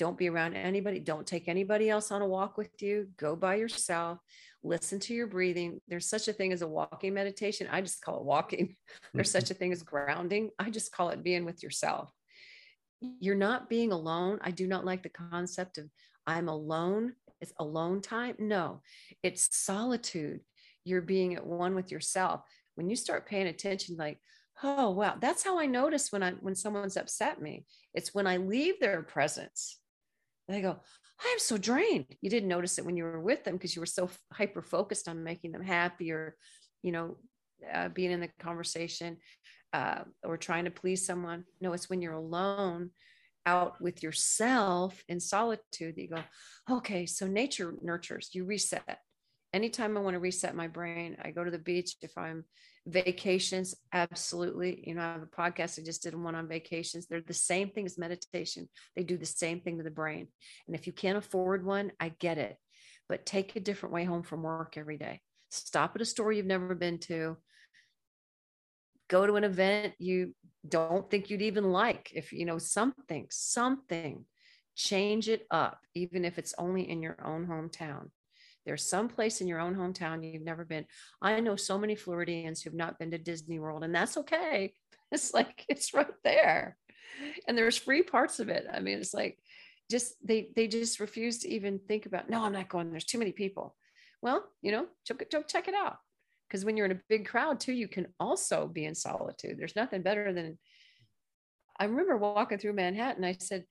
don't 0.00 0.16
be 0.16 0.30
around 0.30 0.54
anybody. 0.54 0.98
Don't 0.98 1.26
take 1.26 1.46
anybody 1.46 1.90
else 1.90 2.10
on 2.10 2.22
a 2.22 2.26
walk 2.26 2.56
with 2.56 2.80
you. 2.80 3.08
Go 3.18 3.36
by 3.36 3.56
yourself. 3.56 4.18
Listen 4.62 4.98
to 5.00 5.12
your 5.12 5.26
breathing. 5.26 5.78
There's 5.88 6.08
such 6.08 6.26
a 6.26 6.32
thing 6.32 6.54
as 6.54 6.62
a 6.62 6.66
walking 6.66 7.12
meditation. 7.12 7.68
I 7.70 7.82
just 7.82 8.00
call 8.00 8.16
it 8.16 8.24
walking. 8.24 8.76
There's 9.12 9.30
such 9.30 9.44
mm-hmm. 9.44 9.52
a 9.52 9.56
thing 9.56 9.72
as 9.72 9.82
grounding. 9.82 10.52
I 10.58 10.70
just 10.70 10.90
call 10.90 11.10
it 11.10 11.22
being 11.22 11.44
with 11.44 11.62
yourself. 11.62 12.10
You're 13.20 13.34
not 13.34 13.68
being 13.68 13.92
alone. 13.92 14.38
I 14.40 14.52
do 14.52 14.66
not 14.66 14.86
like 14.86 15.02
the 15.02 15.10
concept 15.10 15.76
of 15.76 15.84
I'm 16.26 16.48
alone. 16.48 17.12
It's 17.42 17.52
alone 17.58 18.00
time. 18.00 18.36
No, 18.38 18.80
it's 19.22 19.54
solitude. 19.54 20.40
You're 20.82 21.02
being 21.02 21.34
at 21.34 21.44
one 21.44 21.74
with 21.74 21.92
yourself. 21.92 22.40
When 22.74 22.88
you 22.88 22.96
start 22.96 23.28
paying 23.28 23.48
attention, 23.48 23.96
like, 23.98 24.18
oh 24.62 24.92
wow, 24.92 25.16
that's 25.20 25.44
how 25.44 25.58
I 25.58 25.66
notice 25.66 26.10
when 26.10 26.22
I 26.22 26.30
when 26.40 26.54
someone's 26.54 26.96
upset 26.96 27.42
me. 27.42 27.66
It's 27.92 28.14
when 28.14 28.26
I 28.26 28.38
leave 28.38 28.80
their 28.80 29.02
presence 29.02 29.79
and 30.50 30.58
they 30.58 30.62
go, 30.62 30.80
I'm 31.20 31.38
so 31.38 31.56
drained. 31.56 32.06
You 32.22 32.28
didn't 32.28 32.48
notice 32.48 32.76
it 32.78 32.84
when 32.84 32.96
you 32.96 33.04
were 33.04 33.20
with 33.20 33.44
them 33.44 33.54
because 33.54 33.76
you 33.76 33.80
were 33.80 33.86
so 33.86 34.10
hyper 34.32 34.62
focused 34.62 35.06
on 35.06 35.22
making 35.22 35.52
them 35.52 35.62
happy 35.62 36.10
or, 36.10 36.34
you 36.82 36.90
know, 36.90 37.18
uh, 37.72 37.88
being 37.90 38.10
in 38.10 38.18
the 38.18 38.30
conversation 38.40 39.18
uh, 39.72 40.00
or 40.24 40.36
trying 40.36 40.64
to 40.64 40.72
please 40.72 41.06
someone. 41.06 41.44
No, 41.60 41.72
it's 41.72 41.88
when 41.88 42.02
you're 42.02 42.14
alone 42.14 42.90
out 43.46 43.80
with 43.80 44.02
yourself 44.02 45.04
in 45.08 45.20
solitude 45.20 45.94
that 45.94 46.02
you 46.02 46.08
go, 46.08 46.24
okay, 46.68 47.06
so 47.06 47.28
nature 47.28 47.74
nurtures, 47.80 48.30
you 48.32 48.44
reset. 48.44 48.98
Anytime 49.52 49.96
I 49.96 50.00
want 50.00 50.14
to 50.14 50.20
reset 50.20 50.56
my 50.56 50.66
brain, 50.66 51.16
I 51.22 51.30
go 51.30 51.44
to 51.44 51.50
the 51.50 51.58
beach. 51.58 51.94
If 52.02 52.18
I'm 52.18 52.44
vacations 52.90 53.74
absolutely. 53.92 54.82
You 54.86 54.94
know 54.94 55.02
i 55.02 55.12
have 55.12 55.22
a 55.22 55.26
podcast 55.26 55.78
i 55.78 55.82
just 55.82 56.02
did 56.02 56.14
one 56.14 56.34
on 56.34 56.48
vacations. 56.48 57.06
They're 57.06 57.20
the 57.20 57.34
same 57.34 57.70
thing 57.70 57.86
as 57.86 57.98
meditation. 57.98 58.68
They 58.96 59.02
do 59.02 59.16
the 59.16 59.26
same 59.26 59.60
thing 59.60 59.78
to 59.78 59.84
the 59.84 59.90
brain. 59.90 60.28
And 60.66 60.76
if 60.76 60.86
you 60.86 60.92
can't 60.92 61.18
afford 61.18 61.64
one 61.64 61.92
i 62.00 62.10
get 62.18 62.38
it. 62.38 62.56
But 63.08 63.26
take 63.26 63.56
a 63.56 63.60
different 63.60 63.92
way 63.92 64.04
home 64.04 64.22
from 64.22 64.42
work 64.42 64.76
every 64.76 64.96
day. 64.96 65.20
Stop 65.50 65.96
at 65.96 66.02
a 66.02 66.04
store 66.04 66.32
you've 66.32 66.46
never 66.46 66.74
been 66.74 66.98
to. 67.00 67.36
Go 69.08 69.26
to 69.26 69.34
an 69.34 69.44
event 69.44 69.94
you 69.98 70.34
don't 70.68 71.10
think 71.10 71.30
you'd 71.30 71.42
even 71.42 71.72
like. 71.72 72.12
If 72.14 72.32
you 72.32 72.44
know 72.44 72.58
something 72.58 73.26
something 73.30 74.24
change 74.76 75.28
it 75.28 75.46
up 75.50 75.80
even 75.94 76.24
if 76.24 76.38
it's 76.38 76.54
only 76.56 76.88
in 76.88 77.02
your 77.02 77.18
own 77.26 77.46
hometown 77.46 78.08
there's 78.66 78.88
some 78.88 79.08
place 79.08 79.40
in 79.40 79.48
your 79.48 79.60
own 79.60 79.74
hometown 79.74 80.32
you've 80.32 80.42
never 80.42 80.64
been. 80.64 80.86
I 81.22 81.40
know 81.40 81.56
so 81.56 81.78
many 81.78 81.96
Floridians 81.96 82.62
who've 82.62 82.74
not 82.74 82.98
been 82.98 83.10
to 83.12 83.18
Disney 83.18 83.58
World, 83.58 83.84
and 83.84 83.94
that's 83.94 84.16
okay. 84.16 84.74
It's 85.12 85.34
like 85.34 85.64
it's 85.68 85.92
right 85.92 86.06
there. 86.22 86.76
And 87.48 87.58
there's 87.58 87.76
free 87.76 88.04
parts 88.04 88.38
of 88.38 88.48
it. 88.48 88.64
I 88.72 88.78
mean, 88.78 88.98
it's 88.98 89.12
like 89.12 89.40
just 89.90 90.14
they 90.24 90.52
they 90.54 90.68
just 90.68 91.00
refuse 91.00 91.40
to 91.40 91.48
even 91.48 91.80
think 91.80 92.06
about, 92.06 92.30
no, 92.30 92.44
I'm 92.44 92.52
not 92.52 92.68
going. 92.68 92.92
There's 92.92 93.04
too 93.04 93.18
many 93.18 93.32
people. 93.32 93.74
Well, 94.22 94.44
you 94.62 94.70
know, 94.70 94.86
check, 95.04 95.28
check 95.48 95.66
it 95.66 95.74
out. 95.74 95.96
Because 96.46 96.64
when 96.64 96.76
you're 96.76 96.86
in 96.86 96.92
a 96.92 97.00
big 97.08 97.26
crowd 97.26 97.58
too, 97.58 97.72
you 97.72 97.88
can 97.88 98.06
also 98.20 98.68
be 98.68 98.84
in 98.84 98.94
solitude. 98.94 99.58
There's 99.58 99.74
nothing 99.74 100.02
better 100.02 100.32
than 100.32 100.56
I 101.78 101.84
remember 101.84 102.16
walking 102.16 102.58
through 102.58 102.74
Manhattan. 102.74 103.24
I 103.24 103.36
said, 103.40 103.64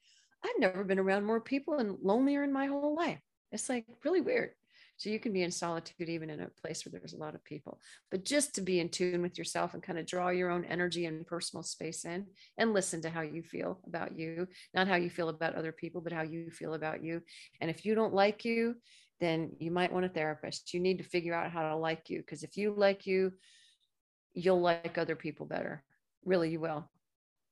I've 0.43 0.59
never 0.59 0.83
been 0.83 0.99
around 0.99 1.25
more 1.25 1.39
people 1.39 1.75
and 1.75 1.97
lonelier 2.01 2.43
in 2.43 2.51
my 2.51 2.65
whole 2.65 2.95
life. 2.95 3.19
It's 3.51 3.69
like 3.69 3.85
really 4.03 4.21
weird. 4.21 4.51
So 4.99 5.09
you 5.09 5.17
can 5.17 5.31
be 5.31 5.43
in 5.43 5.51
solitude 5.51 6.09
even 6.09 6.29
in 6.29 6.41
a 6.41 6.49
place 6.61 6.85
where 6.85 6.91
there's 6.91 7.13
a 7.13 7.17
lot 7.17 7.33
of 7.33 7.41
people. 7.45 7.79
But 8.11 8.25
just 8.25 8.53
to 8.55 8.61
be 8.61 8.81
in 8.81 8.89
tune 8.89 9.21
with 9.21 9.37
yourself 9.37 9.73
and 9.73 9.81
kind 9.81 9.97
of 9.97 10.05
draw 10.05 10.27
your 10.27 10.51
own 10.51 10.65
energy 10.65 11.05
and 11.05 11.25
personal 11.25 11.63
space 11.63 12.03
in 12.03 12.25
and 12.57 12.73
listen 12.73 13.01
to 13.03 13.09
how 13.09 13.21
you 13.21 13.41
feel 13.41 13.79
about 13.87 14.19
you, 14.19 14.45
not 14.73 14.89
how 14.89 14.97
you 14.97 15.09
feel 15.09 15.29
about 15.29 15.55
other 15.55 15.71
people, 15.71 16.01
but 16.01 16.11
how 16.11 16.23
you 16.23 16.51
feel 16.51 16.73
about 16.73 17.01
you. 17.01 17.21
And 17.61 17.69
if 17.69 17.85
you 17.85 17.95
don't 17.95 18.13
like 18.13 18.43
you, 18.43 18.75
then 19.21 19.53
you 19.57 19.71
might 19.71 19.93
want 19.93 20.03
a 20.03 20.09
therapist. 20.09 20.73
You 20.73 20.81
need 20.81 20.97
to 20.97 21.05
figure 21.05 21.33
out 21.33 21.49
how 21.49 21.69
to 21.69 21.77
like 21.77 22.09
you 22.09 22.19
because 22.19 22.43
if 22.43 22.57
you 22.57 22.73
like 22.75 23.07
you, 23.07 23.31
you'll 24.33 24.59
like 24.59 24.97
other 24.97 25.15
people 25.15 25.45
better. 25.45 25.81
Really, 26.25 26.51
you 26.51 26.59
will 26.59 26.89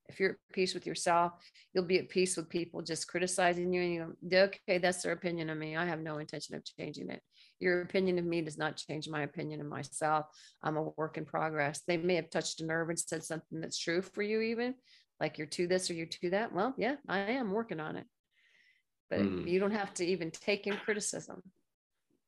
if 0.08 0.18
you're 0.18 0.30
at 0.30 0.36
peace 0.52 0.74
with 0.74 0.86
yourself, 0.86 1.32
you'll 1.72 1.84
be 1.84 1.98
at 1.98 2.08
peace 2.08 2.36
with 2.36 2.48
people 2.48 2.82
just 2.82 3.08
criticizing 3.08 3.72
you 3.72 3.82
and 3.82 3.92
you 3.92 4.16
go, 4.28 4.44
okay, 4.44 4.78
that's 4.78 5.02
their 5.02 5.12
opinion 5.12 5.50
of 5.50 5.58
me. 5.58 5.76
I 5.76 5.84
have 5.84 6.00
no 6.00 6.18
intention 6.18 6.54
of 6.54 6.64
changing 6.64 7.10
it. 7.10 7.22
Your 7.60 7.82
opinion 7.82 8.18
of 8.18 8.24
me 8.24 8.40
does 8.42 8.58
not 8.58 8.76
change 8.76 9.08
my 9.08 9.22
opinion 9.22 9.60
of 9.60 9.66
myself. 9.66 10.26
I'm 10.62 10.76
a 10.76 10.90
work 10.96 11.16
in 11.16 11.24
progress. 11.24 11.82
They 11.86 11.96
may 11.96 12.14
have 12.14 12.30
touched 12.30 12.60
a 12.60 12.66
nerve 12.66 12.88
and 12.88 12.98
said 12.98 13.24
something 13.24 13.60
that's 13.60 13.78
true 13.78 14.02
for 14.02 14.22
you, 14.22 14.40
even 14.40 14.74
like 15.20 15.38
you're 15.38 15.46
to 15.48 15.66
this 15.66 15.90
or 15.90 15.94
you're 15.94 16.06
to 16.06 16.30
that. 16.30 16.52
Well, 16.52 16.74
yeah, 16.76 16.96
I 17.08 17.18
am 17.20 17.50
working 17.50 17.80
on 17.80 17.96
it. 17.96 18.06
But 19.10 19.20
mm. 19.20 19.48
you 19.48 19.58
don't 19.58 19.72
have 19.72 19.94
to 19.94 20.04
even 20.04 20.30
take 20.30 20.66
in 20.66 20.76
criticism. 20.76 21.42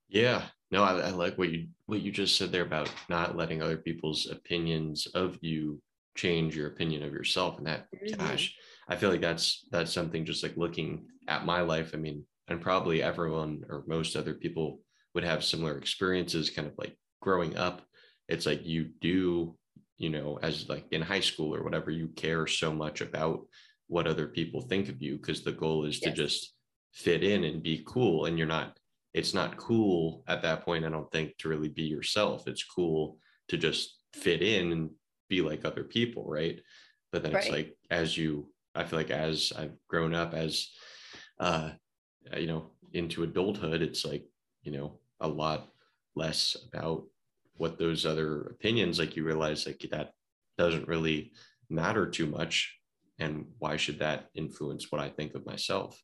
Yeah, 0.08 0.42
no, 0.70 0.82
I, 0.82 0.98
I 0.98 1.10
like 1.10 1.38
what 1.38 1.50
you 1.50 1.68
what 1.86 2.00
you 2.00 2.10
just 2.10 2.36
said 2.36 2.50
there 2.50 2.62
about 2.62 2.90
not 3.08 3.36
letting 3.36 3.62
other 3.62 3.76
people's 3.76 4.28
opinions 4.30 5.06
of 5.14 5.38
you 5.40 5.80
change 6.16 6.56
your 6.56 6.68
opinion 6.68 7.02
of 7.02 7.12
yourself 7.12 7.58
and 7.58 7.66
that 7.66 7.86
Mhm. 7.94 8.18
gosh 8.18 8.54
i 8.88 8.96
feel 8.96 9.10
like 9.10 9.20
that's 9.20 9.66
that's 9.70 9.92
something 9.92 10.24
just 10.24 10.42
like 10.42 10.56
looking 10.56 11.06
at 11.28 11.46
my 11.46 11.60
life 11.60 11.92
i 11.94 11.96
mean 11.96 12.24
and 12.48 12.60
probably 12.60 13.02
everyone 13.02 13.64
or 13.68 13.84
most 13.86 14.16
other 14.16 14.34
people 14.34 14.80
would 15.14 15.24
have 15.24 15.44
similar 15.44 15.76
experiences 15.76 16.50
kind 16.50 16.68
of 16.68 16.74
like 16.78 16.96
growing 17.20 17.56
up. 17.56 17.82
It's 18.28 18.46
like 18.46 18.64
you 18.64 18.90
do 19.00 19.56
you 20.00 20.08
know 20.08 20.38
as 20.42 20.68
like 20.68 20.86
in 20.92 21.02
high 21.02 21.20
school 21.20 21.54
or 21.54 21.62
whatever 21.62 21.90
you 21.90 22.08
care 22.08 22.46
so 22.46 22.72
much 22.72 23.02
about 23.02 23.46
what 23.86 24.06
other 24.06 24.26
people 24.26 24.62
think 24.62 24.88
of 24.88 25.02
you 25.02 25.16
because 25.16 25.42
the 25.42 25.52
goal 25.52 25.84
is 25.84 26.00
to 26.00 26.10
just 26.10 26.54
fit 26.92 27.22
in 27.22 27.44
and 27.44 27.62
be 27.62 27.84
cool 27.86 28.24
and 28.24 28.38
you're 28.38 28.46
not 28.46 28.78
it's 29.12 29.34
not 29.34 29.56
cool 29.56 30.24
at 30.26 30.42
that 30.42 30.64
point 30.64 30.84
i 30.84 30.88
don't 30.88 31.10
think 31.12 31.36
to 31.38 31.48
really 31.48 31.68
be 31.68 31.82
yourself. 31.82 32.46
It's 32.46 32.64
cool 32.64 33.18
to 33.48 33.56
just 33.56 33.98
fit 34.14 34.42
in 34.42 34.72
and 34.72 34.90
be 35.28 35.42
like 35.42 35.64
other 35.64 35.84
people 35.84 36.24
right? 36.26 36.60
But 37.12 37.22
then 37.24 37.34
it's 37.34 37.50
like 37.50 37.76
as 37.90 38.16
you 38.16 38.48
i 38.76 38.84
feel 38.84 39.00
like 39.00 39.10
as 39.10 39.52
i've 39.58 39.74
grown 39.88 40.14
up 40.14 40.32
as 40.32 40.68
uh 41.40 41.70
you 42.36 42.46
know 42.46 42.70
into 42.92 43.24
adulthood 43.24 43.82
it's 43.82 44.04
like 44.04 44.24
you 44.62 44.70
know 44.70 44.99
a 45.20 45.28
lot 45.28 45.68
less 46.14 46.56
about 46.68 47.04
what 47.56 47.78
those 47.78 48.06
other 48.06 48.42
opinions 48.42 48.98
like 48.98 49.16
you 49.16 49.24
realize 49.24 49.66
like 49.66 49.84
that 49.90 50.12
doesn't 50.58 50.88
really 50.88 51.32
matter 51.68 52.08
too 52.08 52.26
much 52.26 52.76
and 53.18 53.46
why 53.58 53.76
should 53.76 53.98
that 53.98 54.26
influence 54.34 54.90
what 54.90 55.00
i 55.00 55.08
think 55.08 55.34
of 55.34 55.46
myself 55.46 56.02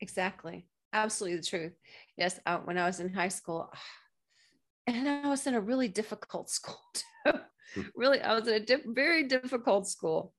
Exactly. 0.00 0.66
Absolutely 0.92 1.38
the 1.38 1.46
truth. 1.46 1.72
Yes. 2.16 2.38
Uh, 2.46 2.58
when 2.58 2.78
I 2.78 2.86
was 2.86 3.00
in 3.00 3.12
high 3.12 3.28
school, 3.28 3.70
and 4.86 5.08
I 5.08 5.28
was 5.28 5.46
in 5.46 5.54
a 5.54 5.60
really 5.60 5.88
difficult 5.88 6.50
school 6.58 6.80
too. 6.92 7.32
really, 7.94 8.20
I 8.20 8.34
was 8.34 8.46
in 8.46 8.54
a 8.54 8.60
di- 8.60 8.82
very 8.86 9.24
difficult 9.24 9.88
school. 9.88 10.34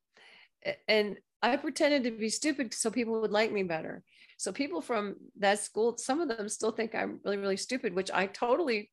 And 0.88 1.18
I 1.42 1.58
pretended 1.58 2.04
to 2.04 2.12
be 2.12 2.30
stupid 2.30 2.74
so 2.74 2.90
people 2.90 3.22
would 3.22 3.32
like 3.32 3.52
me 3.52 3.64
better. 3.64 4.04
So 4.38 4.52
people 4.52 4.82
from 4.82 5.16
that 5.40 5.60
school, 5.60 5.98
some 5.98 6.20
of 6.20 6.28
them 6.28 6.50
still 6.50 6.72
think 6.72 6.94
I'm 6.94 7.20
really, 7.24 7.38
really 7.38 7.58
stupid, 7.58 7.96
which 7.96 8.12
I 8.12 8.28
totally 8.28 8.92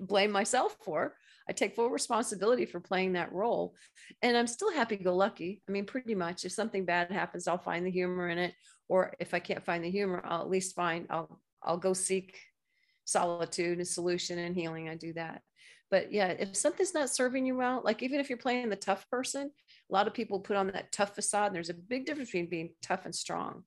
blame 0.00 0.30
myself 0.30 0.76
for. 0.84 1.14
I 1.48 1.52
take 1.52 1.74
full 1.74 1.90
responsibility 1.90 2.66
for 2.66 2.80
playing 2.80 3.14
that 3.14 3.32
role. 3.32 3.74
And 4.20 4.36
I'm 4.36 4.46
still 4.46 4.72
happy 4.72 4.96
go 4.96 5.14
lucky. 5.14 5.62
I 5.68 5.72
mean, 5.72 5.86
pretty 5.86 6.14
much 6.14 6.44
if 6.44 6.52
something 6.52 6.84
bad 6.84 7.10
happens, 7.10 7.48
I'll 7.48 7.58
find 7.58 7.86
the 7.86 7.90
humor 7.90 8.28
in 8.28 8.38
it. 8.38 8.54
Or 8.88 9.14
if 9.18 9.32
I 9.32 9.38
can't 9.38 9.64
find 9.64 9.84
the 9.84 9.90
humor, 9.90 10.22
I'll 10.24 10.42
at 10.42 10.50
least 10.50 10.74
find, 10.74 11.06
I'll, 11.08 11.40
I'll 11.62 11.78
go 11.78 11.92
seek 11.92 12.38
solitude 13.04 13.78
and 13.78 13.88
solution 13.88 14.38
and 14.38 14.54
healing. 14.54 14.88
I 14.88 14.96
do 14.96 15.12
that. 15.14 15.42
But 15.90 16.12
yeah, 16.12 16.28
if 16.28 16.54
something's 16.54 16.92
not 16.92 17.08
serving 17.08 17.46
you 17.46 17.56
well, 17.56 17.80
like 17.82 18.02
even 18.02 18.20
if 18.20 18.28
you're 18.28 18.36
playing 18.36 18.68
the 18.68 18.76
tough 18.76 19.08
person, 19.08 19.50
a 19.90 19.92
lot 19.92 20.06
of 20.06 20.12
people 20.12 20.40
put 20.40 20.56
on 20.56 20.66
that 20.68 20.92
tough 20.92 21.14
facade. 21.14 21.46
And 21.46 21.54
there's 21.54 21.70
a 21.70 21.74
big 21.74 22.04
difference 22.04 22.30
between 22.30 22.50
being 22.50 22.74
tough 22.82 23.06
and 23.06 23.14
strong 23.14 23.62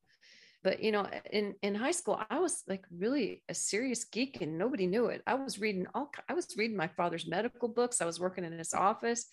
but 0.63 0.83
you 0.83 0.91
know 0.91 1.07
in 1.31 1.55
in 1.61 1.75
high 1.75 1.91
school 1.91 2.21
i 2.29 2.39
was 2.39 2.63
like 2.67 2.85
really 2.95 3.43
a 3.49 3.53
serious 3.53 4.03
geek 4.03 4.41
and 4.41 4.57
nobody 4.57 4.87
knew 4.87 5.07
it. 5.07 5.21
I 5.25 5.35
was 5.35 5.59
reading 5.59 5.87
all 5.93 6.11
i 6.29 6.33
was 6.33 6.47
reading 6.57 6.77
my 6.77 6.87
father's 6.87 7.27
medical 7.27 7.67
books. 7.67 8.01
I 8.01 8.05
was 8.05 8.19
working 8.19 8.43
in 8.43 8.57
his 8.57 8.73
office. 8.73 9.25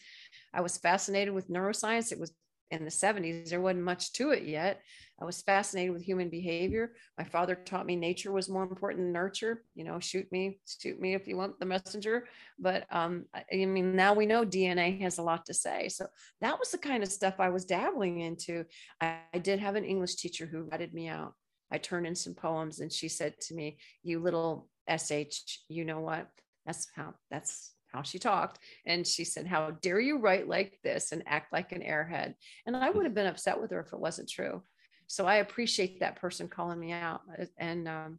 I 0.52 0.60
was 0.60 0.78
fascinated 0.78 1.34
with 1.34 1.50
neuroscience. 1.50 2.12
It 2.12 2.20
was 2.20 2.32
in 2.70 2.84
the 2.84 2.90
70s 2.90 3.50
there 3.50 3.60
wasn't 3.60 3.84
much 3.84 4.12
to 4.14 4.30
it 4.30 4.44
yet. 4.44 4.80
I 5.20 5.24
was 5.24 5.42
fascinated 5.42 5.92
with 5.92 6.02
human 6.02 6.28
behavior. 6.28 6.92
My 7.16 7.24
father 7.24 7.56
taught 7.56 7.86
me 7.86 7.96
nature 7.96 8.30
was 8.30 8.48
more 8.48 8.62
important 8.62 9.00
than 9.00 9.12
nurture 9.12 9.64
you 9.74 9.84
know 9.84 9.98
shoot 9.98 10.30
me 10.30 10.60
shoot 10.66 11.00
me 11.00 11.14
if 11.14 11.26
you 11.26 11.36
want 11.36 11.58
the 11.58 11.66
messenger. 11.66 12.26
But 12.58 12.86
um 12.90 13.24
i 13.34 13.56
mean 13.56 13.96
now 13.96 14.14
we 14.14 14.26
know 14.26 14.44
dna 14.44 15.00
has 15.00 15.18
a 15.18 15.22
lot 15.22 15.46
to 15.46 15.54
say. 15.54 15.88
So 15.88 16.06
that 16.40 16.58
was 16.58 16.70
the 16.70 16.78
kind 16.78 17.02
of 17.02 17.10
stuff 17.10 17.34
i 17.38 17.48
was 17.48 17.64
dabbling 17.64 18.20
into. 18.20 18.64
I, 19.00 19.18
I 19.34 19.38
did 19.38 19.58
have 19.60 19.76
an 19.76 19.84
English 19.84 20.16
teacher 20.16 20.46
who 20.46 20.68
ratted 20.70 20.94
me 20.94 21.08
out. 21.08 21.34
I 21.70 21.78
turned 21.78 22.06
in 22.06 22.14
some 22.14 22.34
poems 22.34 22.80
and 22.80 22.92
she 22.92 23.08
said 23.08 23.34
to 23.42 23.54
me, 23.54 23.78
You 24.02 24.20
little 24.20 24.68
SH, 24.88 25.60
you 25.68 25.84
know 25.84 26.00
what? 26.00 26.28
That's 26.64 26.88
how 26.94 27.14
that's 27.30 27.72
how 27.92 28.02
she 28.02 28.18
talked. 28.18 28.58
And 28.86 29.06
she 29.06 29.24
said, 29.24 29.46
How 29.46 29.70
dare 29.82 30.00
you 30.00 30.18
write 30.18 30.48
like 30.48 30.78
this 30.82 31.12
and 31.12 31.22
act 31.26 31.52
like 31.52 31.72
an 31.72 31.82
airhead? 31.82 32.34
And 32.66 32.76
I 32.76 32.90
would 32.90 33.04
have 33.04 33.14
been 33.14 33.26
upset 33.26 33.60
with 33.60 33.70
her 33.70 33.80
if 33.80 33.92
it 33.92 34.00
wasn't 34.00 34.28
true. 34.28 34.62
So 35.06 35.26
I 35.26 35.36
appreciate 35.36 36.00
that 36.00 36.16
person 36.16 36.48
calling 36.48 36.78
me 36.78 36.92
out. 36.92 37.22
And 37.56 37.88
um, 37.88 38.18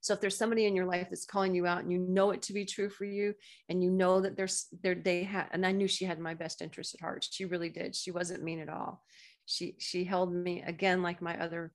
so 0.00 0.12
if 0.12 0.20
there's 0.20 0.36
somebody 0.36 0.66
in 0.66 0.76
your 0.76 0.86
life 0.86 1.06
that's 1.08 1.24
calling 1.24 1.54
you 1.54 1.66
out 1.66 1.82
and 1.82 1.90
you 1.90 1.98
know 1.98 2.32
it 2.32 2.42
to 2.42 2.52
be 2.52 2.64
true 2.64 2.90
for 2.90 3.04
you, 3.04 3.34
and 3.68 3.82
you 3.82 3.90
know 3.90 4.20
that 4.20 4.36
there's 4.36 4.66
there 4.82 4.94
they 4.94 5.22
had, 5.22 5.46
and 5.52 5.64
I 5.64 5.72
knew 5.72 5.88
she 5.88 6.04
had 6.04 6.18
my 6.18 6.34
best 6.34 6.60
interest 6.60 6.94
at 6.94 7.00
heart. 7.00 7.26
She 7.30 7.44
really 7.44 7.70
did. 7.70 7.96
She 7.96 8.10
wasn't 8.10 8.42
mean 8.42 8.60
at 8.60 8.68
all. 8.68 9.02
She 9.46 9.76
she 9.78 10.04
held 10.04 10.34
me 10.34 10.62
again 10.66 11.02
like 11.02 11.22
my 11.22 11.40
other 11.40 11.72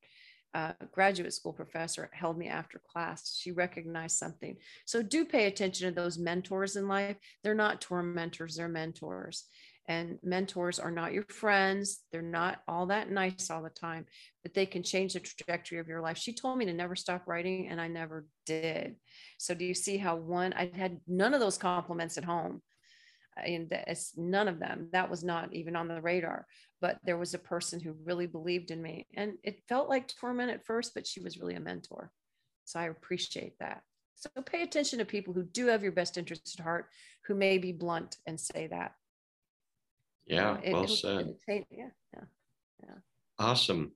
uh, 0.53 0.73
graduate 0.91 1.33
school 1.33 1.53
professor 1.53 2.09
held 2.13 2.37
me 2.37 2.47
after 2.47 2.81
class. 2.91 3.37
She 3.37 3.51
recognized 3.51 4.17
something. 4.17 4.57
So 4.85 5.01
do 5.01 5.25
pay 5.25 5.45
attention 5.45 5.87
to 5.89 5.95
those 6.01 6.17
mentors 6.17 6.75
in 6.75 6.87
life. 6.87 7.17
They're 7.43 7.53
not 7.55 7.81
tormentors, 7.81 8.55
they're 8.55 8.67
mentors. 8.67 9.45
And 9.87 10.19
mentors 10.21 10.77
are 10.77 10.91
not 10.91 11.13
your 11.13 11.25
friends. 11.29 12.01
They're 12.11 12.21
not 12.21 12.61
all 12.67 12.85
that 12.87 13.09
nice 13.09 13.49
all 13.49 13.63
the 13.63 13.71
time, 13.71 14.05
but 14.43 14.53
they 14.53 14.67
can 14.67 14.83
change 14.83 15.13
the 15.13 15.19
trajectory 15.19 15.79
of 15.79 15.87
your 15.87 15.99
life. 15.99 16.15
She 16.15 16.31
told 16.31 16.59
me 16.59 16.65
to 16.65 16.73
never 16.73 16.95
stop 16.95 17.23
writing, 17.25 17.69
and 17.69 17.81
I 17.81 17.87
never 17.87 18.27
did. 18.45 18.97
So, 19.39 19.55
do 19.55 19.65
you 19.65 19.73
see 19.73 19.97
how 19.97 20.15
one, 20.15 20.53
I 20.53 20.69
had 20.75 20.99
none 21.07 21.33
of 21.33 21.39
those 21.39 21.57
compliments 21.57 22.19
at 22.19 22.23
home? 22.23 22.61
And 23.37 23.71
it's 23.87 24.17
none 24.17 24.47
of 24.47 24.59
them. 24.59 24.89
That 24.91 25.09
was 25.09 25.23
not 25.23 25.53
even 25.53 25.75
on 25.75 25.87
the 25.87 26.01
radar. 26.01 26.45
But 26.81 26.99
there 27.03 27.17
was 27.17 27.33
a 27.33 27.39
person 27.39 27.79
who 27.79 27.95
really 28.03 28.27
believed 28.27 28.71
in 28.71 28.81
me. 28.81 29.07
And 29.15 29.33
it 29.43 29.63
felt 29.67 29.89
like 29.89 30.07
torment 30.07 30.51
at 30.51 30.65
first, 30.65 30.93
but 30.93 31.07
she 31.07 31.19
was 31.21 31.37
really 31.37 31.55
a 31.55 31.59
mentor. 31.59 32.11
So 32.65 32.79
I 32.79 32.85
appreciate 32.85 33.57
that. 33.59 33.81
So 34.15 34.29
pay 34.45 34.63
attention 34.63 34.99
to 34.99 35.05
people 35.05 35.33
who 35.33 35.43
do 35.43 35.67
have 35.67 35.83
your 35.83 35.93
best 35.93 36.17
interest 36.17 36.55
at 36.59 36.63
heart, 36.63 36.87
who 37.25 37.35
may 37.35 37.57
be 37.57 37.71
blunt 37.71 38.17
and 38.27 38.39
say 38.39 38.67
that. 38.67 38.93
yeah 40.27 40.57
It- 40.63 40.73
well 40.73 40.87
said 40.87 41.35
take- 41.47 41.65
yeah, 41.71 41.89
yeah. 42.13 42.23
Awesome. 43.39 43.93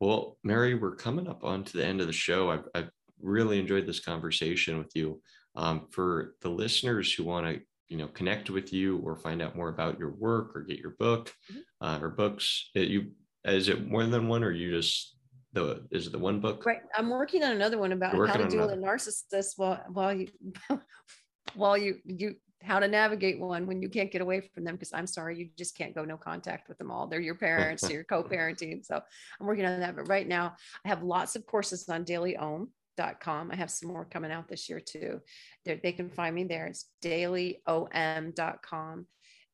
Well, 0.00 0.38
Mary, 0.42 0.74
we're 0.74 0.96
coming 0.96 1.28
up 1.28 1.44
onto 1.44 1.76
the 1.76 1.84
end 1.84 2.00
of 2.00 2.06
the 2.06 2.12
show. 2.14 2.50
I've, 2.50 2.64
I've 2.74 2.90
really 3.20 3.58
enjoyed 3.60 3.86
this 3.86 4.00
conversation 4.00 4.78
with 4.78 4.90
you. 4.94 5.20
Um, 5.54 5.86
for 5.90 6.34
the 6.40 6.48
listeners 6.48 7.12
who 7.12 7.24
want 7.24 7.46
to, 7.46 7.60
you 7.88 7.96
know, 7.96 8.08
connect 8.08 8.50
with 8.50 8.72
you 8.72 8.98
or 8.98 9.16
find 9.16 9.40
out 9.40 9.56
more 9.56 9.68
about 9.68 9.98
your 9.98 10.10
work 10.10 10.56
or 10.56 10.62
get 10.62 10.78
your 10.78 10.96
book 10.98 11.32
Mhm. 11.50 11.62
uh, 11.80 11.98
or 12.02 12.10
books, 12.10 12.70
you 12.74 13.12
is 13.44 13.68
it 13.68 13.86
more 13.86 14.04
than 14.04 14.26
one 14.28 14.42
or 14.42 14.50
you 14.50 14.72
just 14.72 15.16
the 15.52 15.86
is 15.90 16.06
it 16.08 16.10
the 16.10 16.18
one 16.18 16.40
book? 16.40 16.66
Right. 16.66 16.82
I'm 16.96 17.10
working 17.10 17.42
on 17.44 17.52
another 17.52 17.78
one 17.78 17.92
about 17.92 18.26
how 18.26 18.36
to 18.36 18.48
deal 18.48 18.66
with 18.66 18.72
a 18.72 18.76
narcissist 18.76 19.52
while 19.56 19.84
while 19.88 20.12
you 20.14 20.28
while 21.54 21.78
you 21.78 22.00
you 22.04 22.36
how 22.62 22.80
to 22.80 22.88
navigate 22.88 23.38
one 23.38 23.66
when 23.66 23.80
you 23.80 23.88
can't 23.88 24.10
get 24.10 24.20
away 24.22 24.40
from 24.40 24.64
them 24.64 24.74
because 24.74 24.92
I'm 24.92 25.06
sorry, 25.06 25.38
you 25.38 25.50
just 25.56 25.76
can't 25.76 25.94
go 25.94 26.04
no 26.04 26.16
contact 26.16 26.68
with 26.68 26.78
them 26.78 26.90
all. 26.90 27.06
They're 27.06 27.20
your 27.20 27.36
parents, 27.36 27.88
you're 27.88 28.02
co-parenting. 28.02 28.84
So 28.84 29.00
I'm 29.40 29.46
working 29.46 29.64
on 29.66 29.78
that. 29.80 29.94
But 29.94 30.08
right 30.08 30.26
now 30.26 30.56
I 30.84 30.88
have 30.88 31.02
lots 31.02 31.36
of 31.36 31.46
courses 31.46 31.88
on 31.88 32.04
dailyom.com. 32.96 33.50
I 33.50 33.56
have 33.56 33.70
some 33.70 33.88
more 33.88 34.04
coming 34.04 34.32
out 34.32 34.48
this 34.48 34.68
year 34.68 34.80
too. 34.80 35.20
They're, 35.64 35.80
they 35.82 35.92
can 35.92 36.10
find 36.10 36.34
me 36.34 36.44
there. 36.44 36.66
It's 36.66 36.86
dailyom.com. 37.02 39.06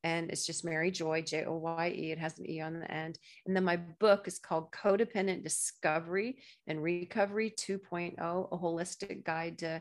And 0.05 0.31
it's 0.31 0.45
just 0.45 0.65
Mary 0.65 0.91
Joye, 0.91 1.23
J 1.23 1.45
O 1.45 1.59
Y 1.59 1.95
E. 1.97 2.11
It 2.11 2.19
has 2.19 2.37
an 2.39 2.51
E 2.51 2.61
on 2.61 2.81
the 2.81 2.91
end. 2.91 3.21
And 3.47 3.55
then 3.55 3.63
my 3.63 3.77
book 3.77 4.27
is 4.27 4.41
called 4.41 4.73
Codependent 4.73 5.45
Discovery 5.45 6.39
and 6.67 6.83
Recovery 6.83 7.55
2.0, 7.57 8.15
a 8.19 8.59
holistic 8.59 9.25
guide 9.25 9.59
to 9.59 9.81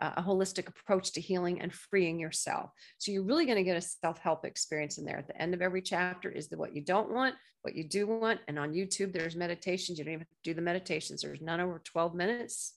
uh, 0.00 0.12
a 0.16 0.22
holistic 0.22 0.68
approach 0.68 1.12
to 1.12 1.20
healing 1.20 1.60
and 1.60 1.74
freeing 1.74 2.20
yourself. 2.20 2.70
So 2.98 3.10
you're 3.10 3.24
really 3.24 3.46
going 3.46 3.58
to 3.58 3.64
get 3.64 3.76
a 3.76 3.80
self-help 3.80 4.44
experience 4.44 4.98
in 4.98 5.04
there. 5.04 5.18
At 5.18 5.26
the 5.26 5.40
end 5.40 5.54
of 5.54 5.62
every 5.62 5.82
chapter 5.82 6.30
is 6.30 6.48
the 6.48 6.56
what 6.56 6.74
you 6.74 6.82
don't 6.82 7.10
want, 7.10 7.34
what 7.62 7.74
you 7.74 7.84
do 7.84 8.06
want. 8.06 8.40
And 8.48 8.58
on 8.58 8.72
YouTube, 8.72 9.12
there's 9.12 9.36
meditations. 9.36 9.98
You 9.98 10.04
don't 10.04 10.14
even 10.14 10.20
have 10.20 10.28
to 10.28 10.36
do 10.44 10.54
the 10.54 10.62
meditations. 10.62 11.22
There's 11.22 11.40
none 11.40 11.60
over 11.60 11.80
12 11.84 12.14
minutes. 12.14 12.74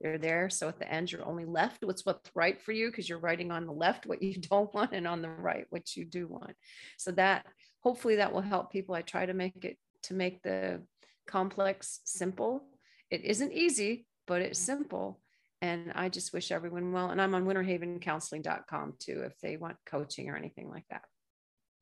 They're 0.00 0.18
there. 0.18 0.50
So 0.50 0.68
at 0.68 0.78
the 0.78 0.90
end, 0.90 1.10
you're 1.10 1.26
only 1.26 1.44
left 1.44 1.84
with 1.84 2.00
what's 2.04 2.30
right 2.34 2.60
for 2.60 2.72
you 2.72 2.90
because 2.90 3.08
you're 3.08 3.18
writing 3.18 3.50
on 3.50 3.66
the 3.66 3.72
left 3.72 4.06
what 4.06 4.22
you 4.22 4.34
don't 4.40 4.72
want 4.74 4.92
and 4.92 5.06
on 5.06 5.22
the 5.22 5.30
right 5.30 5.66
what 5.70 5.96
you 5.96 6.04
do 6.04 6.26
want. 6.28 6.54
So 6.98 7.12
that 7.12 7.46
hopefully 7.80 8.16
that 8.16 8.32
will 8.32 8.42
help 8.42 8.72
people. 8.72 8.94
I 8.94 9.02
try 9.02 9.26
to 9.26 9.34
make 9.34 9.64
it 9.64 9.78
to 10.04 10.14
make 10.14 10.42
the 10.42 10.82
complex 11.26 12.00
simple. 12.04 12.62
It 13.10 13.24
isn't 13.24 13.52
easy, 13.52 14.06
but 14.26 14.42
it's 14.42 14.58
simple. 14.58 15.20
And 15.62 15.92
I 15.94 16.08
just 16.08 16.32
wish 16.32 16.52
everyone 16.52 16.92
well. 16.92 17.10
And 17.10 17.20
I'm 17.20 17.34
on 17.34 17.46
winterhavencounseling.com 17.46 18.94
too 18.98 19.22
if 19.24 19.38
they 19.40 19.56
want 19.56 19.76
coaching 19.86 20.28
or 20.28 20.36
anything 20.36 20.68
like 20.68 20.84
that. 20.90 21.02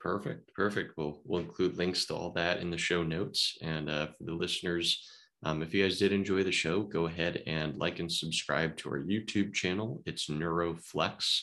Perfect. 0.01 0.53
Perfect. 0.55 0.93
We'll 0.97 1.23
we'll 1.25 1.41
include 1.41 1.79
links 1.79 2.05
to 2.07 2.15
all 2.15 2.31
that 2.33 2.61
in 2.61 2.71
the 2.71 2.79
show 2.79 3.03
notes. 3.03 3.57
And 3.63 3.91
uh, 3.91 4.09
for 4.09 4.25
the 4.25 4.35
listeners, 4.35 5.03
Um, 5.47 5.63
if 5.63 5.75
you 5.75 5.83
guys 5.83 5.99
did 5.99 6.13
enjoy 6.13 6.43
the 6.43 6.51
show, 6.51 6.83
go 6.83 7.07
ahead 7.07 7.43
and 7.47 7.77
like 7.77 7.99
and 7.99 8.11
subscribe 8.11 8.79
to 8.79 8.89
our 8.89 9.01
YouTube 9.01 9.53
channel. 9.53 10.03
It's 10.07 10.31
NeuroFlex. 10.31 11.41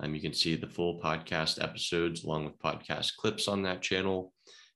Um, 0.00 0.12
you 0.12 0.20
can 0.20 0.32
see 0.32 0.56
the 0.56 0.66
full 0.66 1.00
podcast 1.00 1.62
episodes 1.62 2.24
along 2.24 2.46
with 2.46 2.58
podcast 2.58 3.14
clips 3.16 3.46
on 3.46 3.62
that 3.62 3.80
channel. 3.80 4.32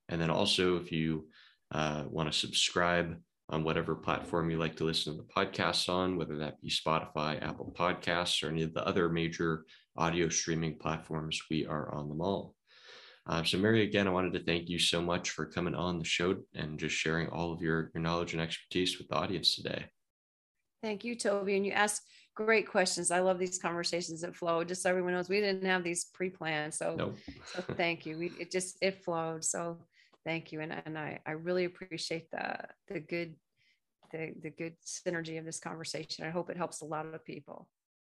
And 0.09 0.21
then 0.21 0.31
also, 0.31 0.77
if 0.77 0.93
you 0.93 1.27
uh, 1.73 2.05
want 2.09 2.33
to 2.33 2.39
subscribe 2.39 3.17
on 3.51 3.65
whatever 3.65 3.97
platform 3.97 4.49
you 4.49 4.59
like 4.59 4.77
to 4.77 4.85
listen 4.85 5.17
to 5.17 5.23
the 5.23 5.29
podcasts 5.29 5.89
on, 5.89 6.17
whether 6.17 6.37
that 6.37 6.61
be 6.63 6.71
Spotify, 6.71 7.43
Apple 7.43 7.75
Podcasts, 7.77 8.45
or 8.45 8.49
any 8.49 8.63
of 8.63 8.75
the 8.75 8.87
other 8.87 9.09
major 9.09 9.65
audio 9.97 10.29
streaming 10.29 10.79
platforms, 10.79 11.43
we 11.51 11.67
are 11.67 11.93
on 11.93 12.09
them 12.09 12.21
all. 12.21 12.55
Uh, 13.29 13.45
so, 13.45 13.59
Mary, 13.59 13.83
again, 13.83 14.09
I 14.09 14.11
wanted 14.11 14.33
to 14.33 14.45
thank 14.45 14.71
you 14.71 14.79
so 14.79 15.03
much 15.03 15.31
for 15.31 15.45
coming 15.45 15.75
on 15.75 15.99
the 15.99 16.05
show 16.05 16.37
and 16.55 16.79
just 16.79 16.95
sharing 16.95 17.29
all 17.29 17.53
of 17.53 17.61
your, 17.61 17.91
your 17.95 18.03
knowledge 18.03 18.33
and 18.33 18.41
expertise 18.41 18.99
with 18.99 19.09
the 19.09 19.17
audience 19.17 19.55
today. 19.55 19.85
Thank 20.83 21.05
you, 21.05 21.15
Toby. 21.15 21.57
And 21.57 21.67
you 21.67 21.73
asked 21.73 22.03
great 22.35 22.67
questions. 22.67 23.11
I 23.11 23.21
love 23.21 23.39
these 23.39 23.59
conversations 23.59 24.23
that 24.23 24.35
flow. 24.35 24.65
Just 24.65 24.83
so 24.83 24.91
everyone 24.91 25.13
knows, 25.13 25.29
we 25.29 25.41
didn't 25.41 25.67
have 25.67 25.85
these 25.85 26.07
pre-planned. 26.15 26.73
So, 26.73 26.95
nope. 26.97 27.17
so 27.45 27.63
thank 27.75 28.07
you. 28.07 28.17
We, 28.17 28.33
it 28.41 28.51
just 28.51 28.79
it 28.81 29.05
flowed. 29.05 29.45
So 29.45 29.79
thank 30.25 30.51
you. 30.51 30.61
And, 30.61 30.81
and 30.87 30.97
I, 30.97 31.19
I 31.27 31.33
really 31.33 31.65
appreciate 31.65 32.31
the 32.31 32.61
the 32.87 33.01
good 33.01 33.35
the, 34.13 34.33
the 34.41 34.51
good 34.51 34.75
synergy 34.87 35.39
of 35.39 35.45
this 35.45 35.61
conversation. 35.61 36.25
I 36.25 36.31
hope 36.31 36.49
it 36.49 36.57
helps 36.57 36.81
a 36.81 36.87
lot 36.87 37.13
of 37.13 37.25
people. 37.25 37.69